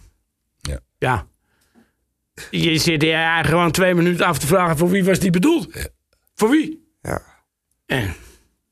Ja. 0.61 0.79
Ja. 0.97 1.27
Je 2.51 2.77
zit 2.77 3.03
eigenlijk 3.03 3.47
gewoon 3.47 3.71
twee 3.71 3.95
minuten 3.95 4.25
af 4.25 4.39
te 4.39 4.47
vragen... 4.47 4.77
voor 4.77 4.89
wie 4.89 5.03
was 5.03 5.19
die 5.19 5.29
bedoeld? 5.29 5.89
Voor 6.35 6.49
wie? 6.49 6.87
Ja. 7.01 7.21
En, 7.85 8.15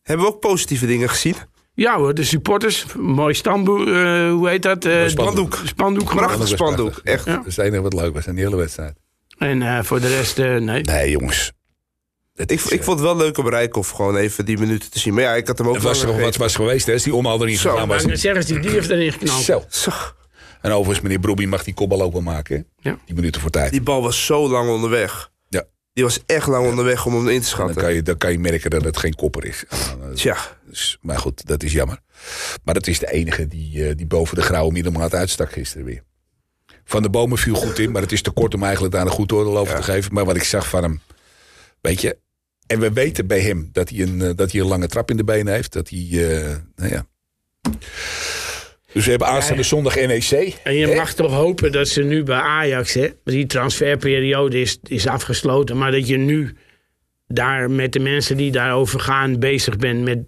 Hebben 0.04 0.26
we 0.26 0.32
ook 0.32 0.40
positieve 0.40 0.86
dingen 0.86 1.10
gezien? 1.10 1.36
ja 1.74 1.98
hoor, 1.98 2.14
de 2.14 2.24
supporters. 2.24 2.86
Mooi 2.96 3.34
stamboek, 3.34 3.88
eh, 3.88 4.30
hoe 4.30 4.50
heet 4.50 4.62
dat? 4.62 4.86
Eh, 4.86 5.08
spandoek. 5.08 5.62
Spandoek. 5.64 6.16
Prachtig 6.16 6.48
spandoek, 6.48 7.02
echt. 7.04 7.26
Ja. 7.26 7.36
Dat 7.36 7.46
is 7.46 7.56
het 7.56 7.66
enige 7.66 7.82
wat 7.82 7.94
leuk 7.94 8.14
was 8.14 8.28
aan 8.28 8.36
die 8.36 8.44
hele 8.44 8.56
wedstrijd. 8.56 8.98
En 9.38 9.62
eh, 9.62 9.84
voor 9.84 10.00
de 10.00 10.08
rest, 10.08 10.40
eh, 10.40 10.56
nee. 10.56 10.82
Nee, 10.82 11.12
jongens. 11.12 11.52
Het, 12.38 12.52
Ik, 12.52 12.60
is, 12.60 12.66
ik 12.66 12.80
eh, 12.80 12.86
vond 12.86 13.00
het 13.00 13.08
wel 13.08 13.18
leuk 13.18 13.38
om 13.38 13.50
Rijkoff 13.50 13.90
gewoon 13.90 14.16
even 14.16 14.46
die 14.46 14.58
minuten 14.58 14.92
te 14.92 15.00
zien. 15.00 15.14
Maar 15.14 15.24
ja, 15.24 15.36
ik 15.36 15.48
had 15.48 15.58
hem 15.58 15.68
ook 15.68 15.74
het 15.74 15.84
was, 15.84 16.04
wat 16.04 16.36
was 16.36 16.56
geweest, 16.56 16.86
hè? 16.86 16.94
Als 16.94 17.04
die 17.04 17.16
omhaal 17.16 17.42
erin 17.42 17.58
Zo, 17.58 17.72
gegaan 17.72 17.88
was. 17.88 18.06
Maar 18.06 18.18
zeggen 18.18 18.44
ze, 18.44 18.60
die 18.60 18.70
heeft 18.72 18.90
erin 18.90 19.12
geknald. 19.12 19.44
Zo. 19.44 19.64
Zo, 19.70 19.92
En 20.62 20.72
overigens, 20.72 21.02
meneer 21.02 21.20
Brobby 21.20 21.46
mag 21.46 21.64
die 21.64 21.74
kopbal 21.74 22.02
ook 22.02 22.12
wel 22.14 22.22
maken. 22.22 22.68
hè? 22.82 22.90
Ja. 22.90 22.98
Die 23.06 23.16
minuten 23.16 23.42
voor 23.42 23.50
tijd. 23.50 23.72
die 23.72 23.82
bal 23.82 24.02
was 24.02 24.26
zo 24.26 24.50
lang 24.50 24.70
onderweg. 24.70 25.32
Ja. 25.50 25.64
Die 25.94 26.04
was 26.04 26.20
echt 26.26 26.48
lang 26.48 26.68
onderweg 26.70 27.06
om 27.06 27.14
hem 27.14 27.22
in 27.22 27.26
te 27.28 27.32
En 27.34 27.40
dan 27.42 27.50
schatten. 27.50 27.76
kan, 27.76 27.94
je, 27.94 28.02
dan 28.02 28.18
kan 28.18 28.32
je 28.32 28.40
merken 28.40 28.70
dat 28.70 28.84
het 28.84 28.98
geen 28.98 29.16
kopper 29.16 29.46
is. 29.46 29.64
Eh, 29.70 29.78
Tja, 30.14 30.38
dus- 30.70 30.98
maar 31.02 31.20
goed, 31.20 31.48
dat 31.48 31.64
is 31.64 31.72
jammer. 31.74 32.00
Maar 32.64 32.74
dat 32.74 32.88
is 32.88 33.00
de 33.00 33.12
enige 33.12 33.48
die, 33.48 33.88
eh, 33.88 33.96
die 33.96 34.06
boven 34.08 34.36
de 34.36 34.42
grauwe 34.42 34.72
middelmaat 34.72 35.14
uitstak 35.14 35.52
gisteren 35.52 35.86
weer. 35.86 36.04
Van 36.86 37.02
de 37.02 37.10
bomen 37.10 37.38
viel 37.38 37.56
goed 37.56 37.80
in, 37.80 37.92
maar 37.92 38.02
het 38.02 38.12
is 38.12 38.22
te 38.22 38.32
kort 38.32 38.54
om 38.54 38.64
eigenlijk 38.64 38.94
daar 38.94 39.06
een 39.06 39.12
goed 39.12 39.32
oordeel 39.32 39.58
over 39.58 39.76
te 39.76 39.84
geven. 39.84 40.14
Maar 40.14 40.26
wat 40.26 40.36
ik 40.36 40.44
zag 40.44 40.68
van 40.70 40.84
hem, 40.84 41.02
weet 41.82 42.02
je. 42.02 42.18
En 42.68 42.80
we 42.80 42.94
weten 42.94 43.28
bij 43.28 43.40
hem 43.40 43.70
dat 43.72 43.90
hij 43.90 44.00
een, 44.00 44.22
eh, 44.22 44.30
dat 44.36 44.52
hij 44.52 44.62
een 44.62 44.68
lange 44.68 44.88
trap 44.88 45.10
in 45.10 45.18
de 45.18 45.24
benen 45.24 45.54
heeft. 45.54 45.74
Dat 45.74 45.90
hij, 45.90 46.00
eh, 46.00 46.56
nou 46.76 46.92
ja. 46.92 47.06
Dus 48.94 49.04
we 49.06 49.10
hebben 49.10 49.28
aanstaande 49.28 49.64
zondag 49.64 49.96
NEC. 49.96 50.56
En 50.64 50.76
je 50.76 50.88
hè? 50.88 50.96
mag 50.96 51.14
toch 51.14 51.32
hopen 51.32 51.72
dat 51.72 51.88
ze 51.88 52.04
nu 52.04 52.24
bij 52.24 52.40
Ajax, 52.40 52.94
hè, 52.94 53.08
die 53.24 53.46
transferperiode 53.46 54.62
is, 54.62 54.80
is 54.84 55.08
afgesloten, 55.08 55.78
maar 55.78 55.92
dat 55.92 56.08
je 56.08 56.18
nu 56.18 56.56
daar 57.28 57.72
met 57.72 57.94
de 57.94 58.00
mensen 58.00 58.38
die 58.38 58.52
daarover 58.52 59.00
gaan 59.00 59.40
bezig 59.40 59.78
bent 59.78 60.04
met, 60.04 60.20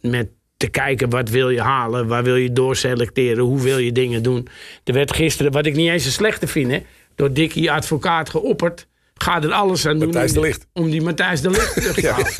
met 0.00 0.28
te 0.56 0.68
kijken 0.68 1.10
wat 1.10 1.28
wil 1.28 1.50
je 1.50 1.60
halen, 1.60 2.06
waar 2.06 2.24
wil 2.24 2.36
je 2.36 2.52
doorselecteren, 2.52 3.44
hoe 3.44 3.62
wil 3.62 3.78
je 3.78 3.92
dingen 3.92 4.22
doen. 4.22 4.48
Er 4.84 4.92
werd 4.92 5.14
gisteren, 5.14 5.52
wat 5.52 5.66
ik 5.66 5.74
niet 5.74 5.90
eens 5.90 6.04
een 6.04 6.10
slechte 6.10 6.46
vind, 6.46 6.70
hè, 6.70 6.82
door 7.14 7.32
Dickie 7.32 7.72
advocaat 7.72 8.30
geopperd, 8.30 8.86
ga 9.22 9.42
er 9.42 9.52
alles 9.52 9.86
aan 9.86 9.98
doen 9.98 10.08
Matthijs 10.08 10.30
om, 10.30 10.34
de 10.40 10.46
Ligt. 10.46 10.66
om 10.72 10.90
die 10.90 11.02
Matthijs 11.02 11.40
de 11.40 11.50
Ligt 11.50 11.74
terug 11.74 11.94
te 11.94 12.08
halen. 12.08 12.32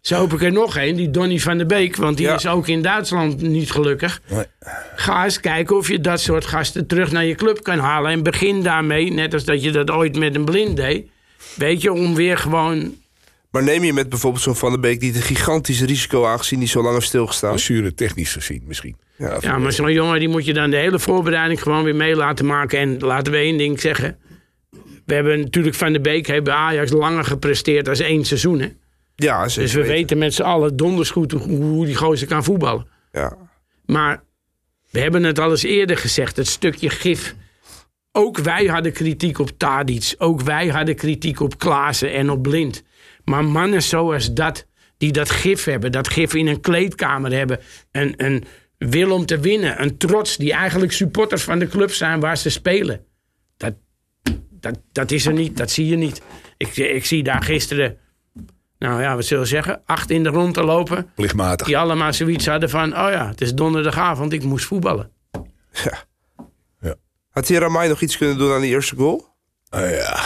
Zo 0.00 0.16
hoop 0.16 0.32
ik 0.32 0.42
er 0.42 0.52
nog 0.52 0.76
een, 0.76 0.96
die 0.96 1.10
Donny 1.10 1.38
van 1.38 1.56
der 1.58 1.66
Beek, 1.66 1.96
want 1.96 2.16
die 2.16 2.26
Ja. 2.26 2.34
is 2.34 2.46
ook 2.46 2.68
in 2.68 2.82
Duitsland 2.82 3.40
niet 3.42 3.70
gelukkig. 3.70 4.20
Nee. 4.28 4.44
Ga 4.96 5.24
eens 5.24 5.40
kijken 5.40 5.76
of 5.76 5.88
je 5.88 6.00
dat 6.00 6.20
soort 6.20 6.44
gasten 6.44 6.86
terug 6.86 7.12
naar 7.12 7.24
je 7.24 7.34
club 7.34 7.62
kan 7.62 7.78
halen. 7.78 8.10
En 8.10 8.22
begin 8.22 8.62
daarmee, 8.62 9.12
net 9.12 9.32
als 9.32 9.44
dat 9.44 9.62
je 9.62 9.70
dat 9.70 9.90
ooit 9.90 10.16
met 10.18 10.34
een 10.34 10.44
blind 10.44 10.76
deed. 10.76 11.06
Weet 11.56 11.82
je, 11.82 11.92
om 11.92 12.14
weer 12.14 12.38
gewoon. 12.38 12.94
maar 13.50 13.62
neem 13.62 13.84
je 13.84 13.92
met 13.92 14.08
bijvoorbeeld 14.08 14.42
zo'n 14.42 14.56
Van 14.56 14.70
der 14.70 14.80
Beek... 14.80 15.00
die 15.00 15.08
het 15.12 15.18
een 15.18 15.26
gigantisch 15.36 15.82
risico 15.82 16.24
aangezien 16.26 16.58
die 16.58 16.68
zo 16.68 16.82
lang 16.82 16.94
heeft 16.94 17.06
stilgestaan. 17.06 17.50
Blessure 17.50 17.94
technisch 17.94 18.32
gezien 18.32 18.62
misschien. 18.66 18.96
Ja. 19.16 19.36
Ja, 19.40 19.58
maar 19.58 19.72
zo'n 19.72 19.92
jongen 19.92 20.18
die 20.18 20.28
moet 20.28 20.44
je 20.44 20.52
dan 20.54 20.70
de 20.70 20.76
hele 20.76 20.98
voorbereiding 20.98 21.62
gewoon 21.62 21.84
weer 21.84 21.96
mee 21.96 22.16
laten 22.16 22.46
maken. 22.46 22.78
En 22.78 22.98
laten 22.98 23.32
we 23.32 23.38
één 23.38 23.58
ding 23.58 23.80
zeggen. 23.80 24.18
We 25.06 25.14
hebben 25.14 25.40
natuurlijk 25.40 25.74
Van 25.74 25.92
de 25.92 26.00
Beek 26.00 26.26
heeft 26.26 26.44
bij 26.44 26.54
Ajax 26.54 26.90
langer 26.90 27.24
gepresteerd 27.24 27.88
als 27.88 28.00
één 28.00 28.24
seizoen. 28.24 28.60
Hè? 28.60 28.68
Ja, 29.16 29.48
zeker 29.48 29.62
Dus 29.62 29.74
we 29.74 29.86
weten 29.86 30.18
met 30.18 30.34
z'n 30.34 30.42
allen 30.42 30.76
donders 30.76 31.10
goed 31.10 31.32
hoe, 31.32 31.62
hoe 31.62 31.86
die 31.86 31.94
gozer 31.94 32.26
kan 32.26 32.44
voetballen. 32.44 32.86
Ja. 33.12 33.36
Maar 33.86 34.22
we 34.90 35.00
hebben 35.00 35.22
het 35.22 35.38
al 35.38 35.50
eens 35.50 35.62
eerder 35.62 35.96
gezegd, 35.96 36.36
het 36.36 36.46
stukje 36.46 36.90
gif. 36.90 37.34
Ook 38.12 38.38
wij 38.38 38.64
hadden 38.64 38.92
kritiek 38.92 39.38
op 39.38 39.50
Tadic. 39.58 40.14
Ook 40.18 40.40
wij 40.40 40.68
hadden 40.68 40.94
kritiek 40.94 41.40
op 41.40 41.58
Klaassen 41.58 42.12
en 42.12 42.30
op 42.30 42.42
Blind. 42.42 42.82
Maar 43.24 43.44
mannen 43.44 43.82
zoals 43.82 44.32
dat, 44.32 44.66
die 44.96 45.12
dat 45.12 45.30
gif 45.30 45.64
hebben, 45.64 45.92
dat 45.92 46.08
gif 46.08 46.34
in 46.34 46.46
een 46.46 46.60
kleedkamer 46.60 47.32
hebben, 47.32 47.60
een, 47.92 48.14
een 48.16 48.44
wil 48.78 49.10
om 49.10 49.26
te 49.26 49.40
winnen, 49.40 49.82
een 49.82 49.96
trots, 49.96 50.36
die 50.36 50.52
eigenlijk 50.52 50.92
supporters 50.92 51.42
van 51.42 51.58
de 51.58 51.68
club 51.68 51.90
zijn 51.90 52.20
waar 52.20 52.36
ze 52.36 52.50
spelen. 52.50 53.04
Dat, 53.56 53.74
dat, 54.64 54.78
dat 54.92 55.10
is 55.10 55.26
er 55.26 55.32
niet, 55.32 55.56
dat 55.56 55.70
zie 55.70 55.86
je 55.86 55.96
niet. 55.96 56.22
Ik, 56.56 56.76
ik 56.76 57.04
zie 57.04 57.22
daar 57.22 57.42
gisteren, 57.42 57.96
nou 58.78 59.02
ja, 59.02 59.14
wat 59.14 59.24
zullen 59.24 59.42
we 59.42 59.48
zeggen, 59.48 59.82
acht 59.86 60.10
in 60.10 60.22
de 60.22 60.28
rond 60.28 60.54
te 60.54 60.62
lopen. 60.64 61.10
Plichtmatig. 61.14 61.66
Die 61.66 61.78
allemaal 61.78 62.12
zoiets 62.12 62.46
hadden 62.46 62.70
van, 62.70 62.92
oh 62.92 63.10
ja, 63.10 63.28
het 63.28 63.40
is 63.40 63.54
donderdagavond, 63.54 64.32
ik 64.32 64.42
moest 64.42 64.64
voetballen. 64.64 65.10
Had 67.30 67.46
die 67.46 67.58
Ramai 67.58 67.88
nog 67.88 68.00
iets 68.00 68.16
kunnen 68.16 68.38
doen 68.38 68.52
aan 68.52 68.60
die 68.60 68.70
eerste 68.70 68.96
goal? 68.96 69.26
Ah, 69.68 69.90
ja. 69.90 70.22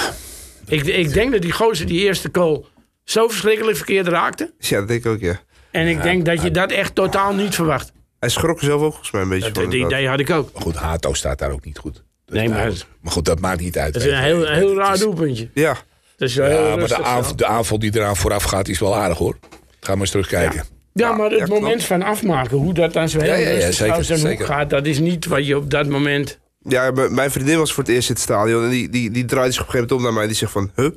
Ik, 0.66 0.86
ik 0.86 1.12
denk 1.12 1.32
dat 1.32 1.42
die 1.42 1.52
gozer 1.52 1.86
die 1.86 2.00
eerste 2.00 2.28
goal 2.32 2.66
zo 3.04 3.28
verschrikkelijk 3.28 3.76
verkeerd 3.76 4.08
raakte. 4.08 4.54
Ja, 4.58 4.78
dat 4.78 4.88
denk 4.88 5.04
ik 5.04 5.10
ook, 5.12 5.20
ja. 5.20 5.40
En 5.70 5.86
ik 5.86 6.02
denk 6.02 6.24
dat 6.24 6.42
je 6.42 6.50
dat 6.50 6.70
echt 6.70 6.94
totaal 6.94 7.34
niet 7.34 7.54
verwacht. 7.54 7.92
Hij 8.18 8.28
schrok 8.28 8.60
zelf 8.60 8.80
ook 8.82 8.90
volgens 8.92 9.10
mij 9.10 9.22
een 9.22 9.28
beetje 9.28 9.50
Dat, 9.52 9.62
van. 9.62 9.72
idee 9.72 10.08
had 10.08 10.20
ik 10.20 10.30
ook. 10.30 10.52
Maar 10.52 10.62
goed, 10.62 10.76
Hato 10.76 11.12
staat 11.12 11.38
daar 11.38 11.50
ook 11.50 11.64
niet 11.64 11.78
goed. 11.78 12.04
Dat 12.28 12.36
Nee, 12.36 12.48
maar- 12.48 12.72
maar 13.00 13.12
goed, 13.12 13.24
dat 13.24 13.40
maakt 13.40 13.60
niet 13.60 13.78
uit. 13.78 13.92
Dat 13.94 14.02
is 14.02 14.08
een 14.12 14.18
heel, 14.22 14.46
heel 14.46 14.74
raar 14.76 14.98
doelpuntje. 14.98 15.50
Ja, 15.54 15.76
Dat 16.16 16.28
is 16.28 16.34
wel 16.34 16.48
heel 16.48 16.66
Ja, 16.68 16.76
maar 16.76 16.88
de, 16.88 17.02
aanval, 17.02 17.30
zo. 17.30 17.34
de 17.34 17.46
aanval 17.46 17.78
die 17.78 17.96
eraan 17.96 18.16
vooraf 18.16 18.42
gaat 18.42 18.68
is 18.68 18.78
wel 18.78 18.96
aardig 18.96 19.18
hoor. 19.18 19.38
Ga 19.80 19.92
maar 19.92 20.00
eens 20.00 20.10
terugkijken. 20.10 20.64
Ja, 20.92 21.12
maar 21.12 21.30
het 21.30 21.38
ja, 21.38 21.46
moment 21.46 21.84
van 21.84 22.02
afmaken, 22.02 22.56
hoe 22.56 22.74
dat 22.74 22.92
dan 22.92 23.08
zo 23.08 23.18
heel 23.20 23.28
Ja, 23.28 23.36
ja, 23.36 23.48
ja, 23.48 23.66
rustig 23.66 24.18
zeker, 24.18 24.46
gaat, 24.46 24.70
dat 24.70 24.86
is 24.86 24.98
niet 24.98 25.26
wat 25.26 25.46
je 25.46 25.56
op 25.56 25.70
dat 25.70 25.88
moment... 25.88 26.38
ja 26.62 26.90
mijn 26.90 27.30
vriendin 27.30 27.58
was 27.58 27.72
voor 27.72 27.82
het 27.84 27.92
eerst 27.92 28.08
in 28.08 28.14
het 28.14 28.22
stadion. 28.24 28.64
En 28.64 28.70
die, 28.70 28.88
die, 28.88 29.10
die 29.10 29.24
draaide 29.24 29.52
zich 29.52 29.60
op 29.62 29.66
een 29.66 29.72
gegeven 29.72 29.96
moment 29.96 29.98
om 29.98 30.02
naar 30.02 30.12
mij. 30.12 30.22
En 30.22 30.28
die 30.28 30.36
zegt 30.36 30.52
van, 30.52 30.70
huh? 30.76 30.90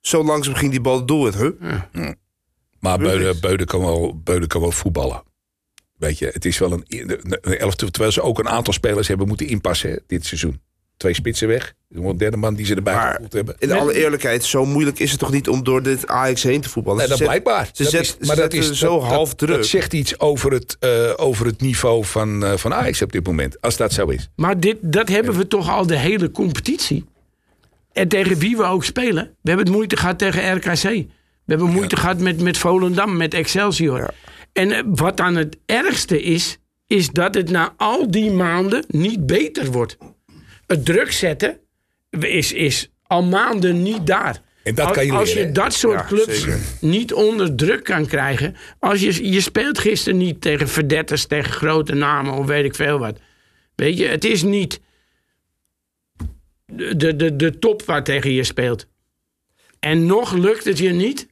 Zo 0.00 0.24
langzaam 0.24 0.54
ging 0.54 0.70
die 0.70 0.80
bal 0.80 1.04
in, 1.04 1.32
huh? 1.32 1.50
Maar 2.80 2.96
Tuurlijk. 2.98 3.18
Beuden, 3.20 3.40
Beuden, 3.40 3.66
kan 3.66 3.80
wel, 3.80 4.20
Beuden 4.24 4.48
kan 4.48 4.60
wel 4.60 4.72
voetballen. 4.72 5.22
Weet 6.00 6.18
je, 6.18 6.30
het 6.32 6.44
is 6.44 6.58
wel 6.58 6.72
een, 6.72 6.84
een 6.88 7.58
elftal. 7.58 7.88
Terwijl 7.90 8.12
ze 8.12 8.22
ook 8.22 8.38
een 8.38 8.48
aantal 8.48 8.72
spelers 8.72 9.08
hebben 9.08 9.28
moeten 9.28 9.46
inpassen 9.46 9.90
hè, 9.90 9.96
dit 10.06 10.26
seizoen. 10.26 10.60
twee 10.96 11.14
spitsen 11.14 11.48
weg. 11.48 11.74
Een 11.90 12.16
derde 12.16 12.36
man 12.36 12.54
die 12.54 12.66
ze 12.66 12.74
erbij 12.74 12.94
Maar 12.94 13.12
gevoeld 13.12 13.32
hebben. 13.32 13.54
in 13.58 13.72
alle 13.72 13.94
eerlijkheid, 13.94 14.44
zo 14.44 14.64
moeilijk 14.64 14.98
is 14.98 15.10
het 15.10 15.20
toch 15.20 15.30
niet 15.32 15.48
om 15.48 15.64
door 15.64 15.82
dit 15.82 16.06
Ajax 16.08 16.42
heen 16.42 16.60
te 16.60 16.68
voetballen? 16.68 16.98
Nee, 16.98 17.06
Ze 17.08 17.12
dat 17.12 17.18
zet- 17.32 17.42
blijkbaar. 17.42 17.70
Ze 17.72 17.82
Dat 17.82 17.92
zet, 17.92 18.00
is- 18.20 18.28
ze 18.28 18.34
zetten 18.34 18.74
zo 18.76 18.98
dat- 19.00 19.08
half 19.08 19.28
dat, 19.28 19.38
druk. 19.38 19.56
Dat 19.56 19.66
zegt 19.66 19.92
iets 19.92 20.18
over 20.18 20.52
het, 20.52 20.76
eh, 20.80 21.12
over 21.16 21.46
het 21.46 21.60
niveau 21.60 22.04
van, 22.04 22.44
eh, 22.44 22.56
van 22.56 22.74
Ajax 22.74 23.02
op 23.02 23.12
dit 23.12 23.26
moment. 23.26 23.60
Als 23.60 23.76
dat 23.76 23.92
zo 23.92 24.06
is. 24.06 24.30
Maar 24.36 24.60
dit, 24.60 24.76
dat 24.80 25.08
hebben 25.08 25.34
we 25.36 25.46
toch 25.46 25.68
al 25.70 25.86
de 25.86 25.96
hele 25.96 26.30
competitie. 26.30 27.04
En 27.92 28.08
tegen 28.08 28.38
wie 28.38 28.56
we 28.56 28.62
ook 28.64 28.84
spelen. 28.84 29.24
We 29.42 29.48
hebben 29.48 29.66
het 29.66 29.74
moeite 29.74 29.96
gehad 29.96 30.18
tegen 30.18 30.56
RKC. 30.56 30.82
We 30.82 31.06
hebben 31.56 31.68
moeite 31.68 31.96
gehad 31.96 32.18
met, 32.18 32.40
met 32.40 32.58
Volendam, 32.58 33.16
met 33.16 33.34
Excelsior. 33.34 34.10
En 34.52 34.70
eh, 34.72 34.82
wat 34.86 35.16
dan 35.16 35.34
het 35.36 35.56
ergste 35.66 36.22
is, 36.22 36.58
is 36.86 37.08
dat 37.08 37.34
het 37.34 37.50
na 37.50 37.74
al 37.76 38.10
die 38.10 38.30
maanden 38.30 38.84
niet 38.88 39.26
beter 39.26 39.70
wordt. 39.70 39.96
Het 40.66 40.84
druk 40.84 41.12
zetten 41.12 41.58
is, 42.10 42.52
is 42.52 42.90
al 43.02 43.22
maanden 43.22 43.82
niet 43.82 44.06
daar. 44.06 44.42
En 44.62 44.74
dat 44.74 44.86
als, 44.86 44.96
kan 44.96 45.06
je 45.06 45.12
als 45.12 45.32
je 45.32 45.52
dat 45.52 45.74
soort 45.74 45.98
Ja, 45.98 46.06
clubs 46.06 46.40
zeker. 46.40 46.58
niet 46.80 47.12
onder 47.12 47.54
druk 47.54 47.84
kan 47.84 48.06
krijgen. 48.06 48.56
Als 48.78 49.00
je, 49.00 49.30
je 49.30 49.40
speelt 49.40 49.78
gisteren 49.78 50.18
niet 50.18 50.40
tegen 50.40 50.68
verdetters, 50.68 51.26
tegen 51.26 51.52
grote 51.52 51.94
namen 51.94 52.32
of 52.32 52.46
weet 52.46 52.64
ik 52.64 52.74
veel 52.74 52.98
wat. 52.98 53.18
Weet 53.74 53.98
je, 53.98 54.06
het 54.06 54.24
is 54.24 54.42
niet 54.42 54.80
de, 56.66 56.96
de, 56.96 57.16
de, 57.16 57.36
de 57.36 57.58
top 57.58 57.82
waar 57.82 58.04
tegen 58.04 58.32
je 58.32 58.44
speelt. 58.44 58.86
En 59.78 60.06
nog 60.06 60.32
lukt 60.32 60.64
het 60.64 60.78
je 60.78 60.90
niet 60.90 61.28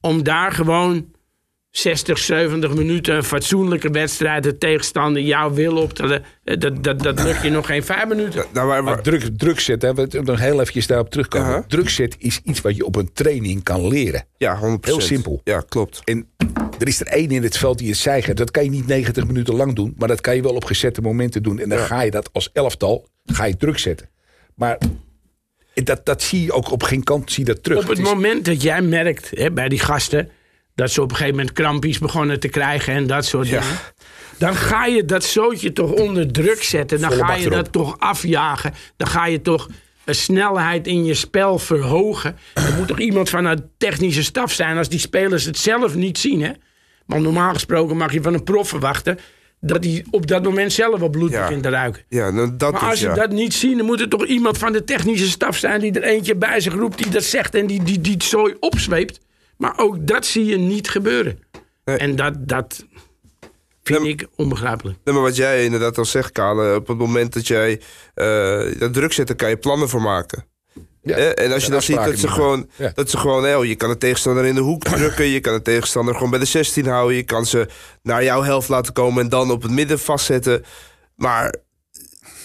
om 0.00 0.22
daar 0.22 0.52
gewoon 0.52 1.11
60, 1.76 2.18
70 2.18 2.74
minuten 2.74 3.14
een 3.16 3.24
fatsoenlijke 3.24 3.90
wedstrijd, 3.90 4.42
de 4.42 4.58
tegenstander 4.58 5.22
jou 5.22 5.54
wil 5.54 5.76
op 5.76 5.92
te. 5.92 6.06
le- 6.06 6.56
Dat, 6.56 6.84
dat, 6.84 7.02
dat 7.02 7.22
lukt 7.22 7.42
je 7.42 7.50
nog 7.50 7.66
geen 7.66 7.84
vijf 7.84 8.06
minuten. 8.08 8.44
Nou, 8.52 8.68
maar, 8.68 8.84
Maar 8.84 9.02
druk, 9.02 9.28
druk 9.36 9.60
zetten, 9.60 9.88
hè, 9.88 9.94
we 9.94 10.00
moeten 10.00 10.24
nog 10.24 10.38
heel 10.40 10.60
eventjes 10.60 10.86
daarop 10.86 11.10
terugkomen. 11.10 11.50
Ja. 11.50 11.64
Druk 11.68 11.88
zetten 11.88 12.20
is 12.20 12.40
iets 12.44 12.60
wat 12.60 12.76
je 12.76 12.84
op 12.86 12.96
een 12.96 13.12
training 13.12 13.62
kan 13.62 13.88
leren. 13.88 14.24
ja, 14.36 14.58
100%. 14.60 14.60
Heel 14.80 15.00
simpel. 15.00 15.40
Ja, 15.44 15.62
klopt. 15.68 16.00
En 16.04 16.26
er 16.78 16.86
is 16.88 17.00
er 17.00 17.06
één 17.06 17.30
in 17.30 17.42
het 17.42 17.56
veld 17.58 17.78
die 17.78 17.88
het 17.88 17.96
zeigen. 17.98 18.36
Dat 18.36 18.50
kan 18.50 18.64
je 18.64 18.70
niet 18.70 18.86
90 18.86 19.26
minuten 19.26 19.54
lang 19.54 19.74
doen. 19.74 19.94
Maar 19.98 20.08
dat 20.08 20.20
kan 20.20 20.34
je 20.36 20.42
wel 20.42 20.54
op 20.54 20.64
gezette 20.64 21.00
momenten 21.00 21.42
doen. 21.42 21.58
En 21.58 21.68
dan 21.68 21.78
ga 21.78 22.00
je 22.02 22.10
dat 22.10 22.28
als 22.32 22.50
elftal 22.52 23.08
ga 23.24 23.44
je 23.44 23.56
druk 23.56 23.78
zetten. 23.78 24.08
Maar 24.54 24.78
dat, 25.74 26.06
dat 26.06 26.22
zie 26.22 26.42
je 26.44 26.52
ook 26.52 26.70
op 26.70 26.82
geen 26.82 27.02
kant 27.02 27.32
zie 27.32 27.46
je 27.46 27.52
dat 27.52 27.62
terug. 27.62 27.78
Op 27.82 27.88
het 27.88 27.98
is- 27.98 28.04
moment 28.04 28.44
dat 28.44 28.62
jij 28.62 28.82
merkt 28.82 29.30
hè, 29.34 29.50
bij 29.50 29.68
die 29.68 29.78
gasten 29.78 30.30
dat 30.74 30.90
ze 30.90 31.02
op 31.02 31.10
een 31.10 31.16
gegeven 31.16 31.36
moment 31.38 31.54
krampies 31.54 31.98
begonnen 31.98 32.40
te 32.40 32.48
krijgen 32.48 32.94
en 32.94 33.06
dat 33.06 33.24
soort 33.24 33.48
Ja. 33.48 33.60
dingen. 33.60 33.76
Dan 34.38 34.54
ga 34.54 34.86
je 34.86 35.04
dat 35.04 35.24
zootje 35.24 35.72
toch 35.72 35.90
onder 35.92 36.32
druk 36.32 36.62
zetten. 36.62 37.00
Dan 37.00 37.10
Volle 37.12 37.24
ga 37.24 37.34
je 37.34 37.50
dat 37.50 37.72
toch 37.72 37.98
afjagen. 37.98 38.74
Dan 38.96 39.08
ga 39.08 39.26
je 39.26 39.40
toch 39.42 39.68
een 40.04 40.14
snelheid 40.14 40.86
in 40.86 41.04
je 41.04 41.14
spel 41.14 41.58
verhogen. 41.58 42.36
Er 42.54 42.74
moet 42.78 42.88
toch 42.88 42.98
iemand 42.98 43.28
van 43.30 43.44
de 43.44 43.62
technische 43.78 44.22
staf 44.22 44.52
zijn 44.52 44.76
als 44.76 44.88
die 44.88 44.98
spelers 44.98 45.44
het 45.44 45.58
zelf 45.58 45.94
niet 45.94 46.18
zien. 46.18 46.42
Hè? 46.42 46.50
Maar 47.06 47.20
normaal 47.20 47.52
gesproken 47.52 47.96
mag 47.96 48.12
je 48.12 48.22
van 48.22 48.34
een 48.34 48.44
prof 48.44 48.68
verwachten 48.68 49.18
dat 49.60 49.84
hij 49.84 50.04
op 50.10 50.26
dat 50.26 50.42
moment 50.42 50.72
zelf 50.72 51.00
wat 51.00 51.10
bloed 51.10 51.30
Ja. 51.30 51.40
begint 51.42 51.62
te 51.62 51.68
ruiken. 51.68 52.02
Ja, 52.08 52.30
nou, 52.30 52.56
dat 52.56 52.72
Maar 52.72 52.80
als 52.80 53.00
je 53.00 53.06
ja. 53.06 53.14
dat 53.14 53.30
niet 53.30 53.54
ziet, 53.54 53.76
dan 53.76 53.86
moet 53.86 54.00
er 54.00 54.08
toch 54.08 54.24
iemand 54.26 54.58
van 54.58 54.72
de 54.72 54.84
technische 54.84 55.28
staf 55.28 55.56
zijn 55.56 55.80
die 55.80 55.92
er 55.92 56.02
eentje 56.02 56.36
bij 56.36 56.60
zich 56.60 56.74
roept, 56.74 56.98
die 56.98 57.08
dat 57.10 57.24
zegt 57.24 57.54
en 57.54 57.66
die 57.66 57.82
die, 57.82 58.00
die 58.00 58.12
het 58.12 58.22
zooi 58.24 58.54
opzweept. 58.60 59.20
Maar 59.62 59.78
ook 59.78 60.06
dat 60.06 60.26
zie 60.26 60.44
je 60.44 60.56
niet 60.56 60.90
gebeuren. 60.90 61.38
Nee. 61.84 61.96
En 61.96 62.16
dat, 62.16 62.34
dat 62.48 62.86
vind 63.82 64.00
Nee, 64.02 64.10
ik 64.10 64.26
onbegrijpelijk. 64.36 64.98
Nee, 65.04 65.14
maar 65.14 65.24
wat 65.24 65.36
jij 65.36 65.64
inderdaad 65.64 65.98
al 65.98 66.04
zegt, 66.04 66.32
Kale, 66.32 66.74
op 66.76 66.86
het 66.88 66.98
moment 66.98 67.32
dat 67.32 67.46
jij 67.46 67.80
eh, 68.14 68.78
dat 68.78 68.92
druk 68.92 69.12
zet, 69.12 69.26
dan 69.26 69.36
kan 69.36 69.48
je 69.48 69.56
plannen 69.56 69.88
voor 69.88 70.02
maken. 70.02 70.44
Ja, 71.02 71.16
Eh, 71.16 71.44
en 71.44 71.52
als 71.52 71.64
je 71.64 71.70
dan 71.70 71.82
ziet 71.82 71.96
dat 72.04 72.18
ze 72.18 72.28
gewoon, 72.28 72.70
Ja. 72.76 72.92
dat 72.94 73.10
ze 73.10 73.18
gewoon 73.18 73.46
eh, 73.46 73.64
je 73.64 73.74
kan 73.76 73.88
de 73.90 73.98
tegenstander 73.98 74.44
in 74.44 74.54
de 74.54 74.60
hoek 74.60 74.82
drukken, 74.96 75.24
je 75.24 75.40
kan 75.40 75.54
de 75.54 75.62
tegenstander 75.62 76.14
gewoon 76.14 76.30
bij 76.30 76.38
de 76.38 76.44
16 76.44 76.86
houden, 76.86 77.16
je 77.16 77.22
kan 77.22 77.46
ze 77.46 77.68
naar 78.02 78.24
jouw 78.24 78.42
helft 78.42 78.68
laten 78.68 78.92
komen 78.92 79.22
en 79.22 79.28
dan 79.28 79.50
op 79.50 79.62
het 79.62 79.70
midden 79.70 79.98
vastzetten. 79.98 80.64
Maar 81.16 81.54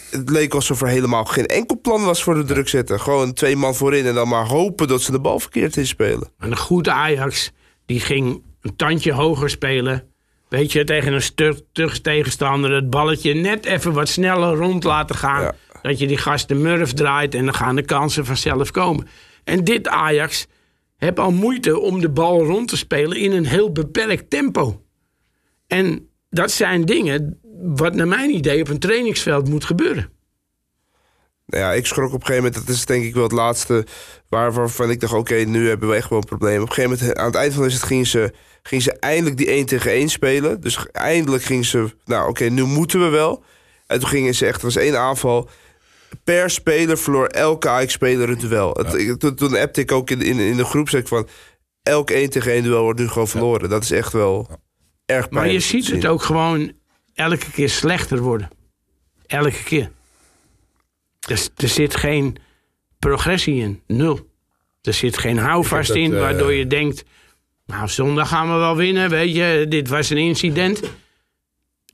het 0.10 0.30
leek 0.30 0.54
alsof 0.54 0.82
er 0.82 0.88
helemaal 0.88 1.26
geen 1.26 1.46
enkel 1.46 1.80
plan 1.82 2.06
was 2.06 2.24
voor 2.24 2.34
de 2.36 2.44
druk 2.44 2.70
zetten. 2.70 3.00
Gewoon 3.00 3.34
twee 3.34 3.56
man 3.56 3.76
voorin 3.76 4.06
en 4.06 4.14
dan 4.14 4.28
maar 4.28 4.48
hopen 4.48 4.88
dat 4.88 5.02
ze 5.02 5.12
de 5.12 5.20
bal 5.20 5.40
verkeerd 5.40 5.78
inspelen. 5.78 6.30
En 6.40 6.52
een 6.52 6.58
goed 6.58 6.90
Ajax, 6.90 7.52
die 7.86 8.00
ging 8.00 8.44
een 8.62 8.76
tandje 8.76 9.14
hoger 9.14 9.50
spelen. 9.50 10.12
Weet 10.50 10.72
je, 10.72 10.84
tegen 10.84 11.14
een 11.14 11.62
terug 11.72 12.02
tegenstander 12.02 12.72
het 12.72 12.90
balletje 12.90 13.34
net 13.34 13.66
even 13.66 13.94
wat 13.94 14.08
sneller 14.08 14.56
rond 14.56 14.84
laten 14.84 15.16
gaan. 15.16 15.42
Ja. 15.42 15.56
Dat 15.82 16.00
je 16.00 16.08
die 16.08 16.18
gast 16.18 16.48
de 16.48 16.56
murf 16.56 16.94
draait 16.94 17.36
en 17.36 17.46
dan 17.46 17.54
gaan 17.54 17.76
de 17.76 17.86
kansen 17.86 18.26
vanzelf 18.26 18.72
komen. 18.72 19.08
En 19.44 19.64
dit 19.64 19.88
Ajax 19.88 20.48
heeft 20.98 21.20
al 21.20 21.32
moeite 21.32 21.80
om 21.80 22.00
de 22.00 22.10
bal 22.10 22.46
rond 22.46 22.68
te 22.68 22.78
spelen 22.78 23.18
in 23.18 23.32
een 23.32 23.46
heel 23.46 23.72
beperkt 23.72 24.30
tempo. 24.30 24.82
En 25.68 26.10
dat 26.30 26.52
zijn 26.52 26.86
dingen 26.86 27.40
wat 27.62 27.94
naar 27.94 28.08
mijn 28.08 28.30
idee 28.36 28.62
op 28.62 28.68
een 28.70 28.80
trainingsveld 28.80 29.50
moet 29.50 29.66
gebeuren. 29.66 30.10
Nou 31.46 31.64
ja, 31.64 31.74
ik 31.74 31.86
schrok 31.86 32.14
op 32.14 32.20
een 32.20 32.26
gegeven 32.26 32.44
moment, 32.44 32.66
dat 32.68 32.76
is 32.76 32.86
denk 32.86 33.04
ik 33.04 33.14
wel 33.14 33.24
het 33.24 33.32
laatste 33.32 33.86
waar, 34.30 34.54
waarvan 34.54 34.90
ik 34.90 35.00
dacht, 35.00 35.14
oké, 35.14 35.36
nu 35.36 35.68
hebben 35.68 35.90
we 35.90 35.96
echt 35.96 36.10
wel 36.10 36.20
een 36.20 36.26
probleem. 36.26 36.62
Op 36.62 36.68
een 36.68 36.74
gegeven 36.74 36.98
moment, 37.00 37.18
aan 37.18 37.26
het 37.26 37.36
eind 37.36 37.54
van 37.54 37.62
de 37.64 37.68
wedstrijd, 37.68 37.92
gingen 37.94 38.08
ze, 38.08 38.34
gingen 38.62 38.84
ze 38.84 38.92
eindelijk 39.00 39.38
die 39.38 39.48
1 39.48 39.66
tegen 39.66 39.92
1 39.92 40.10
spelen. 40.10 40.62
Dus 40.62 40.86
eindelijk 40.92 41.44
gingen 41.44 41.66
ze, 41.66 41.88
nou 42.06 42.30
oké, 42.30 42.44
nu 42.46 42.64
moeten 42.64 43.00
we 43.00 43.08
wel. 43.10 43.44
En 43.88 44.00
toen 44.00 44.10
gingen 44.10 44.36
ze 44.36 44.46
echt, 44.46 44.58
er 44.60 44.66
was 44.66 44.76
één 44.76 45.00
aanval. 45.00 45.50
Per 46.24 46.50
speler 46.50 46.98
verloor 46.98 47.28
elke 47.28 47.70
Ajax-speler 47.70 48.30
een 48.30 48.38
duel. 48.40 48.74
Het, 48.74 48.94
ik- 48.94 49.20
toen, 49.20 49.36
toen 49.36 49.56
appte 49.58 49.82
ik 49.82 49.92
ook 49.92 50.10
in, 50.10 50.22
in, 50.22 50.40
in 50.40 50.58
de 50.58 50.66
groep, 50.66 50.90
zeg 50.90 51.02
ik 51.02 51.08
van, 51.08 51.28
elk 51.84 52.10
1 52.10 52.30
tegen 52.30 52.52
1 52.52 52.64
duel 52.64 52.84
wordt 52.84 53.00
nu 53.00 53.08
gewoon 53.08 53.28
verloren. 53.28 53.70
Dat 53.70 53.84
is 53.84 53.92
echt 53.92 54.14
wel 54.14 54.38
erg 54.50 54.58
pijnlijk. 55.06 55.32
Maar 55.32 55.48
je 55.52 55.60
ziet 55.60 55.88
het 55.92 56.06
ook 56.06 56.22
gewoon 56.22 56.72
elke 57.18 57.52
keer 57.52 57.70
slechter 57.70 58.20
worden. 58.20 58.50
Elke 59.26 59.64
keer. 59.64 59.92
Dus 61.20 61.50
er 61.56 61.68
zit 61.68 61.96
geen 61.96 62.38
progressie 63.00 63.62
in. 63.62 63.82
Nul. 63.88 64.30
Er 64.82 64.94
zit 64.94 65.18
geen 65.18 65.38
houvast 65.38 65.90
in 65.90 66.10
dat, 66.10 66.20
eh, 66.20 66.26
waardoor 66.26 66.54
je 66.54 66.68
denkt... 66.68 67.04
Nou, 67.66 67.88
zondag 67.88 68.28
gaan 68.28 68.48
we 68.48 68.58
wel 68.58 68.76
winnen, 68.76 69.10
weet 69.10 69.36
je. 69.36 69.66
Dit 69.70 69.88
was 69.88 70.10
een 70.10 70.18
incident. 70.18 70.82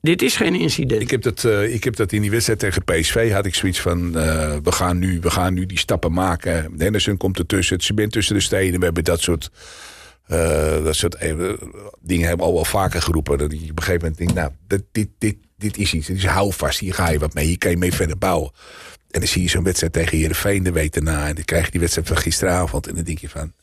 Dit 0.01 0.21
is 0.21 0.35
geen 0.35 0.55
incident. 0.55 1.01
Ik 1.01 1.11
heb, 1.11 1.21
dat, 1.21 1.43
eh, 1.43 1.73
ik 1.73 1.83
heb 1.83 1.95
dat 1.95 2.11
in 2.11 2.21
die 2.21 2.31
wedstrijd 2.31 2.59
tegen 2.59 2.83
PSV 2.83 3.31
had 3.31 3.45
ik 3.45 3.55
zoiets 3.55 3.79
van... 3.79 4.17
eh, 4.17 4.57
we, 4.63 4.71
gaan 4.71 4.99
nu, 4.99 5.19
we 5.19 5.29
gaan 5.29 5.53
nu 5.53 5.65
die 5.65 5.77
stappen 5.77 6.13
maken. 6.13 6.73
Henderson 6.77 7.17
komt 7.17 7.39
ertussen. 7.39 7.75
Het 7.75 7.85
cement 7.85 8.11
tussen 8.11 8.35
de 8.35 8.41
steden. 8.41 8.79
We 8.79 8.85
hebben 8.85 9.03
dat 9.03 9.21
soort, 9.21 9.49
eh, 10.33 10.83
dat 10.83 10.95
soort 10.95 11.15
eh, 11.15 11.29
dingen 12.01 12.27
hebben 12.27 12.45
we 12.45 12.51
al 12.51 12.53
wel 12.53 12.65
vaker 12.65 13.01
geroepen. 13.01 13.37
Dat 13.37 13.51
je 13.51 13.57
op 13.57 13.77
een 13.77 13.83
gegeven 13.83 14.01
moment 14.01 14.17
denkt... 14.17 14.33
Nou, 14.33 14.51
dat, 14.67 14.81
dit, 14.91 15.09
dit, 15.17 15.35
dit 15.57 15.77
is 15.77 15.93
iets. 15.93 16.07
Dit 16.07 16.17
is 16.17 16.25
houvast. 16.25 16.79
Hier 16.79 16.93
ga 16.93 17.09
je 17.09 17.19
wat 17.19 17.33
mee. 17.33 17.45
Hier 17.45 17.57
kan 17.57 17.71
je 17.71 17.77
mee 17.77 17.93
verder 17.93 18.17
bouwen. 18.17 18.51
En 19.11 19.19
dan 19.19 19.27
zie 19.29 19.41
je 19.41 19.49
zo'n 19.49 19.63
wedstrijd 19.63 19.93
tegen 19.93 20.17
Heerenveen 20.17 20.63
de 20.63 20.71
week 20.71 20.93
daarna. 20.93 21.27
En 21.27 21.35
dan 21.35 21.43
krijg 21.43 21.65
je 21.65 21.71
die 21.71 21.79
wedstrijd 21.79 22.07
van 22.07 22.17
gisteravond. 22.17 22.87
En 22.87 22.95
dan 22.95 23.03
denk 23.03 23.17
je 23.19 23.29
van... 23.29 23.53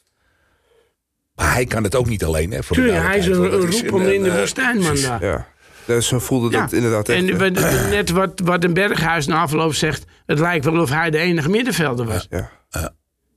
Maar 1.35 1.52
hij 1.52 1.64
kan 1.64 1.83
het 1.85 1.94
ook 1.94 2.06
niet 2.09 2.24
alleen. 2.24 2.50
Hè, 2.50 2.62
voor 2.62 2.76
de 2.76 2.83
Tuurlijk, 2.83 3.04
hij 3.06 3.18
is 3.18 3.26
een, 3.26 3.42
een 3.42 3.70
roepel 3.70 4.00
in 4.00 4.22
de 4.22 4.30
eh, 4.30 4.38
woestijn, 4.38 4.78
man. 4.80 5.00
daar. 5.00 5.24
Ja, 5.24 5.46
dus 5.85 6.06
zo 6.09 6.18
voelde 6.18 6.50
dat 6.50 6.72
inderdaad 6.72 7.09
echt. 7.09 7.28
En 7.28 7.38
we- 7.38 7.88
net 7.90 8.11
wat, 8.11 8.40
wat 8.44 8.64
een 8.64 8.74
Berghuis 8.74 9.26
na 9.26 9.40
afloop 9.40 9.74
zegt... 9.74 10.04
het 10.26 10.38
lijkt 10.38 10.64
wel 10.64 10.80
of 10.80 10.90
hij 10.90 11.11
de 11.11 11.18
enige 11.18 11.48
middenvelder 11.48 12.06
was. 12.06 12.26
ja. 12.30 12.50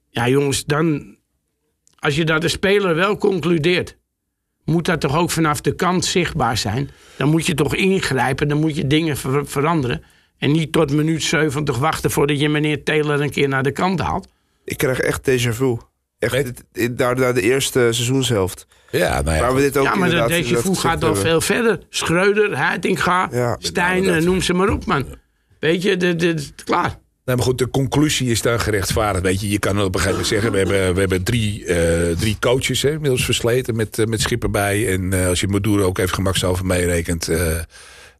Ja, 0.10 0.28
jongens, 0.28 0.65
dan. 0.65 1.12
Als 2.04 2.16
je 2.16 2.26
dat 2.26 2.42
de 2.42 2.48
speler 2.48 2.96
wel 2.96 3.18
concludeert. 3.18 3.98
moet 4.66 4.86
dat 4.86 5.02
toch 5.02 5.18
ook 5.18 5.30
vanaf 5.32 5.62
de 5.62 5.76
kant 5.76 6.06
zichtbaar 6.06 6.58
zijn. 6.58 6.89
Dan 7.18 7.30
moet 7.30 7.46
je 7.46 7.54
toch 7.54 7.76
ingrijpen, 7.76 8.48
dan 8.48 8.60
moet 8.60 8.76
je 8.76 8.88
dingen 8.88 9.18
ver- 9.18 9.48
veranderen. 9.48 10.04
En 10.38 10.52
niet 10.52 10.72
tot 10.72 10.92
minuut 10.92 11.24
70 11.24 11.78
wachten 11.78 12.12
voordat 12.12 12.39
je 12.39 12.50
meneer 12.50 12.84
Taylor 12.84 13.22
een 13.22 13.30
keer 13.30 13.48
naar 13.48 13.63
de 13.63 13.72
kant 13.72 14.00
haalt. 14.00 14.28
Ik 14.66 14.78
krijg 14.78 15.00
echt 15.00 15.30
déjà 15.30 15.50
vu. 15.50 15.78
Echt, 16.20 16.63
daar, 16.92 17.16
daar 17.16 17.34
de 17.34 17.42
eerste 17.42 17.80
seizoenshelft. 17.80 18.68
Ja, 18.92 19.22
nou 19.22 19.36
ja, 19.36 19.42
Waar 19.42 19.56
we 19.56 19.62
dit 19.62 19.78
ook 19.78 19.84
ja, 19.84 19.89
maar 19.89 20.00
dat 20.00 20.08
inderdaad- 20.10 20.28
deze 20.30 20.42
inderdaad 20.42 20.66
voet 20.66 20.78
gaat 20.78 21.04
al 21.04 21.16
veel 21.16 21.42
verder. 21.42 21.80
Schreuder, 21.89 22.58
Heitinga, 22.58 23.28
Ja. 23.32 23.56
Stijn, 23.60 24.24
noem 24.24 24.42
ze 24.42 24.54
maar 24.54 24.70
op, 24.70 24.86
man. 24.86 25.06
Weet 25.60 25.82
je, 25.82 25.98
de, 25.98 26.16
de, 26.16 26.34
de- 26.34 26.48
klaar. 26.63 27.00
Nee, 27.26 27.36
maar 27.36 27.46
goed, 27.46 27.58
de 27.58 27.70
conclusie 27.70 28.30
is 28.30 28.42
dan 28.42 28.60
gerechtvaardigd. 28.60 29.24
Weet 29.24 29.42
je, 29.42 29.50
je 29.50 29.60
kan 29.60 29.82
op 29.82 29.96
een 29.96 30.02
gegeven 30.02 30.12
moment 30.12 30.28
zeggen... 30.28 30.52
we 30.52 30.58
hebben, 30.58 30.94
we 30.94 31.00
hebben 31.00 31.24
drie, 31.24 31.66
eh, 31.66 32.18
drie 32.18 32.38
coaches 32.40 32.82
hè, 32.82 32.92
inmiddels 32.92 33.26
versleten 33.26 33.76
met, 33.76 34.00
eh, 34.00 34.06
met 34.06 34.22
Schipper 34.22 34.50
bij. 34.50 34.94
En 34.94 35.14
eh, 35.14 35.28
als 35.28 35.40
je 35.40 35.48
Maduro 35.48 35.84
ook 35.84 35.98
even 35.98 36.14
gemakshalve 36.16 36.66
meerekent... 36.66 37.28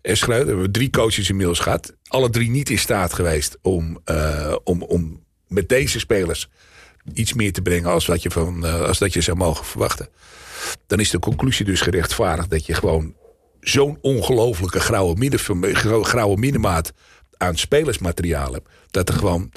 en 0.02 0.18
Schreuder, 0.18 0.46
we 0.46 0.52
hebben 0.52 0.72
drie 0.72 0.90
coaches 0.90 1.30
inmiddels 1.30 1.60
gehad. 1.60 1.94
Alle 2.08 2.30
drie 2.30 2.50
niet 2.50 2.70
in 2.70 2.80
staat 2.80 3.14
geweest 3.14 3.58
om, 3.62 4.00
om, 4.64 4.84
om 4.84 5.24
met 5.48 5.70
deze 5.70 6.00
spelers... 6.00 6.50
iets 7.14 7.34
meer 7.34 7.54
te 7.54 7.62
brengen 7.62 7.90
als, 7.90 8.06
wat 8.06 8.24
je 8.24 8.32
van, 8.32 8.64
als 8.64 8.98
dat 8.98 9.14
je 9.14 9.22
zou 9.22 9.38
mogen 9.38 9.66
verwachten. 9.66 10.10
Dan 10.88 11.00
is 11.00 11.10
de 11.10 11.20
conclusie 11.20 11.66
dus 11.66 11.82
gerechtvaardigd... 11.82 12.50
dat 12.50 12.66
je 12.66 12.74
gewoon 12.74 13.16
zo'n 13.60 13.98
ongelofelijke 14.02 14.80
grauwe, 14.80 15.16
midden, 15.16 15.40
grauwe 16.06 16.38
middenmaat 16.38 16.94
aan 17.38 17.58
spelersmateriaal 17.58 18.54
hebt. 18.54 18.68
Dat 18.94 19.10
er 19.10 19.16
gewoon. 19.16 19.52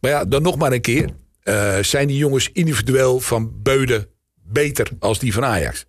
Maar 0.00 0.10
ja, 0.10 0.24
dan 0.24 0.42
nog 0.42 0.56
maar 0.56 0.72
een 0.72 0.80
keer. 0.80 1.08
eh, 1.40 1.78
zijn 1.82 2.06
die 2.06 2.16
jongens 2.16 2.50
individueel 2.52 3.20
van 3.20 3.52
Beuden 3.62 4.06
beter 4.44 4.88
als 4.98 5.18
die 5.18 5.32
van 5.32 5.44
Ajax? 5.44 5.84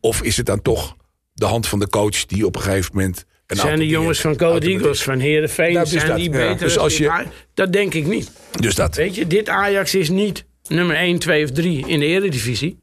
Of 0.00 0.22
is 0.22 0.36
het 0.36 0.46
dan 0.46 0.62
toch 0.62 0.96
de 1.32 1.44
hand 1.44 1.66
van 1.68 1.78
de 1.78 1.88
coach 1.88 2.26
die 2.26 2.46
op 2.46 2.56
een 2.56 2.62
gegeven 2.62 2.90
moment. 2.94 3.24
Een 3.46 3.56
Zijn 3.56 3.78
de 3.78 3.86
jongens 3.86 4.20
van 4.20 4.30
automatisch- 4.30 4.68
Eagles, 4.74 5.02
van 5.02 5.18
Heerenveen, 5.18 5.72
Nou, 5.72 5.84
dus 5.84 5.92
zijn 5.94 6.06
dat. 6.06 6.16
die 6.16 6.30
Ja. 6.30 6.36
beter? 6.38 6.58
Dus 6.58 6.74
dan 6.74 6.82
als 6.82 6.92
die 6.96 7.02
je- 7.02 7.10
Aj- 7.10 7.26
Dat 7.54 7.72
denk 7.72 7.94
ik 7.94 8.06
niet. 8.06 8.30
Dus 8.60 8.74
dat. 8.74 8.96
Weet 8.96 9.14
je, 9.14 9.26
dit 9.26 9.48
Ajax 9.48 9.94
is 9.94 10.08
niet 10.08 10.44
nummer 10.68 10.96
1, 10.96 11.18
2 11.18 11.44
of 11.44 11.50
3 11.50 11.86
in 11.88 12.00
de 12.00 12.06
Eredivisie. 12.06 12.80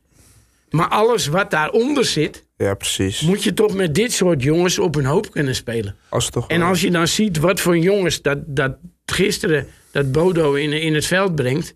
Maar 0.70 0.88
alles 0.88 1.28
wat 1.28 1.52
daaronder 1.52 2.06
zit, 2.06 2.46
Ja, 2.58 2.74
precies. 2.74 3.22
moet 3.22 3.44
je 3.44 3.54
toch 3.54 3.74
met 3.74 3.96
dit 3.96 4.12
soort 4.14 4.44
jongens 4.44 4.80
op 4.80 4.96
een 4.96 5.06
hoop 5.06 5.32
kunnen 5.32 5.56
spelen. 5.56 5.96
Als 6.10 6.30
toch 6.30 6.48
En 6.48 6.62
als 6.62 6.82
je 6.82 6.92
dan 6.92 7.08
ziet 7.08 7.38
wat 7.38 7.60
voor 7.60 7.78
jongens 7.78 8.22
dat, 8.22 8.38
dat 8.46 8.78
gisteren 9.12 9.68
dat 9.92 10.12
Bodo 10.12 10.54
in, 10.54 10.74
in 10.74 10.94
het 10.94 11.06
veld 11.06 11.36
brengt, 11.36 11.74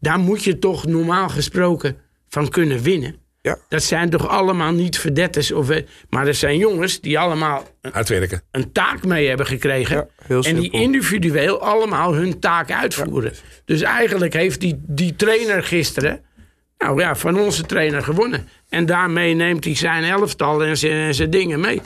daar 0.00 0.18
moet 0.18 0.44
je 0.44 0.58
toch 0.58 0.86
normaal 0.86 1.28
gesproken 1.28 1.96
van 2.28 2.48
kunnen 2.48 2.82
winnen. 2.82 3.16
Ja. 3.40 3.58
Dat 3.68 3.82
zijn 3.82 4.10
toch 4.10 4.28
allemaal 4.28 4.72
niet 4.72 4.98
verdetters. 4.98 5.52
Of, 5.52 5.70
eh, 5.70 5.82
maar 6.10 6.26
er 6.26 6.34
zijn 6.34 6.58
jongens 6.58 7.00
die 7.00 7.18
allemaal 7.18 7.66
een, 7.80 8.40
een 8.50 8.72
taak 8.72 9.04
mee 9.04 9.28
hebben 9.28 9.46
gekregen. 9.46 9.96
Ja, 9.96 10.06
heel 10.26 10.42
en 10.42 10.60
die 10.60 10.70
individueel 10.70 11.60
allemaal 11.60 12.14
hun 12.14 12.40
taak 12.40 12.70
uitvoeren. 12.70 13.32
Dus 13.64 13.82
eigenlijk 13.82 14.32
heeft 14.32 14.60
die, 14.60 14.82
die 14.86 15.16
trainer 15.16 15.62
gisteren. 15.62 16.20
Nou 16.78 17.00
ja, 17.00 17.16
van 17.16 17.38
onze 17.38 17.62
trainer 17.62 18.02
gewonnen. 18.02 18.48
En 18.68 18.86
daarmee 18.86 19.34
neemt 19.34 19.64
hij 19.64 19.76
zijn 19.76 20.04
elftal 20.04 20.64
en 20.64 20.76
zijn, 20.76 21.06
en 21.06 21.14
zijn 21.14 21.30
dingen 21.30 21.60
mee. 21.60 21.80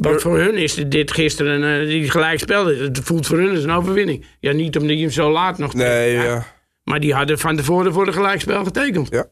Want 0.00 0.20
voor 0.22 0.38
hun 0.38 0.54
is 0.54 0.74
dit- 0.74 1.12
gisteren, 1.12 1.80
eh, 1.80 1.86
die 1.86 2.10
gelijkspel, 2.10 2.66
het 2.66 3.00
voelt 3.02 3.26
voor 3.26 3.38
hun 3.38 3.50
als 3.54 3.64
een 3.64 3.70
overwinning. 3.70 4.26
Ja, 4.40 4.52
niet 4.52 4.76
omdat 4.76 4.96
je 4.96 5.02
hem 5.02 5.10
zo 5.10 5.30
laat 5.30 5.58
nog 5.58 5.74
Nee, 5.74 6.12
Ja, 6.12 6.22
ja. 6.22 6.46
Maar 6.84 7.00
die 7.00 7.14
hadden 7.14 7.38
van 7.38 7.56
tevoren 7.56 7.92
voor 7.92 8.06
een 8.06 8.12
gelijkspel 8.12 8.64
getekend. 8.64 9.08
Ja. 9.10 9.26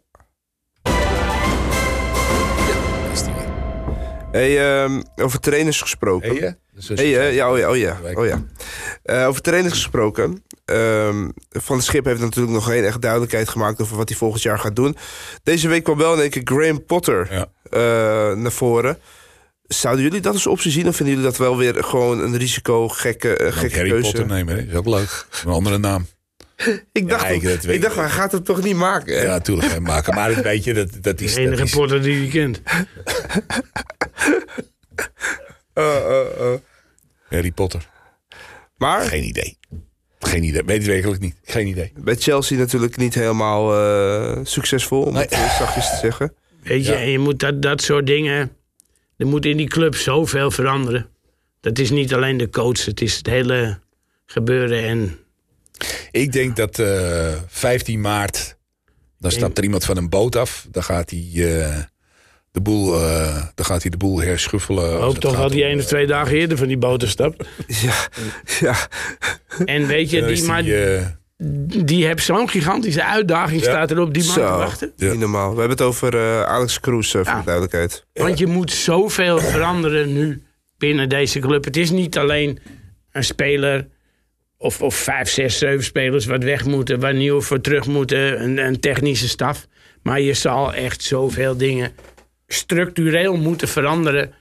Is 3.12 3.22
die 3.22 3.32
weer. 3.34 3.46
Hey, 4.32 4.82
ehm, 4.82 5.02
over 5.16 5.40
trainers 5.40 5.80
gesproken. 5.80 6.28
Hey, 6.28 6.38
hè? 6.38 6.50
Als- 6.76 6.88
Hey, 6.88 7.18
eh, 7.18 7.34
ja, 7.34 7.50
oh 7.52 7.58
ja, 7.58 7.70
oh 7.70 7.76
ja. 7.76 7.96
Oh 8.14 8.26
ja. 8.26 8.44
Eh, 9.02 9.26
over 9.26 9.42
trainers 9.42 9.72
gesproken. 9.72 10.44
Ehm, 10.64 11.28
Van 11.50 11.76
de 11.76 11.82
Schip 11.82 12.04
heeft 12.04 12.20
natuurlijk 12.20 12.54
nog 12.54 12.64
geen 12.64 12.84
echt 12.84 13.00
duidelijkheid 13.02 13.48
gemaakt 13.48 13.80
over 13.82 13.96
wat 13.96 14.08
hij 14.08 14.18
volgend 14.18 14.42
jaar 14.42 14.58
gaat 14.58 14.76
doen. 14.76 14.96
Deze 15.42 15.68
week 15.68 15.84
kwam 15.84 15.98
wel 15.98 16.14
in 16.14 16.20
één 16.20 16.30
keer 16.30 16.42
Graham 16.44 16.84
Potter 16.84 17.28
Ja. 17.30 17.46
eh, 17.70 18.36
naar 18.36 18.52
voren. 18.52 18.98
Zouden 19.68 20.04
jullie 20.04 20.20
dat 20.20 20.32
als 20.34 20.46
optie 20.46 20.70
zien 20.70 20.88
of 20.88 20.96
vinden 20.96 21.14
jullie 21.14 21.30
dat 21.30 21.38
wel 21.38 21.56
weer 21.56 21.84
gewoon 21.84 22.20
een 22.20 22.36
risico 22.36 22.88
gekke, 22.88 23.30
Ook 23.30 23.52
gekke 23.52 23.76
Harry 23.76 23.90
keuze? 23.90 24.02
Potter 24.10 24.26
nemen, 24.26 24.54
hè? 24.56 24.62
is 24.62 24.74
ook 24.74 24.86
leuk. 24.86 25.26
Een 25.44 25.50
andere 25.52 25.78
naam. 25.78 26.06
Ik 26.92 27.08
dacht, 27.08 27.22
Ja, 27.22 27.28
ik- 27.72 27.82
dacht 27.82 27.94
hij 27.96 28.08
gaat 28.10 28.32
het 28.32 28.44
toch 28.44 28.62
niet 28.62 28.76
maken? 28.76 29.16
hè? 29.16 29.22
Ja, 29.22 29.28
natuurlijk 29.28 29.68
geen 29.68 29.82
maken. 29.82 30.14
Maar 30.14 30.34
het 30.34 30.42
weet 30.44 30.64
je, 30.64 30.74
dat, 30.74 30.88
dat 31.00 31.20
is... 31.20 31.34
De 31.34 31.40
enige 31.40 31.56
dat 31.56 31.66
is 31.66 31.72
potter 31.72 32.02
die 32.02 32.22
je 32.24 32.28
kent. 32.28 32.62
Eh, 35.72 35.96
eh, 35.96 36.20
eh. 36.40 36.58
Harry 37.28 37.50
Potter. 37.52 37.88
Maar 38.76 39.00
Geen 39.06 39.24
idee. 39.24 39.58
Geen 40.18 40.42
idee. 40.44 40.62
Weet 40.64 40.76
het 40.78 40.86
werkelijk 40.86 41.20
niet. 41.20 41.36
Geen 41.44 41.66
idee. 41.66 41.92
bij 41.96 42.16
Chelsea 42.16 42.58
natuurlijk 42.58 42.96
niet 42.96 43.14
helemaal 43.14 43.74
eh, 43.80 44.38
succesvol, 44.42 45.02
om 45.02 45.12
Nee. 45.12 45.22
het 45.22 45.32
eh, 45.32 45.58
zachtjes 45.58 45.90
te 45.90 45.96
zeggen. 45.96 46.34
Weet 46.62 46.86
je, 46.86 46.92
Ja. 46.92 46.98
en 46.98 47.10
je 47.10 47.18
moet 47.18 47.38
dat, 47.40 47.62
dat 47.62 47.82
soort 47.82 48.06
dingen. 48.06 48.52
Er 49.18 49.26
moet 49.26 49.44
in 49.44 49.56
die 49.56 49.68
club 49.68 49.94
zoveel 49.94 50.50
veranderen. 50.50 51.06
Dat 51.60 51.78
is 51.78 51.90
niet 51.90 52.14
alleen 52.14 52.36
de 52.36 52.50
coach, 52.50 52.84
het 52.84 53.00
is 53.00 53.16
het 53.16 53.26
hele 53.26 53.78
gebeuren. 54.26 54.82
En 54.84 55.18
Ik 56.10 56.32
denk 56.32 56.56
dat 56.56 56.78
eh 56.78 57.34
15 57.46 58.00
maart... 58.00 58.56
Dan 59.18 59.30
stapt 59.30 59.58
er 59.58 59.64
iemand 59.64 59.84
van 59.84 59.96
een 59.96 60.08
boot 60.08 60.36
af. 60.36 60.66
Dan 60.70 60.82
gaat 60.82 61.10
hij, 61.10 61.28
eh, 61.34 61.78
de, 62.50 62.60
boel, 62.60 62.94
eh, 62.94 63.42
dan 63.54 63.64
gaat 63.64 63.82
hij 63.82 63.90
de 63.90 63.96
boel 63.96 64.20
herschuffelen. 64.20 64.84
ik 64.84 64.92
als 64.92 65.02
hoop 65.02 65.12
het 65.12 65.20
toch 65.20 65.36
dat 65.36 65.52
hij 65.52 65.62
één 65.62 65.78
of 65.78 65.84
twee 65.84 66.06
dagen 66.06 66.36
eerder 66.36 66.56
van 66.58 66.66
die 66.66 66.78
boter 66.78 67.08
stapt. 67.08 67.48
Ja, 67.66 68.08
ja. 68.60 68.88
En 69.64 69.86
weet 69.86 70.10
je, 70.10 70.26
die, 70.26 70.44
maar 70.44 70.62
die, 70.62 70.84
eh, 70.84 71.06
die 71.84 72.06
heeft 72.06 72.24
zo'n 72.24 72.48
gigantische 72.48 73.04
uitdaging, 73.04 73.60
Ja. 73.64 73.70
staat 73.70 73.90
erop 73.90 74.14
die 74.14 74.24
man 74.24 74.34
te 74.34 74.40
wachten. 74.40 74.92
niet 74.96 75.18
normaal. 75.18 75.52
We 75.54 75.58
hebben 75.58 75.76
het 75.76 75.86
over 75.86 76.14
eh, 76.14 76.42
Alex 76.42 76.80
Kroes, 76.80 77.14
eh, 77.14 77.20
voor 77.22 77.32
Ja. 77.32 77.38
de 77.38 77.44
duidelijkheid. 77.44 78.06
Want 78.12 78.38
je 78.38 78.46
moet 78.46 78.72
zoveel 78.72 79.38
veranderen 79.38 80.12
nu 80.12 80.42
binnen 80.78 81.08
deze 81.08 81.38
club. 81.38 81.64
Het 81.64 81.76
is 81.76 81.90
niet 81.90 82.18
alleen 82.18 82.58
een 83.12 83.24
speler 83.24 83.88
of, 84.56 84.82
of 84.82 84.94
vijf, 84.94 85.28
zes, 85.30 85.58
zeven 85.58 85.84
spelers 85.84 86.26
wat 86.26 86.42
weg 86.42 86.64
moeten, 86.64 87.00
waar 87.00 87.14
nieuwe 87.14 87.40
voor 87.40 87.60
terug 87.60 87.86
moeten, 87.86 88.42
een, 88.42 88.58
een 88.58 88.80
technische 88.80 89.28
staf. 89.28 89.66
Maar 90.02 90.20
je 90.20 90.34
zal 90.34 90.74
echt 90.74 91.02
zoveel 91.02 91.56
dingen 91.56 91.92
structureel 92.46 93.36
moeten 93.36 93.68
veranderen 93.68 94.32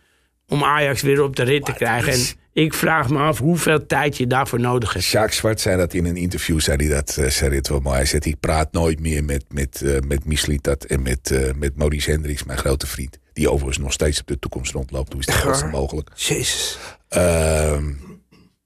om 0.48 0.64
Ajax 0.64 1.02
weer 1.02 1.24
op 1.24 1.36
de 1.36 1.44
rit 1.44 1.66
te 1.66 1.74
krijgen. 1.74 2.14
En 2.14 2.20
ik 2.64 2.74
vraag 2.74 3.10
me 3.10 3.18
af 3.18 3.40
hoeveel 3.40 3.86
tijd 3.86 4.18
je 4.18 4.28
daarvoor 4.28 4.60
nodig 4.60 4.94
hebt. 4.94 5.06
Jacques 5.06 5.38
Zwart 5.38 5.60
zei 5.60 5.78
dat 5.78 5.94
in 5.94 6.06
een 6.06 6.16
interview, 6.16 6.60
zei 6.60 6.78
hij 6.78 6.96
dat, 6.96 7.18
eh, 7.18 7.30
zei 7.30 7.56
het 7.56 7.68
wel 7.68 7.80
mooi. 7.80 7.96
Hij 7.96 8.06
zegt, 8.06 8.26
ik 8.26 8.40
praat 8.40 8.72
nooit 8.72 9.00
meer 9.00 9.24
met, 9.24 9.46
met, 9.50 9.82
eh 9.82 10.00
met 10.08 10.26
Mislitat 10.26 10.84
en 10.84 11.02
met, 11.02 11.32
eh, 11.32 11.54
met 11.56 11.76
Maurice 11.76 12.12
Hendricks, 12.12 12.44
mijn 12.44 12.60
grote 12.60 12.88
vriend. 12.88 13.20
Die 13.34 13.50
overigens 13.52 13.78
nog 13.78 13.94
steeds 13.94 14.20
op 14.20 14.28
de 14.28 14.40
toekomst 14.40 14.74
rondloopt. 14.74 15.12
Hoe 15.14 15.22
is 15.22 15.26
dat 15.26 15.72
mogelijk? 15.72 16.12
Jezus. 16.16 16.78
Ehm, 17.10 17.86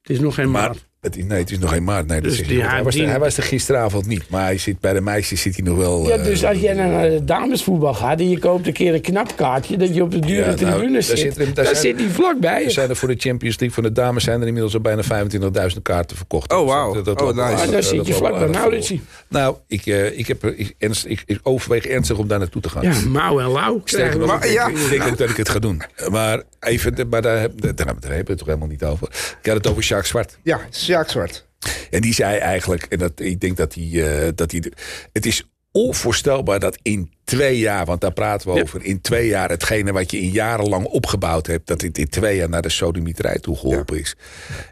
Het 0.02 0.10
is 0.10 0.20
nog 0.20 0.36
geen 0.36 0.52
maar 0.52 0.68
maand. 0.68 0.90
Het 1.02 1.18
is, 1.18 1.24
nee, 1.24 1.40
het 1.40 1.52
is 1.52 1.60
nog 1.60 1.70
geen 1.70 1.84
maart. 1.84 2.08
Nee, 2.08 2.22
Dus 2.22 2.48
die- 2.48 2.64
hij, 2.64 2.84
was 2.84 2.96
er, 2.96 3.08
hij 3.08 3.20
was 3.20 3.38
er 3.38 3.44
gisteravond 3.44 4.06
niet. 4.08 4.30
Maar 4.30 4.44
hij 4.44 4.58
zit, 4.58 4.80
bij 4.80 4.94
de 4.94 5.02
meisjes 5.02 5.42
zit 5.42 5.56
hij 5.56 5.66
nog 5.66 5.78
wel... 5.78 6.08
Ja, 6.08 6.16
eh, 6.16 6.24
dus 6.24 6.46
als 6.46 6.58
jij 6.60 6.74
naar 6.74 7.10
de 7.10 7.24
damesvoetbal 7.24 7.94
gaat 7.94 8.20
en 8.20 8.30
je 8.30 8.40
koopt 8.40 8.68
een 8.68 8.74
keer 8.74 8.94
een 8.94 9.02
knap 9.02 9.36
kaartje, 9.36 9.78
dat 9.78 9.96
je 9.96 10.02
op 10.04 10.12
de 10.12 10.20
dure 10.20 10.36
Ja, 10.40 10.46
nou, 10.46 10.56
tribune 10.58 10.92
daar 10.92 11.02
zit, 11.04 11.18
zit 11.18 11.38
er- 11.38 11.46
daar 11.46 11.54
daar 11.54 11.66
zijn- 11.66 11.78
zit 11.78 12.00
hij 12.00 12.10
vlakbij. 12.10 12.64
Er 12.66 12.72
zijn 12.72 12.90
er 12.90 12.96
voor 12.96 13.08
de 13.08 13.16
Champions 13.18 13.60
League 13.60 13.76
van 13.76 13.84
de 13.84 13.92
dames 13.92 14.24
zijn 14.24 14.42
er 14.42 14.48
inmiddels 14.48 14.74
al 14.74 14.82
bijna 14.82 15.04
25.000 15.04 15.82
kaarten 15.82 16.18
verkocht. 16.18 16.54
Oh, 16.54 16.68
wauw. 16.68 16.94
dat- 16.94 17.06
dat 17.06 17.22
Oh, 17.22 17.28
nice. 17.28 17.66
dan 17.66 17.74
eh, 17.76 17.82
zit 17.82 17.90
je 17.90 17.96
loopt 17.96 18.14
vlak 18.16 18.32
bij 18.32 18.40
aardig 18.42 18.56
Mauritsje. 18.58 18.96
vol. 18.96 19.06
Nou, 19.28 19.56
ik, 19.68 19.86
eh, 19.86 20.18
ik, 20.20 20.28
heb, 20.28 20.46
ik, 20.46 20.74
ernst, 20.78 21.06
ik, 21.06 21.24
ik 21.26 21.40
overweeg 21.44 21.86
ernstig 21.86 22.18
om 22.18 22.28
daar 22.28 22.40
naartoe 22.40 22.62
te 22.62 22.70
gaan. 22.70 22.84
Ja, 22.84 22.94
mouw 23.10 23.40
en 23.40 23.52
lauw. 23.52 23.82
Sterker 23.84 24.20
nog, 24.20 24.28
Maar 24.28 24.46
ik, 24.46 24.52
ja. 24.52 24.68
ik 24.68 24.90
denk 24.90 25.04
ook 25.04 25.18
dat 25.18 25.30
ik 25.30 25.38
het 25.38 25.50
ga 25.50 25.60
doen. 25.60 25.82
Maar 26.10 26.42
even, 26.60 27.08
maar 27.10 27.22
daar, 27.22 27.40
heb- 27.40 27.62
daar, 27.62 27.76
daar 27.76 27.86
hebben 27.88 28.10
we 28.10 28.30
het 28.30 28.38
toch 28.38 28.48
helemaal 28.48 28.68
niet 28.68 28.84
over. 28.84 29.08
Ik 29.42 29.46
had 29.46 29.56
het 29.56 29.68
over 29.68 29.84
Jacques 29.84 30.10
Zwart. 30.10 30.38
Ja, 30.44 30.60
Sjaak 30.92 31.10
Zwart. 31.10 31.48
En 31.90 32.02
die 32.02 32.14
zei 32.14 32.38
eigenlijk, 32.38 32.84
en 32.84 32.98
dat, 32.98 33.20
ik 33.20 33.40
denk 33.40 33.58
dat 33.58 33.74
hij, 33.74 34.24
eh, 34.26 34.32
dat 34.36 34.52
hij. 34.52 34.72
Het 35.14 35.26
is 35.26 35.44
onvoorstelbaar 35.72 36.60
dat 36.60 36.78
in 36.82 37.12
twee 37.24 37.60
jaar, 37.60 37.86
want 37.86 38.02
daar 38.02 38.14
praten 38.14 38.50
we 38.50 38.56
Ja. 38.56 38.62
over, 38.62 38.84
in 38.84 39.02
twee 39.02 39.28
jaar 39.28 39.50
hetgene 39.50 39.92
wat 39.92 40.12
je 40.12 40.20
in 40.20 40.30
jarenlang 40.30 40.86
opgebouwd 40.86 41.48
hebt, 41.48 41.68
dat 41.68 41.82
het 41.82 41.98
in 41.98 42.10
twee 42.10 42.36
jaar 42.36 42.50
naar 42.50 42.62
de 42.62 42.70
sodemieterij 42.70 43.38
toe 43.40 43.58
geholpen 43.58 44.00
is. 44.00 44.16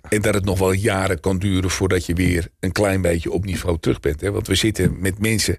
En 0.09 0.21
dat 0.21 0.33
het 0.33 0.45
nog 0.45 0.59
wel 0.59 0.71
jaren 0.71 1.19
kan 1.19 1.37
duren 1.39 1.69
voordat 1.69 2.05
je 2.05 2.13
weer 2.13 2.47
een 2.59 2.71
klein 2.71 3.01
beetje 3.01 3.31
op 3.31 3.45
niveau 3.45 3.77
terug 3.79 3.99
bent. 3.99 4.21
Hè? 4.21 4.31
Want 4.31 4.47
we 4.47 4.55
zitten 4.55 4.99
met 4.99 5.19
mensen 5.19 5.57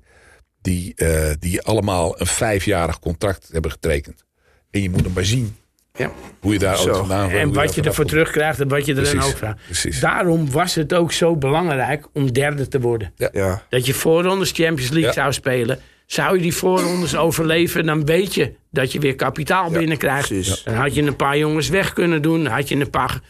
die, 0.60 0.94
eh, 0.94 1.30
die 1.38 1.62
allemaal 1.62 2.20
een 2.20 2.26
vijfjarig 2.26 2.98
contract 2.98 3.48
hebben 3.52 3.70
getekend. 3.70 4.24
En 4.70 4.82
je 4.82 4.90
moet 4.90 5.04
hem 5.04 5.12
maar 5.12 5.24
zien 5.24 5.56
Ja. 5.94 6.10
hoe 6.40 6.52
je 6.52 6.58
daar 6.58 6.76
Zo. 6.76 6.88
ook 6.88 6.96
vandaan 6.96 7.30
hoe 7.30 7.38
En 7.38 7.52
wat 7.52 7.74
je 7.74 7.82
ervoor 7.82 8.04
terugkrijgt 8.04 8.60
en 8.60 8.68
wat 8.68 8.86
je 8.86 8.92
erin 8.92 9.04
Precies, 9.10 9.30
ook 9.30 9.36
vraagt. 9.36 9.64
precies. 9.64 10.00
Daarom 10.00 10.50
was 10.50 10.74
het 10.74 10.94
ook 10.94 11.12
zo 11.12 11.36
belangrijk 11.36 12.06
om 12.12 12.32
derde 12.32 12.68
te 12.68 12.80
worden. 12.80 13.12
Ja. 13.32 13.62
Dat 13.68 13.86
je 13.86 13.94
voorrondes 13.94 14.50
Champions 14.50 14.88
League 14.90 15.08
Ja. 15.08 15.12
zou 15.12 15.32
spelen. 15.32 15.78
Zou 16.06 16.36
je 16.36 16.42
die 16.42 16.54
voorrondes 16.54 17.16
overleven, 17.16 17.86
dan 17.86 18.04
weet 18.04 18.34
je 18.34 18.52
dat 18.70 18.92
je 18.92 18.98
weer 18.98 19.14
kapitaal 19.14 19.70
binnenkrijgt. 19.70 20.28
precies. 20.28 20.62
Dan 20.62 20.74
had 20.74 20.94
je 20.94 21.02
een 21.02 21.16
paar 21.16 21.38
jongens 21.38 21.68
weg 21.68 21.92
kunnen 21.92 22.22
doen. 22.22 22.44
Dan 22.44 22.52
had 22.52 22.68
je 22.68 22.76
een 22.76 22.90
paar 22.90 23.20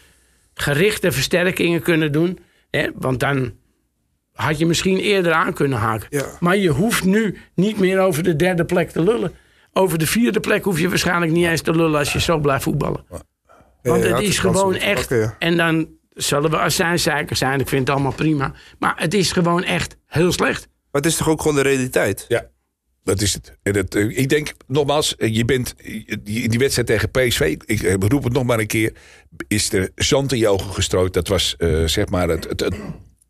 gerichte 0.53 1.11
versterkingen 1.11 1.81
kunnen 1.81 2.11
doen. 2.11 2.39
Hè? 2.71 2.87
Want 2.95 3.19
dan 3.19 3.53
had 4.33 4.57
je 4.59 4.65
misschien 4.65 4.97
eerder 4.97 5.33
aan 5.33 5.53
kunnen 5.53 5.77
haken. 5.77 6.07
Ja. 6.09 6.25
Maar 6.39 6.57
je 6.57 6.69
hoeft 6.69 7.03
nu 7.03 7.37
niet 7.55 7.79
meer 7.79 7.99
over 7.99 8.23
de 8.23 8.35
derde 8.35 8.65
plek 8.65 8.89
te 8.89 9.03
lullen. 9.03 9.31
Over 9.73 9.97
de 9.97 10.07
vierde 10.07 10.39
plek 10.39 10.63
hoef 10.63 10.79
je 10.79 10.89
waarschijnlijk 10.89 11.31
niet 11.31 11.45
eens 11.45 11.61
te 11.61 11.75
lullen 11.75 11.99
als 11.99 12.13
je 12.13 12.19
zo 12.19 12.37
blijft 12.39 12.63
voetballen. 12.63 13.05
Want 13.81 14.03
het 14.03 14.19
is 14.21 14.39
gewoon 14.39 14.75
echt. 14.75 15.11
En 15.39 15.57
dan 15.57 15.87
zullen 16.09 16.49
we 16.49 16.57
azijnzeikers 16.59 17.39
zijn. 17.39 17.59
Ik 17.59 17.67
vind 17.67 17.81
het 17.87 17.95
allemaal 17.95 18.13
prima. 18.13 18.53
Maar 18.79 18.93
het 18.95 19.13
is 19.13 19.31
gewoon 19.31 19.63
echt 19.63 19.97
heel 20.05 20.31
slecht. 20.31 20.67
Maar 20.91 21.01
het 21.01 21.05
is 21.11 21.17
toch 21.17 21.29
ook 21.29 21.41
gewoon 21.41 21.55
de 21.55 21.61
realiteit? 21.63 22.25
Ja, 22.27 22.47
dat 23.03 23.21
is 23.21 23.33
het. 23.33 23.57
En 23.63 23.75
het, 23.75 23.95
eh, 23.95 24.17
ik 24.17 24.29
denk, 24.29 24.53
nogmaals, 24.67 25.15
eh, 25.15 25.35
je 25.35 25.45
bent 25.45 25.75
eh, 25.77 26.03
die- 26.23 26.43
in 26.43 26.49
die 26.49 26.59
wedstrijd 26.59 26.87
tegen 26.87 27.11
PSV, 27.11 27.55
ik 27.65 27.81
eh, 27.83 27.95
roep 27.99 28.23
het 28.23 28.33
nog 28.33 28.43
maar 28.43 28.59
een 28.59 28.67
keer, 28.67 28.93
is 29.47 29.73
er 29.73 29.89
zand 29.95 30.31
in 30.31 30.37
je 30.39 30.47
ogen 30.47 30.73
gestrooid. 30.73 31.13
Dat 31.13 31.27
was 31.27 31.55
eh, 31.57 31.83
zeg 31.85 32.09
maar 32.09 32.29
het, 32.29 32.43
het, 32.49 32.59
het 32.59 32.75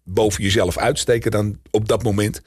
boven 0.03 0.43
jezelf 0.43 0.77
uitsteken 0.77 1.31
dan 1.31 1.59
op 1.71 1.87
dat 1.87 2.03
moment. 2.03 2.41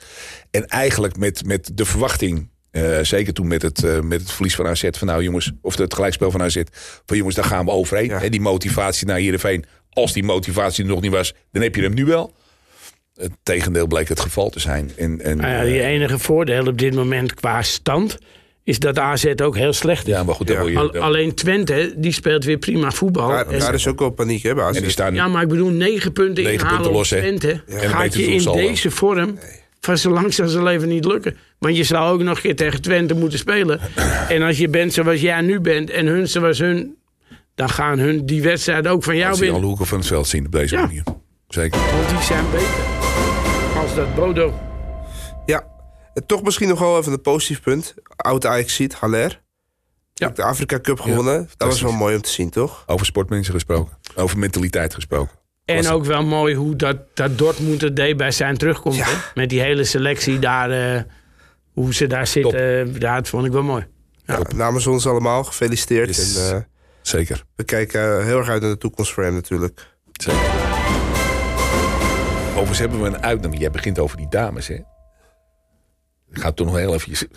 En 0.51 0.67
eigenlijk 0.67 1.17
met, 1.17 1.47
met 1.47 1.71
de 1.75 1.85
verwachting, 1.85 2.51
eh, 2.75 2.99
zeker 3.03 3.33
toen 3.33 3.47
met 3.47 3.63
het, 3.63 3.85
eh, 3.85 4.01
met 4.01 4.21
het 4.21 4.31
verlies 4.33 4.55
van 4.55 4.67
AZ, 4.67 4.85
van 4.91 5.07
nou 5.07 5.23
jongens, 5.23 5.53
of 5.61 5.77
het 5.79 5.95
gelijkspel 5.95 6.31
van 6.31 6.43
AZ, 6.43 6.63
van 7.07 7.17
jongens, 7.17 7.35
daar 7.37 7.45
gaan 7.45 7.65
we 7.65 7.71
overheen. 7.71 8.09
Ja. 8.09 8.19
Hè, 8.19 8.29
die 8.29 8.41
motivatie 8.41 9.07
naar 9.07 9.19
Heerenveen, 9.19 9.65
als 9.91 10.13
die 10.13 10.23
motivatie 10.25 10.85
er 10.85 10.91
nog 10.91 11.01
niet 11.01 11.11
was, 11.13 11.35
dan 11.53 11.63
heb 11.63 11.75
je 11.75 11.83
hem 11.83 11.95
nu 11.95 12.05
wel. 12.05 12.33
Het 13.15 13.33
tegendeel 13.43 13.87
bleek 13.87 14.09
het 14.09 14.21
geval 14.21 14.51
te 14.51 14.61
zijn. 14.61 14.91
En, 14.97 15.21
en, 15.21 15.37
Nou 15.37 15.49
ja, 15.51 15.61
je 15.63 15.81
eh, 15.81 15.89
enige 15.89 16.19
voordeel 16.19 16.67
op 16.67 16.79
dit 16.79 16.95
moment 16.95 17.35
qua 17.35 17.63
stand 17.63 18.19
is 18.65 18.79
dat 18.79 18.99
AZ 18.99 19.25
ook 19.43 19.57
heel 19.57 19.73
slecht 19.73 20.07
is. 20.07 20.13
ja, 20.15 20.23
maar 20.23 20.35
goed, 20.35 20.49
Ja. 20.49 20.63
je, 20.63 20.79
Al- 20.79 20.99
alleen 20.99 21.35
Twente, 21.35 21.95
die 21.97 22.13
speelt 22.13 22.45
weer 22.45 22.59
prima 22.59 22.91
voetbal. 22.91 23.29
Daar, 23.29 23.47
En- 23.47 23.59
daar 23.59 23.75
is 23.75 23.87
ook 23.87 23.99
wel 23.99 24.11
paniek, 24.11 24.43
hè, 24.43 24.63
AZ. 24.63 24.77
en 24.77 24.83
die 24.83 24.91
staan 24.91 25.15
ja, 25.15 25.29
maar 25.29 25.43
ik 25.43 25.49
bedoel, 25.49 25.71
negen 25.71 26.13
punten 26.13 26.45
Negen 26.45 26.59
inhalen 26.59 26.77
punten 26.77 26.93
los. 26.97 27.09
Twente. 27.09 27.63
Gaat 27.69 28.15
je 28.15 28.25
in 28.27 28.53
deze 28.53 28.91
vorm 28.91 29.39
van 29.81 29.99
zo 29.99 30.11
lang 30.11 30.35
zal 30.35 30.49
zijn 30.49 30.63
leven 30.65 30.89
niet 30.89 31.05
lukken. 31.05 31.37
Want 31.65 31.77
je 31.77 31.85
zou 31.85 32.13
ook 32.13 32.23
nog 32.23 32.37
een 32.37 32.43
keer 32.43 32.57
tegen 32.57 32.83
Twente 32.83 33.15
moeten 33.15 33.39
spelen. 33.39 33.81
en 34.29 34.43
als 34.43 34.59
je 34.59 34.69
bent 34.69 34.93
zoals 34.93 35.21
jij 35.21 35.41
nu 35.41 35.61
bent 35.61 35.91
en 35.91 36.07
hun 36.07 36.29
zoals 36.29 36.59
hun... 36.59 36.97
dan 37.55 37.69
gaan 37.69 37.99
hun 37.99 38.27
die 38.27 38.43
wedstrijd 38.43 38.87
ook 38.87 39.05
van 39.05 39.17
jou 39.17 39.29
als 39.31 39.39
die 39.39 39.45
alle 39.51 39.53
winnen. 39.53 39.69
hoeken 39.69 39.87
van 39.87 39.99
het 39.99 40.07
veld 40.07 40.27
zien 40.27 40.47
op 40.47 40.53
deze 40.53 40.75
Ja. 40.75 40.81
manier. 40.81 41.03
Zeker. 41.49 41.81
Want 41.97 42.09
die 42.09 42.23
zijn 42.23 42.45
beter. 42.51 42.69
Als 43.83 43.95
dat 43.95 44.15
Bodo. 44.15 44.55
Ja, 45.47 45.65
en 46.15 46.27
toch 46.27 46.43
misschien 46.43 46.69
nog 46.69 46.79
wel 46.79 46.99
even 46.99 47.13
een 47.13 47.21
positief 47.21 47.61
punt. 47.63 47.95
Oud 48.17 48.47
Ajax 48.47 48.75
ziet, 48.75 48.95
Haller. 48.95 49.43
Ja. 50.15 50.29
De 50.29 50.43
Afrika 50.43 50.81
Cup 50.81 51.01
gewonnen. 51.01 51.49
dat 51.57 51.69
was 51.69 51.81
wel 51.83 51.93
mooi 51.93 52.15
om 52.17 52.23
te 52.23 52.31
zien, 52.31 52.51
toch? 52.51 52.83
Over 52.87 53.07
sportmensen 53.07 53.53
gesproken. 53.55 53.97
Over 54.15 54.39
mentaliteit 54.39 54.95
gesproken. 54.95 55.35
En 55.65 55.77
Was- 55.77 55.89
ook 55.91 56.05
wel 56.05 56.25
mooi 56.25 56.55
hoe 56.55 56.77
dat, 56.77 56.97
dat 57.15 57.39
Dortmund 57.39 57.81
het 57.81 57.97
deed 57.97 58.17
bij 58.17 58.31
zijn 58.31 58.57
terugkomst. 58.57 58.99
Ja. 58.99 59.05
hè? 59.05 59.13
Met 59.35 59.49
die 59.51 59.61
hele 59.61 59.85
selectie 59.85 60.39
daar. 60.39 60.71
eh, 60.71 61.03
hoe 61.75 61.95
ze 61.95 62.07
daar 62.07 62.27
zitten. 62.27 62.61
eh, 62.61 62.95
ja, 63.01 63.15
dat 63.17 63.29
vond 63.29 63.47
ik 63.47 63.53
wel 63.53 63.63
mooi. 63.63 63.87
Ja. 64.27 64.41
namens 64.55 64.87
ons 64.87 65.07
allemaal, 65.07 65.45
gefeliciteerd. 65.45 66.09
Yes. 66.17 66.37
En, 66.51 66.57
eh, 66.57 66.63
Zeker. 67.03 67.45
we 67.57 67.65
kijken 67.65 68.19
eh, 68.19 68.25
heel 68.25 68.39
erg 68.39 68.49
uit 68.49 68.63
naar 68.63 68.71
de 68.71 68.79
toekomst 68.79 69.13
voor 69.13 69.23
hem 69.23 69.35
natuurlijk. 69.35 69.97
Zeker. 70.13 70.41
Overigens 72.51 72.79
hebben 72.79 73.01
we 73.01 73.07
een 73.07 73.23
uitnodiging. 73.23 73.61
Jij 73.61 73.71
begint 73.71 73.99
over 73.99 74.17
die 74.17 74.29
dames, 74.29 74.67
hè? 74.69 74.75
Ik 74.75 76.41
ga 76.41 76.53
toch 76.53 76.67
nog 76.67 76.77
heel 76.77 76.95
even... 76.95 77.29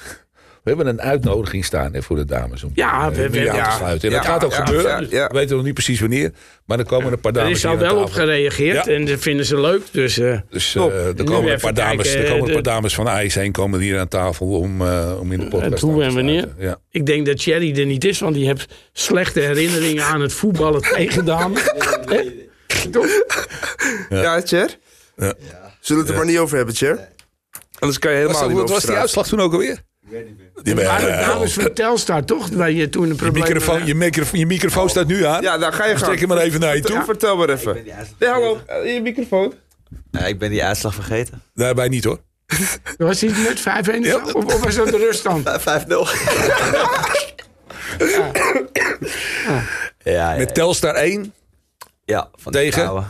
We 0.68 0.74
hebben 0.76 0.94
een 0.94 1.02
uitnodiging 1.02 1.66
staan 1.66 1.94
hè, 1.94 2.02
voor 2.02 2.16
de 2.16 2.26
dames. 2.26 2.64
Om 2.64 2.72
Ja, 2.74 3.12
we- 3.12 3.24
eh, 3.24 3.30
we- 3.30 3.50
aan 3.50 3.56
ja, 3.56 3.70
te 3.70 3.76
sluiten. 3.76 4.08
En 4.10 4.16
dat 4.16 4.26
gaat 4.26 4.44
ook 4.44 4.52
ja, 4.52 4.66
gebeuren. 4.66 4.92
ja, 4.92 5.00
Dus 5.00 5.10
ja. 5.10 5.28
We 5.28 5.34
weten 5.34 5.56
nog 5.56 5.66
niet 5.66 5.74
precies 5.74 6.00
wanneer. 6.00 6.32
Maar 6.66 6.80
er 6.80 6.86
komen 6.86 7.12
een 7.12 7.20
paar 7.20 7.32
Er 7.32 7.38
dames 7.38 7.58
is 7.58 7.66
al 7.66 7.78
wel 7.78 7.96
op 7.98 8.12
gereageerd 8.12 8.86
Ja. 8.86 8.94
en 8.94 9.06
dat 9.06 9.20
vinden 9.20 9.46
ze 9.46 9.60
leuk. 9.62 9.82
Dus 9.92 10.18
eh, 10.18 10.38
Dus 10.50 10.76
eh, 10.76 10.84
er 11.08 11.24
komen 11.24 11.52
een 11.54 11.60
paar 11.60 11.74
dames, 11.74 12.04
kijken, 12.06 12.22
er 12.24 12.28
komen 12.32 12.40
een 12.42 12.46
de- 12.48 12.54
paar 12.62 12.74
dames 12.74 12.96
van 12.96 13.08
IJs 13.08 13.36
heen 13.36 13.52
komen 13.52 13.80
hier 13.80 14.00
aan 14.00 14.08
tafel 14.08 14.48
om, 14.48 14.82
eh, 14.82 15.20
om 15.20 15.32
in 15.32 15.40
de 15.40 15.48
podcast 15.48 15.82
hoe 15.82 16.04
en 16.04 16.14
wanneer? 16.14 16.48
ik 16.92 17.06
denk 17.06 17.26
dat 17.26 17.38
Thierry 17.38 17.80
er 17.80 17.86
niet 17.86 18.06
is, 18.06 18.20
want 18.20 18.36
die 18.36 18.46
heeft 18.48 18.74
slechte 18.94 19.40
herinneringen 19.40 20.04
aan 20.04 20.22
het 20.22 20.34
voetballen 20.34 20.82
tegen 20.96 21.26
dames. 21.26 21.62
Ja? 24.10 24.42
Ja. 24.50 25.34
Zullen 25.80 26.04
we 26.04 26.08
het 26.08 26.10
er 26.10 26.16
maar 26.16 26.26
niet 26.26 26.38
over 26.38 26.58
hebben, 26.58 26.76
Tjer? 26.76 27.08
Anders 27.80 28.00
kan 28.00 28.12
je 28.12 28.18
helemaal 28.18 28.40
Was, 28.42 28.50
niet 28.50 28.58
wat 28.60 28.70
was 28.70 28.84
die 28.86 28.96
uitslag 28.96 29.28
toen 29.28 29.40
ook 29.42 29.52
alweer? 29.52 29.78
Maar 30.12 30.24
de 30.64 30.74
ben- 30.74 31.20
dames 31.20 31.54
van 31.54 31.74
Telstar, 31.74 32.26
toch? 32.26 32.50
Waar 32.50 32.72
je 32.72 32.90
toen 32.90 33.04
een 33.04 33.10
je, 33.10 33.16
probleem 33.16 33.44
microfoon, 33.44 33.86
je, 33.86 33.96
microfoon, 33.96 34.40
je 34.40 34.46
microfoon 34.46 34.90
staat 34.90 35.08
nu 35.08 35.26
aan. 35.26 35.42
Ja, 35.42 35.58
dan 35.58 35.74
ga 35.74 35.86
je 35.86 35.96
gaan. 35.96 36.06
Steek 36.06 36.20
hem 36.20 36.28
maar 36.28 36.38
even 36.38 36.60
naar 36.60 36.76
je 36.76 36.82
toe. 36.82 36.96
Vertel- 36.96 37.06
Vertel 37.06 37.38
maar 37.38 37.50
even. 37.50 37.74
ben 37.74 37.84
die 37.84 37.94
uitslag 37.94 38.20
Nee, 38.20 38.30
hallo, 38.30 38.60
eh, 38.66 38.94
je 38.94 39.02
microfoon. 39.02 39.54
Ja, 40.12 40.20
ik 40.26 40.40
ben 40.40 40.50
die 40.50 40.64
uitslag 40.64 40.94
vergeten. 40.94 41.42
Nee, 41.54 41.74
wij 41.74 41.88
niet 41.88 42.04
hoor. 42.04 42.20
Was 42.98 43.22
hij 43.22 43.30
met 43.30 43.60
5-1 43.60 44.00
of 44.00 44.06
zo? 44.06 44.38
Of, 44.38 44.46
of 44.46 44.64
was 44.64 44.76
dat 44.76 44.88
de 44.88 44.98
ruststand? 44.98 45.48
5-0. 45.48 45.48
ja, 50.04 50.04
ja, 50.04 50.36
Met 50.38 50.54
Telstar 50.54 50.96
1 50.96 51.34
ja, 52.06 52.30
van 52.36 52.52
de 52.52 52.58
Tegen? 52.58 53.06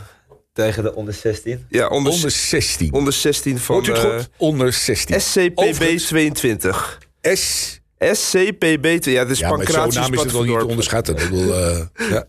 Tegen 0.64 0.82
de 0.82 0.94
onder 0.94 1.14
16. 1.14 1.66
Ja, 1.68 1.86
onder, 1.88 2.12
onder 2.12 2.30
16. 2.30 2.92
onder 2.92 3.12
16 3.12 3.58
van 3.58 3.74
Hoort 3.74 3.88
u 3.88 3.92
het 3.92 4.04
eh, 4.04 4.16
goed? 4.16 4.28
Onder 4.36 4.72
16. 4.72 5.20
SCPB 5.20 5.58
Overigens- 5.58 6.04
22. 6.06 6.98
S. 7.22 7.80
SCPB 7.98 8.60
22. 8.60 9.12
Ja, 9.12 9.22
dat 9.22 9.30
is 9.30 9.38
Ja, 9.38 9.48
met 9.50 9.56
zo'n 9.56 9.74
Pancratius 9.74 9.94
naam 9.94 10.12
is 10.14 10.20
het 10.22 10.32
wel 10.32 10.42
niet 10.42 10.58
te 10.58 10.66
onderschatten. 10.66 11.16
Ik 11.16 11.28
bedoel, 11.30 11.54
eh, 11.54 11.80
ja. 12.10 12.24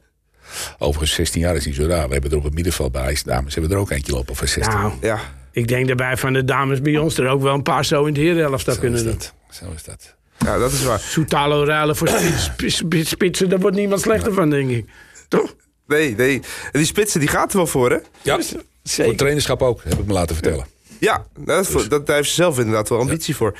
Overigens, 0.78 1.14
16 1.14 1.42
jaar 1.42 1.56
is 1.56 1.66
niet 1.66 1.76
zo 1.76 1.86
raar. 1.88 2.08
We 2.08 2.14
hebben 2.14 2.32
er 2.32 2.38
op 2.38 2.44
het 2.44 2.54
middenveld 2.54 2.92
bij 2.92 3.18
dames. 3.26 3.54
hebben 3.56 3.72
er 3.72 3.78
ook 3.78 3.92
eentje 3.92 4.12
lopen 4.12 4.36
van 4.36 4.48
16. 4.48 4.80
Nou, 4.80 4.94
Ja, 5.02 5.20
ik 5.52 5.68
denk 5.68 5.88
daarbij 5.88 6.18
van 6.18 6.34
de 6.34 6.44
dames 6.44 6.82
bij 6.82 6.98
ons 6.98 7.18
er 7.18 7.28
ook 7.28 7.42
wel 7.42 7.54
een 7.54 7.64
paar 7.64 7.86
zo 7.86 8.06
in 8.06 8.14
de 8.14 8.20
herenhelft 8.22 8.64
zou 8.64 8.76
Zo 8.76 8.82
kunnen 8.82 9.00
is 9.00 9.06
doen. 9.06 9.14
dat. 9.18 9.34
Zo 9.52 9.66
is 9.76 9.84
dat. 9.84 10.16
ja, 10.38 10.58
dat 10.58 10.72
is 10.72 10.84
waar. 10.84 11.00
Soetalo 11.00 11.64
ruilen 11.64 11.96
voor 11.96 12.08
spits- 12.08 12.44
spits- 12.44 12.76
spits- 12.78 13.10
spitsen, 13.10 13.50
daar 13.50 13.60
wordt 13.60 13.76
niemand 13.78 14.02
slechter 14.02 14.34
van, 14.34 14.50
denk 14.50 14.70
ik. 14.70 14.86
Toch? 15.28 15.56
Nee, 15.90 16.16
nee. 16.16 16.42
Die 16.72 16.86
spitsen, 16.86 17.20
die 17.20 17.30
gaat 17.30 17.52
er 17.52 17.58
wel 17.58 17.68
voor, 17.68 17.92
hè? 17.92 17.98
Ja, 18.22 18.42
voor 18.42 18.62
Zeker. 18.84 19.16
trainerschap 19.16 19.62
ook, 19.62 19.84
heb 19.84 20.00
ik 20.00 20.06
me 20.06 20.14
laten 20.14 20.36
vertellen. 20.36 20.66
Ja, 21.00 21.26
nou, 21.38 21.66
dat, 21.72 21.90
dat, 21.90 22.08
daar 22.08 22.16
heeft 22.16 22.30
ze 22.30 22.36
zelf 22.36 22.58
inderdaad 22.58 22.90
wel 22.90 23.00
ambitie 23.00 23.36
voor. 23.36 23.58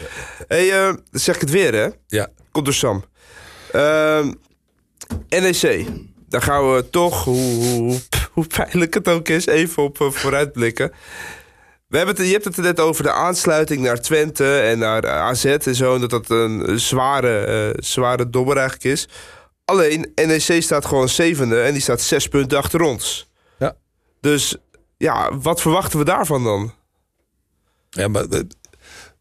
hey, 0.48 0.72
eh, 0.72 0.94
zeg 1.12 1.36
ik 1.36 1.42
het 1.42 1.50
weer, 1.50 1.74
hè? 1.74 1.88
Ja, 2.08 2.30
Komt 2.52 2.66
door 2.66 2.74
Sam. 2.74 3.04
Ehm, 3.72 4.32
NEC. 5.30 5.86
Daar 6.30 6.42
gaan 6.42 6.74
we 6.74 6.90
toch, 6.90 7.24
hoe, 7.24 7.64
hoe, 7.64 8.00
hoe 8.34 8.48
pijnlijk 8.48 8.94
het 8.94 9.08
ook 9.08 9.28
is, 9.28 9.46
even 9.46 9.84
op 9.84 10.02
eh, 10.02 10.12
vooruitblikken. 10.12 10.92
We 11.88 11.98
hebben 11.98 12.16
het, 12.16 12.26
je 12.26 12.32
hebt 12.32 12.46
het 12.46 12.58
er 12.58 12.64
net 12.64 12.80
over 12.80 13.04
de 13.04 13.12
aansluiting 13.12 13.82
naar 13.82 14.02
Twente 14.02 14.60
en 14.60 14.80
naar 14.80 15.04
eh, 15.04 15.12
AZ 15.12 15.46
en 15.46 15.76
zo. 15.76 15.96
En 15.96 16.02
dat 16.02 16.10
dat 16.10 16.30
een 16.30 16.80
zware, 16.80 17.40
eh, 17.40 17.84
zware 17.84 18.30
dobber 18.30 18.58
eigenlijk 18.58 18.94
is. 18.94 19.08
Alleen, 19.70 20.12
NEC 20.16 20.62
staat 20.62 20.86
gewoon 20.86 21.10
zevende 21.10 21.62
en 21.62 21.74
die 21.74 21.82
staat 21.82 22.02
zes 22.02 22.28
punten 22.28 22.58
achter 22.58 22.82
ons. 22.82 23.30
Ja. 23.60 23.76
Dus 24.22 24.56
ja, 24.98 25.38
wat 25.38 25.62
verwachten 25.62 26.00
we 26.00 26.06
daarvan 26.06 26.44
dan? 26.44 26.74
ja 27.90 28.08
maar 28.08 28.28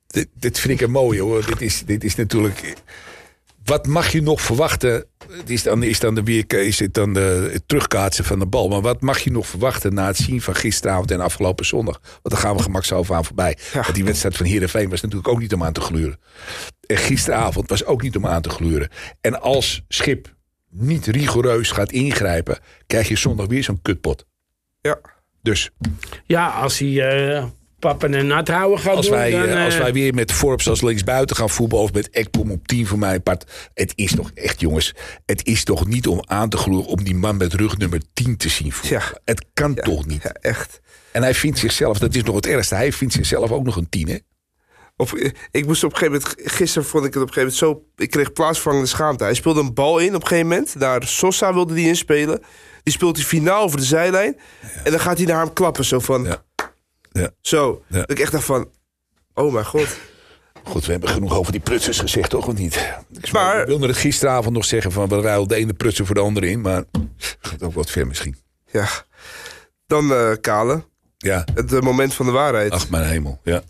dit, 0.07 0.29
dit 0.35 0.59
vind 0.59 0.81
ik 0.81 0.87
een 0.87 0.91
mooie 0.91 1.21
hoor. 1.21 1.47
Dit 1.47 1.61
is, 1.61 1.83
dit 1.87 2.05
is 2.05 2.15
natuurlijk... 2.15 2.75
Wat 3.65 3.87
mag 3.87 4.13
je 4.13 4.23
nog 4.23 4.41
verwachten? 4.41 5.05
Het 5.31 5.51
is 5.51 5.63
dan, 5.63 5.83
is 5.83 6.01
dan 6.01 6.15
de 6.15 6.23
weer, 6.23 6.53
is 6.53 6.79
het 6.79 6.95
dan 6.95 7.13
de, 7.13 7.51
het 7.53 7.63
terugkaatsen 7.67 8.25
van 8.25 8.39
de 8.39 8.47
bal. 8.47 8.69
Maar 8.69 8.81
wat 8.81 9.01
mag 9.01 9.19
je 9.19 9.31
nog 9.31 9.47
verwachten 9.47 9.95
na 9.95 10.07
het 10.07 10.17
zien 10.17 10.43
van 10.43 10.55
gisteravond 10.55 11.11
en 11.11 11.21
afgelopen 11.21 11.67
zondag? 11.67 12.01
Want 12.03 12.21
daar 12.23 12.39
gaan 12.39 12.57
we 12.57 12.63
gemakshalve 12.63 13.15
aan 13.15 13.25
voorbij. 13.25 13.59
Ja. 13.73 13.81
Want 13.81 13.95
die 13.95 14.05
wedstrijd 14.05 14.37
van 14.37 14.47
Heerenveen 14.47 14.91
was 14.91 15.01
natuurlijk 15.01 15.29
ook 15.29 15.39
niet 15.39 15.53
om 15.53 15.65
aan 15.65 15.73
te 15.73 15.81
gluren. 15.81 16.21
En 16.87 16.97
gisteravond 16.97 17.69
was 17.69 17.85
ook 17.85 18.03
niet 18.03 18.17
om 18.17 18.27
aan 18.27 18.43
te 18.43 18.51
gluren. 18.51 18.89
En 19.21 19.41
als 19.41 19.83
Schip 19.89 20.37
niet 20.71 21.07
rigoureus 21.07 21.71
gaat 21.71 21.93
ingrijpen... 21.93 22.59
krijg 22.87 23.09
je 23.09 23.17
zondag 23.17 23.47
weer 23.47 23.65
zo'n 23.65 23.83
kutpot. 23.83 24.27
Ja. 24.81 24.99
Dus 25.43 25.71
Ja, 26.27 26.49
als 26.49 26.79
hij 26.79 27.01
eh 27.37 27.45
pappen 27.79 28.15
en 28.15 28.27
nat 28.27 28.49
houden 28.49 28.79
gaat 28.79 28.97
als 28.97 29.07
doen, 29.07 29.15
wij, 29.15 29.31
dan... 29.31 29.45
eh, 29.49 29.65
als 29.65 29.75
eh, 29.75 29.81
wij 29.81 29.93
weer 29.93 30.15
met 30.15 30.33
Forbes 30.33 30.69
als 30.69 30.81
linksbuiten 30.83 31.37
gaan 31.37 31.51
voetballen... 31.51 31.85
of 31.85 31.93
met 31.93 32.11
Ekpom 32.11 32.51
op 32.51 32.69
10 32.69 32.87
voor 32.87 32.99
mijn 32.99 33.23
part... 33.23 33.71
het 33.75 33.93
is 33.95 34.15
toch 34.15 34.31
echt, 34.35 34.61
jongens... 34.61 34.95
het 35.27 35.47
is 35.47 35.65
toch 35.65 35.87
niet 35.87 36.07
om 36.07 36.23
aan 36.27 36.49
te 36.49 36.57
gluren... 36.57 36.87
om 36.87 37.05
die 37.05 37.15
man 37.15 37.37
met 37.37 37.55
rug 37.55 37.79
nummer 37.79 38.01
10 38.13 38.37
te 38.37 38.49
zien 38.49 38.73
voetballen. 38.73 39.07
Ja. 39.15 39.21
Het 39.25 39.45
kan 39.55 39.73
Ja, 39.75 39.83
toch 39.83 40.07
niet? 40.07 40.23
Ja, 40.23 40.33
echt. 40.33 40.81
En 41.13 41.23
hij 41.23 41.35
vindt 41.35 41.59
zichzelf, 41.59 41.99
dat 41.99 42.15
is 42.15 42.23
nog 42.23 42.35
het 42.35 42.47
ergste... 42.47 42.75
hij 42.75 42.93
vindt 42.93 43.15
zichzelf 43.15 43.51
ook 43.51 43.65
nog 43.65 43.77
een 43.77 43.89
10, 43.89 44.09
hè? 44.09 44.17
Of, 45.01 45.15
eh, 45.15 45.31
ik 45.51 45.67
moest 45.67 45.85
op 45.85 45.93
een 45.93 45.99
gegeven 45.99 46.21
moment, 46.29 46.53
gisteren 46.53 46.89
vond 46.89 47.05
ik 47.05 47.15
het 47.15 47.23
op 47.23 47.29
een 47.29 47.35
gegeven 47.35 47.65
moment 47.67 47.85
zo, 47.97 48.03
ik 48.03 48.11
kreeg 48.11 48.33
plaatsvervangende 48.33 48.89
schaamte. 48.89 49.25
Hij 49.25 49.35
speelde 49.35 49.61
een 49.61 49.75
bal 49.75 49.99
in 49.99 50.15
op 50.15 50.21
een 50.23 50.27
gegeven 50.29 50.49
moment, 50.49 50.75
naar 50.75 51.07
Sosa 51.07 51.55
wilde 51.55 51.75
die 51.75 51.87
inspelen. 51.89 52.43
Die 52.83 52.93
speelt 52.95 53.17
hij 53.17 53.25
finaal 53.27 53.63
over 53.63 53.79
de 53.79 53.85
zijlijn 53.85 54.37
en 54.85 54.91
dan 54.91 55.01
gaat 55.01 55.17
hij 55.17 55.27
naar 55.27 55.45
hem 55.45 55.53
klappen, 55.53 55.85
zo 55.85 55.99
van, 55.99 56.25
Ja. 56.25 56.45
Ja. 57.13 57.31
zo. 57.41 57.83
Ja. 57.89 57.99
Dat 57.99 58.11
ik 58.11 58.19
echt 58.19 58.33
dacht 58.33 58.45
van, 58.45 58.71
oh 59.35 59.53
mijn 59.53 59.65
god. 59.67 59.87
Goed, 60.65 60.85
we 60.87 60.91
hebben 60.93 61.09
genoeg 61.09 61.37
over 61.37 61.53
die 61.53 61.61
prutsers 61.61 61.99
gezegd, 61.99 62.31
toch? 62.31 62.47
Of 62.47 62.55
niet? 62.55 62.95
Ik 63.21 63.33
Maar- 63.33 63.67
wilde 63.67 63.87
het 63.87 63.97
gisteravond 63.97 64.55
nog 64.55 64.65
zeggen... 64.65 64.93
van 64.93 65.09
we 65.09 65.21
ruilen 65.21 65.49
de 65.49 65.55
ene 65.55 65.73
prutser 65.75 66.07
voor 66.07 66.15
de 66.15 66.21
andere 66.21 66.49
in... 66.49 66.61
maar 66.61 66.85
gaat 67.41 67.63
ook 67.63 67.75
wat 67.75 67.91
ver 67.91 68.07
misschien. 68.07 68.37
Ja. 68.71 68.89
Dan 69.87 70.13
eh 70.13 70.31
Kale, 70.41 70.85
Ja, 71.19 71.45
het 71.55 71.73
eh, 71.73 71.81
moment 71.81 72.15
van 72.15 72.27
de 72.27 72.33
waarheid. 72.33 72.73
ach 72.73 72.89
mijn 72.91 73.05
hemel, 73.09 73.41
ja. 73.45 73.63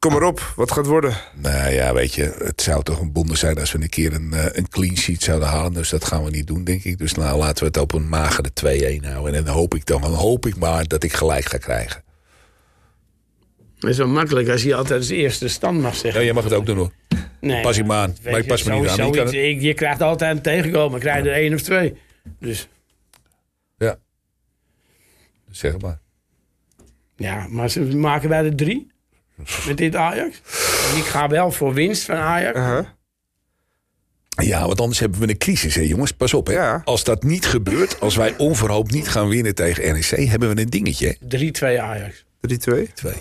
Kom 0.00 0.12
maar 0.12 0.22
op, 0.22 0.52
wat 0.56 0.72
gaat 0.72 0.86
worden? 0.86 1.14
Nou 1.34 1.72
ja, 1.72 1.92
weet 1.94 2.14
je, 2.14 2.34
het 2.38 2.62
zou 2.62 2.82
toch 2.82 3.00
een 3.00 3.12
bonde 3.12 3.36
zijn 3.36 3.58
als 3.58 3.72
we 3.72 3.82
een 3.82 3.88
keer 3.88 4.12
een, 4.14 4.32
eh, 4.32 4.46
een 4.52 4.68
clean 4.68 4.96
sheet 4.96 5.22
zouden 5.22 5.48
halen. 5.48 5.72
Dus 5.72 5.88
dat 5.90 6.04
gaan 6.04 6.24
we 6.24 6.30
niet 6.30 6.46
doen, 6.46 6.64
denk 6.64 6.84
ik. 6.84 6.98
Dus 6.98 7.14
nou, 7.14 7.38
laten 7.38 7.58
we 7.58 7.64
het 7.66 7.76
op 7.76 7.92
een 7.92 8.08
magere 8.08 8.52
2-1 8.52 9.04
houden. 9.04 9.34
En 9.34 9.44
dan 9.44 9.54
hoop 9.54 9.74
ik 9.74 9.86
dan, 9.86 10.00
dan 10.00 10.12
hoop 10.14 10.46
ik 10.46 10.56
maar 10.56 10.86
dat 10.86 11.02
ik 11.02 11.12
gelijk 11.12 11.44
ga 11.44 11.58
krijgen. 11.58 12.02
Dat 13.78 13.90
is 13.90 13.96
wel 13.96 14.06
makkelijk 14.08 14.48
als 14.48 14.62
hij 14.62 14.74
altijd 14.74 14.98
als 15.00 15.08
eerste 15.08 15.48
stand 15.48 15.80
mag 15.80 15.92
Ja, 15.92 15.98
zeggen. 15.98 16.24
jij 16.24 16.32
mag 16.32 16.44
het 16.44 16.52
ook 16.52 16.66
doen 16.66 16.76
hoor. 16.76 16.92
Nee, 17.40 17.62
Pas 17.62 17.78
ik 17.78 17.86
me 17.86 17.94
aan. 17.94 18.16
Maar 18.24 18.32
ik 18.36 18.42
je, 18.42 18.48
pas 18.48 18.62
me 18.62 18.74
niet 18.74 18.88
aan. 18.88 19.14
ik- 19.34 19.60
je 19.60 19.74
krijgt 19.74 20.02
altijd 20.02 20.36
een 20.36 20.42
tegenkomen. 20.42 20.94
Ik 20.96 21.00
krijg 21.00 21.24
er 21.26 21.32
één 21.32 21.54
of 21.54 21.60
twee. 21.60 21.94
Dus 22.38 22.68
Ja. 23.78 23.98
Zeg 25.50 25.72
het 25.72 25.82
maar. 25.82 25.98
ja, 27.16 27.46
maar 27.48 27.70
ze 27.70 27.80
maken 27.96 28.28
wij 28.28 28.44
er 28.44 28.56
drie 28.56 28.90
met 29.66 29.76
dit 29.76 29.96
Ajax. 29.96 30.40
En 30.92 30.96
ik 30.98 31.04
ga 31.04 31.28
wel 31.28 31.52
voor 31.52 31.74
winst 31.74 32.04
van 32.04 32.16
Ajax. 32.16 32.58
Ja, 34.30 34.66
want 34.66 34.80
anders 34.80 34.98
hebben 34.98 35.20
we 35.20 35.28
een 35.28 35.38
crisis, 35.38 35.74
hè 35.74 35.80
jongens. 35.80 36.12
Pas 36.12 36.34
op, 36.34 36.46
hè. 36.46 36.52
Ja. 36.52 36.80
Als 36.84 37.04
dat 37.04 37.22
niet 37.22 37.46
gebeurt, 37.46 38.00
als 38.00 38.16
wij 38.16 38.34
onverhoopt 38.36 38.90
niet 38.92 39.08
gaan 39.08 39.28
winnen 39.28 39.54
tegen 39.54 39.92
NEC... 39.92 40.28
hebben 40.28 40.54
we 40.54 40.60
een 40.60 40.70
dingetje, 40.70 41.16
hè. 41.18 41.76
3-2 41.76 41.80
Ajax. 41.80 42.24
3-2. 42.24 42.26
Oké. 42.72 42.86
Twee. 42.94 43.14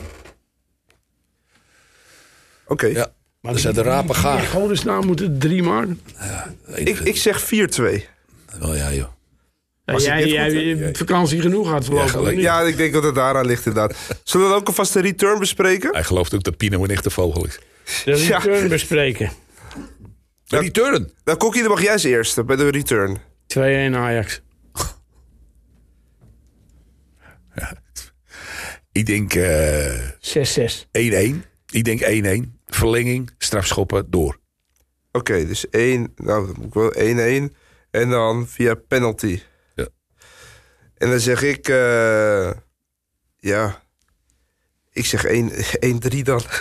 Ja, 2.94 3.12
Maar 3.42 3.52
dan 3.52 3.62
zijn 3.62 3.74
de 3.74 3.82
rapen 3.82 4.10
In 4.16 4.16
gaar. 4.16 4.42
godesnaam 4.42 5.06
moeten 5.06 5.32
het 5.32 5.42
drie 5.42 5.64
maken. 5.64 6.02
Ik, 6.76 7.00
ik 7.00 7.18
zeg 7.18 7.44
4-2. 7.44 7.48
Wel 8.60 8.76
ja, 8.76 8.94
joh. 8.94 9.08
Ja, 9.90 9.96
Was 9.96 10.04
ik 10.04 10.10
jij 10.10 10.22
dit 10.24 10.32
jij 10.32 10.72
goed? 10.72 10.80
hebt 10.80 10.98
vakantie 10.98 11.42
genoeg 11.42 11.68
gehad 11.68 11.86
voorlopig. 11.86 12.32
niet? 12.32 12.40
Ja, 12.42 12.62
ik 12.62 12.78
denk 12.78 12.94
dat 12.94 13.04
het 13.04 13.16
daaraan 13.16 13.46
ligt 13.46 13.66
inderdaad. 13.66 13.98
Zullen 14.24 14.46
we 14.46 14.52
dan 14.52 14.62
ook 14.62 14.68
alvast 14.68 14.94
de 14.94 15.02
return 15.02 15.40
bespreken? 15.40 15.92
Hij 15.94 16.04
gelooft 16.04 16.34
ook 16.34 16.44
dat 16.44 16.58
Pino 16.58 16.84
een 16.84 16.90
echte 16.90 17.10
vogel 17.10 17.46
is. 17.46 17.60
De 18.06 18.14
return 18.14 18.68
bespreken. 18.68 19.30
2-1 19.30 19.34
De 20.44 20.60
return. 20.60 21.12
Nou, 21.24 21.38
Kokkie, 21.38 21.62
dan 21.62 21.72
mag 21.72 21.82
jij 21.82 21.92
als 21.92 22.04
eerste 22.04 22.44
bij 22.44 22.56
de 22.56 22.70
return. 22.70 23.18
Ajax. 23.96 24.42
Ik 28.92 29.06
denk 29.06 29.34
eh, 29.34 30.10
1-1. 30.10 30.10
6-6. 30.38 30.88
Ik 31.72 31.84
denk 31.84 32.02
1-1. 32.46 32.50
Verlenging, 32.68 33.32
strafschoppen, 33.38 34.06
door. 34.10 34.40
Oké, 35.12 35.46
dus 35.46 35.70
1, 35.70 36.14
nou, 36.16 36.46
dan 36.46 36.56
moet 36.58 36.66
ik 36.66 36.74
wel 36.74 37.48
1-1. 37.50 37.54
En 37.92 38.10
dan 38.10 38.48
via 38.48 38.76
penalty. 38.88 39.40
En 41.00 41.10
dan 41.10 41.20
zeg 41.20 41.42
ik, 41.44 41.68
eh, 41.70 42.52
ja, 43.40 43.82
ik 44.92 45.06
zeg 45.06 45.24
1 45.26 45.52
1-3 45.80 46.22
dan. 46.32 46.42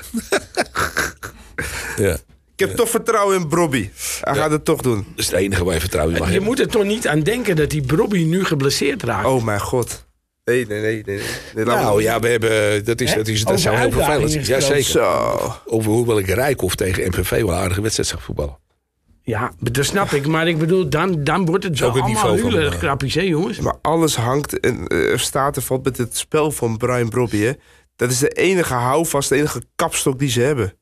Ja. 1.97 2.13
Ik 2.55 2.67
heb 2.67 2.77
toch 2.77 2.89
vertrouwen 2.89 3.37
in 3.41 3.49
Brobby. 3.49 3.91
Hij 4.21 4.35
gaat 4.35 4.51
het 4.51 4.65
toch 4.65 4.81
doen. 4.83 4.97
Dat 5.09 5.19
is 5.19 5.27
het 5.27 5.35
enige 5.35 5.65
waar 5.65 5.75
je 5.75 5.81
vertrouwen 5.81 6.15
in 6.15 6.21
mag 6.21 6.29
Je 6.29 6.35
hebben. 6.35 6.51
moet 6.55 6.61
er 6.65 6.69
toch 6.73 6.85
niet 6.85 7.09
aan 7.09 7.21
denken 7.21 7.57
dat 7.57 7.71
die 7.71 7.81
Brobby 7.83 8.25
nu 8.25 8.45
geblesseerd 8.45 9.03
raakt. 9.03 9.27
Oh 9.27 9.45
mijn 9.45 9.61
god. 9.61 10.05
Nee, 10.45 10.67
nee, 10.67 10.81
nee. 10.81 11.03
nee, 11.07 11.21
nee. 11.55 11.65
Nou 11.65 11.97
me- 11.97 12.03
ja, 12.03 12.21
we 12.21 12.29
hebben, 12.29 12.85
dat, 12.85 13.01
is, 13.01 13.15
dat, 13.15 13.29
is, 13.29 13.39
dat 13.39 13.49
Over 13.49 13.61
zou 13.63 13.77
heel 13.77 13.91
vervelend 13.91 14.31
zijn. 14.31 14.45
uitdagingen 14.45 14.77
Ja, 14.77 14.83
zeker. 14.83 15.03
Zo. 15.03 15.55
Over 15.67 15.91
hoewel 15.91 16.19
ik 16.19 16.27
Rijkhoff 16.27 16.75
tegen 16.75 17.09
MVV 17.09 17.31
wel 17.31 17.49
een 17.51 17.55
aardige 17.59 17.81
wedstrijd 17.81 18.09
zag 18.09 18.23
voetballen. 18.23 18.59
Ja, 19.29 19.53
dat 19.61 19.85
snap 19.85 20.11
ik. 20.11 20.27
Maar 20.27 20.49
ik 20.49 20.59
bedoel, 20.59 20.89
dan, 20.89 21.25
dan 21.25 21.45
wordt 21.47 21.65
het 21.65 21.79
het 21.81 21.89
allemaal 21.89 22.53
erg 22.53 22.79
krappies, 22.79 23.15
hè 23.15 23.21
jongens? 23.21 23.59
Maar 23.61 23.77
alles 23.83 24.17
hangt 24.17 24.61
en 24.61 24.87
eh, 24.87 25.13
er 25.13 25.21
staat 25.21 25.57
en 25.57 25.63
valt 25.63 25.85
met 25.85 25.97
het 25.97 26.17
spel 26.17 26.51
van 26.51 26.77
Brian 26.77 27.09
Brobby. 27.09 27.39
Hè? 27.39 27.53
Dat 27.97 28.11
is 28.11 28.19
de 28.19 28.29
enige 28.29 28.75
houvast, 28.75 29.29
de 29.29 29.37
enige 29.37 29.63
kapstok 29.77 30.19
die 30.19 30.31
ze 30.31 30.41
hebben. 30.41 30.75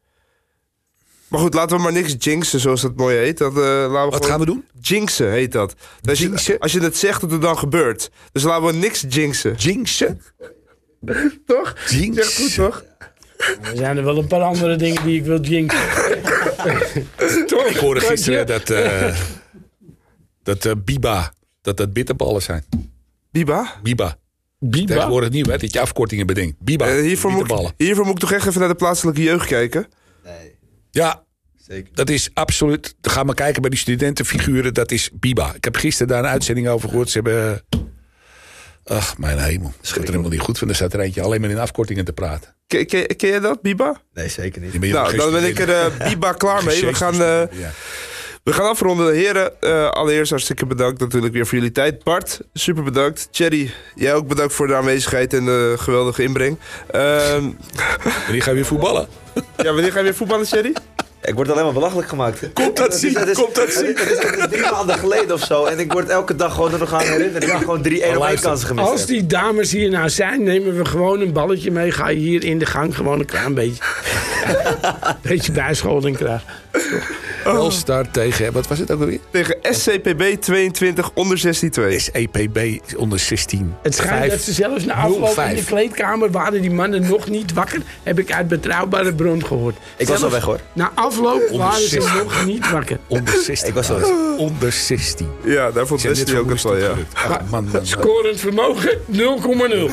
Maar 1.29 1.41
goed, 1.41 1.55
laten 1.55 1.77
we 1.77 1.83
maar 1.83 1.93
niks 1.93 2.15
jinxen, 2.19 2.61
zoals 2.61 2.81
dat 2.81 2.97
mooi 2.97 3.17
heet. 3.17 3.39
Dat, 3.39 3.53
eh, 3.53 3.59
laten 3.59 3.91
we 3.91 3.97
Wat 3.99 4.15
gewoon- 4.15 4.29
gaan 4.29 4.39
we 4.41 4.47
doen? 4.47 4.65
Jinxen 4.81 5.31
heet 5.31 5.53
dat. 5.53 5.75
Als 6.09 6.19
je, 6.19 6.57
als 6.59 6.73
je 6.73 6.81
het 6.81 6.97
zegt, 6.97 7.21
dat 7.21 7.31
het 7.31 7.43
dan 7.43 7.59
gebeurt. 7.59 8.11
Dus 8.33 8.43
laten 8.43 8.67
we 8.67 8.73
niks 8.73 9.05
jinxen. 9.09 9.55
Jinxen? 9.55 10.21
Toch? 11.47 11.75
Jinxen. 11.89 12.25
Zeg 12.25 12.35
goed, 12.35 12.55
toch? 12.55 12.85
Er 13.63 13.77
zijn 13.77 13.97
er 13.97 14.05
wel 14.05 14.19
een 14.19 14.27
paar 14.27 14.43
andere 14.43 14.77
dingen 14.77 15.05
die 15.05 15.19
ik 15.19 15.25
wil 15.25 15.41
jinxen. 15.41 15.79
Ik 17.69 17.77
hoorde 17.81 18.01
gisteren 18.01 18.47
dat, 18.47 18.71
eh, 18.71 19.19
dat 20.43 20.65
eh, 20.65 20.73
Biba, 20.85 21.33
dat 21.63 21.77
dat 21.77 21.93
bitterballen 21.93 22.43
zijn. 22.43 22.65
Biba? 23.31 23.75
Biba. 23.83 24.17
Biba? 24.59 24.95
Tegenwoordig 24.95 25.31
nieuw, 25.31 25.45
hè, 25.45 25.59
dat 25.59 25.73
je 25.73 25.81
afkortingen 25.81 26.27
bedenkt. 26.27 26.57
Biba, 26.61 26.87
Eh, 26.87 27.01
hiervoor, 27.01 27.31
moet, 27.31 27.39
bitterballen. 27.41 27.73
ik- 27.77 27.87
hiervoor 27.87 28.05
moet 28.05 28.15
ik 28.15 28.21
toch 28.21 28.33
echt 28.33 28.47
even 28.47 28.61
naar 28.61 28.69
de 28.69 28.75
plaatselijke 28.75 29.23
jeugd 29.23 29.47
kijken. 29.47 29.87
Nee, 30.25 30.55
Ja, 30.91 31.25
zeker. 31.57 31.91
dat 31.95 32.11
is 32.11 32.31
absoluut. 32.35 32.95
Dan 33.01 33.13
gaan 33.13 33.27
we 33.27 33.35
kijken 33.35 33.61
bij 33.61 33.71
die 33.71 33.79
studentenfiguren. 33.79 34.75
Dat 34.75 34.91
is 34.91 35.11
Biba. 35.13 35.55
Ik 35.55 35.65
heb 35.65 35.77
gisteren 35.77 36.09
daar 36.09 36.25
een 36.25 36.31
uitzending 36.31 36.69
over 36.69 36.89
gehoord. 36.89 37.11
Ze 37.11 37.21
hebben... 37.23 37.63
Ach, 38.89 39.18
mijn 39.18 39.39
hemel. 39.39 39.72
Dat 39.80 39.91
wordt 39.91 39.97
er 39.97 40.07
helemaal 40.07 40.30
niet 40.30 40.41
goed 40.41 40.59
van. 40.59 40.68
Er 40.68 40.74
staat 40.74 40.93
er 40.93 41.01
eentje 41.01 41.22
alleen 41.22 41.41
maar 41.41 41.51
in 41.51 41.59
afkortingen 41.59 42.05
te 42.05 42.12
praten. 42.12 42.55
Ken, 42.66 42.87
ken, 42.87 43.16
ken 43.16 43.30
je 43.30 43.41
dat, 43.41 43.62
Biba? 43.62 44.01
Nee, 44.14 44.28
zeker 44.28 44.61
niet. 44.61 44.93
Nou, 44.93 45.16
dan 45.16 45.30
ben 45.30 45.45
ik 45.45 45.59
er 45.59 45.70
eh, 45.70 46.09
Biba 46.09 46.32
klaar 46.43 46.64
mee. 46.64 46.80
We 46.84 46.95
gaan, 46.95 47.12
eh, 47.12 47.18
ja. 47.51 47.70
we 48.43 48.53
gaan 48.53 48.68
afronden. 48.68 49.14
Heren, 49.14 49.61
eh, 49.61 49.89
allereerst 49.91 50.30
hartstikke 50.30 50.66
bedankt 50.66 51.01
natuurlijk 51.01 51.32
weer 51.32 51.47
voor 51.47 51.59
jullie 51.59 51.72
tijd. 51.72 52.05
Bart, 52.05 52.41
super 52.53 52.82
bedankt. 52.82 53.28
Thierry, 53.30 53.74
jij 53.95 54.14
ook 54.14 54.26
bedankt 54.26 54.55
voor 54.55 54.66
de 54.66 54.74
aanwezigheid 54.74 55.34
en 55.34 55.45
de 55.45 55.74
geweldige 55.78 56.22
inbreng. 56.22 56.59
Ehm, 56.91 57.51
Wanneer 58.24 58.43
ga 58.43 58.51
je 58.51 58.57
weer 58.57 58.64
voetballen? 58.66 59.09
ja, 59.57 59.72
wanneer 59.72 59.93
ga 59.93 59.99
je 59.99 60.05
weer 60.05 60.14
voetballen, 60.14 60.47
Thierry? 60.47 60.72
Ik 61.27 61.35
word 61.35 61.51
alleen 61.51 61.64
maar 61.64 61.72
belachelijk 61.72 62.09
gemaakt. 62.09 62.41
Komt 62.53 62.77
dat 62.77 62.95
zien? 62.95 63.12
Komt 63.33 63.55
dat 63.55 63.70
zien? 63.70 63.87
Het 63.87 64.11
is, 64.11 64.18
het 64.18 64.39
is 64.39 64.47
drie 64.51 64.70
maanden 64.70 64.99
geleden 64.99 65.35
of 65.35 65.45
zo. 65.45 65.64
En 65.64 65.79
ik 65.79 65.93
word 65.93 66.09
elke 66.09 66.37
dag 66.37 66.55
gewoon 66.55 66.72
er 66.72 66.79
nog 66.79 66.93
aan 66.93 67.01
herinnerd. 67.01 67.43
Ik 67.43 67.51
heb 67.51 67.59
gewoon 67.59 67.83
drie 67.83 68.03
1 68.03 68.09
op 68.09 68.11
1 68.11 68.18
luister, 68.18 68.49
kansen 68.49 68.68
gemist. 68.68 68.89
Als 68.89 69.07
die 69.07 69.27
dames 69.27 69.72
hier 69.72 69.91
nou 69.91 70.09
zijn, 70.09 70.43
nemen 70.43 70.77
we 70.77 70.85
gewoon 70.85 71.20
een 71.20 71.33
balletje 71.33 71.70
mee. 71.70 71.91
Ga 71.91 72.09
je 72.09 72.18
hier 72.18 72.45
in 72.45 72.59
de 72.59 72.66
gang 72.66 72.97
gewoon 72.97 73.18
een 73.18 73.27
klein 73.27 73.55
beetje, 73.55 73.83
beetje 75.22 75.53
bijscholing 75.53 76.16
krijgen. 76.16 76.49
Telstar 77.53 78.11
tegen, 78.11 78.53
wat 78.53 78.67
was 78.67 78.79
het 78.79 78.91
ook 78.91 79.01
alweer? 79.01 79.19
Tegen 79.31 79.57
SCPB 79.63 80.23
22 80.41 81.11
onder 81.15 81.39
16-2. 81.39 81.41
SEPB 81.97 82.59
onder 82.97 83.19
16. 83.19 83.75
Het 83.83 83.95
schijnt 83.95 84.31
dat 84.31 84.41
ze 84.41 84.53
zelfs 84.53 84.85
na 84.85 84.95
afloop 84.95 85.29
in 85.29 85.35
05. 85.35 85.59
de 85.59 85.65
kleedkamer 85.65 86.31
waren 86.31 86.61
die 86.61 86.71
mannen 86.71 87.09
nog 87.09 87.29
niet 87.29 87.53
wakker. 87.53 87.81
Heb 88.03 88.19
ik 88.19 88.33
uit 88.33 88.49
betrouwbare 88.49 89.15
bron 89.15 89.47
gehoord. 89.47 89.77
Ik 89.97 90.07
was 90.09 90.23
al 90.23 90.31
weg 90.31 90.43
hoor. 90.43 90.61
Na 90.73 90.93
afloop 90.95 91.49
waren 91.53 91.81
ze 91.81 91.89
16. 91.89 92.17
nog 92.17 92.45
niet 92.45 92.71
wakker. 92.71 92.99
Onder 93.07 93.35
16. 93.35 93.69
Ik 93.69 93.75
was 93.75 93.91
al 93.91 93.99
weg. 93.99 94.09
Onder 94.37 94.73
16. 94.73 95.29
Ja, 95.45 95.71
daar 95.71 95.87
vond 95.87 96.01
Zijn 96.01 96.15
Wesley 96.15 96.39
ook 96.39 96.51
het 96.51 96.61
verwoest 96.61 96.81
wel, 96.81 96.89
ja. 96.89 96.95
gelukt. 96.95 97.15
Ach, 97.15 97.29
man, 97.29 97.47
man, 97.51 97.69
man. 97.73 97.87
Scorend 97.87 98.41
vermogen 98.41 98.99
0,0. 99.13 99.93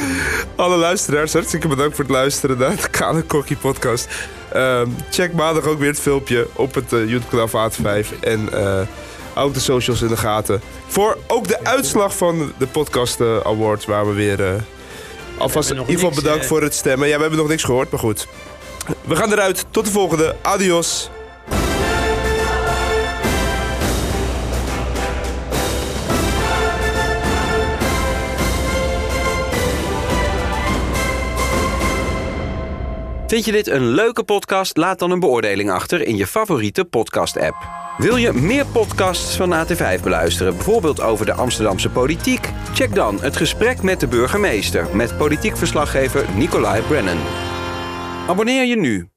Alle 0.55 0.77
luisteraars, 0.77 1.33
hartstikke 1.33 1.67
bedankt 1.67 1.95
voor 1.95 2.03
het 2.03 2.13
luisteren 2.13 2.57
naar 2.57 2.75
de 2.75 2.89
Kale 2.89 3.21
Kokkie 3.21 3.57
podcast. 3.57 4.07
Ehm, 4.53 4.89
check 5.09 5.33
maandag 5.33 5.65
ook 5.65 5.79
weer 5.79 5.89
het 5.89 5.99
filmpje 5.99 6.47
op 6.53 6.73
het 6.73 6.93
eh, 6.93 7.09
YouTube-kanaal 7.09 7.47
van 7.47 7.71
AT5. 7.71 8.19
En 8.19 8.49
eh 8.53 8.81
ook 9.35 9.53
de 9.53 9.59
socials 9.59 10.01
in 10.01 10.07
de 10.07 10.17
gaten. 10.17 10.61
Voor 10.87 11.17
ook 11.27 11.47
de 11.47 11.63
uitslag 11.63 12.17
van 12.17 12.53
de 12.57 12.67
podcast 12.67 13.19
eh, 13.19 13.37
awards, 13.37 13.85
waar 13.85 14.07
we 14.07 14.13
weer... 14.13 14.63
alvast 15.37 15.69
in 15.69 15.79
ieder 15.79 15.93
geval 15.93 16.11
bedankt 16.11 16.45
voor 16.45 16.61
het 16.61 16.73
stemmen. 16.73 17.07
Ja, 17.07 17.15
we 17.15 17.21
hebben 17.21 17.39
nog 17.39 17.47
niks 17.47 17.63
gehoord, 17.63 17.91
maar 17.91 17.99
goed. 17.99 18.27
We 19.01 19.15
gaan 19.15 19.31
eruit. 19.31 19.65
Tot 19.69 19.85
de 19.85 19.91
volgende. 19.91 20.35
Adios. 20.41 21.09
Vind 33.33 33.45
je 33.45 33.51
dit 33.51 33.67
een 33.67 33.87
leuke 33.87 34.23
podcast? 34.23 34.77
Laat 34.77 34.99
dan 34.99 35.11
een 35.11 35.19
beoordeling 35.19 35.71
achter 35.71 36.07
in 36.07 36.17
je 36.17 36.27
favoriete 36.27 36.85
podcast-app. 36.85 37.55
Wil 37.97 38.15
je 38.15 38.33
meer 38.33 38.65
podcasts 38.65 39.35
van 39.35 39.53
AT5 39.53 40.03
beluisteren, 40.03 40.55
bijvoorbeeld 40.55 41.01
over 41.01 41.25
de 41.25 41.33
Amsterdamse 41.33 41.89
politiek? 41.89 42.49
Check 42.73 42.95
dan 42.95 43.21
het 43.21 43.37
gesprek 43.37 43.81
met 43.81 43.99
de 43.99 44.07
burgemeester 44.07 44.95
met 44.95 45.17
politiek 45.17 45.57
verslaggever 45.57 46.25
Nicolai 46.35 46.81
Brennan. 46.81 47.19
Abonneer 48.27 48.65
je 48.65 48.75
nu 48.75 49.13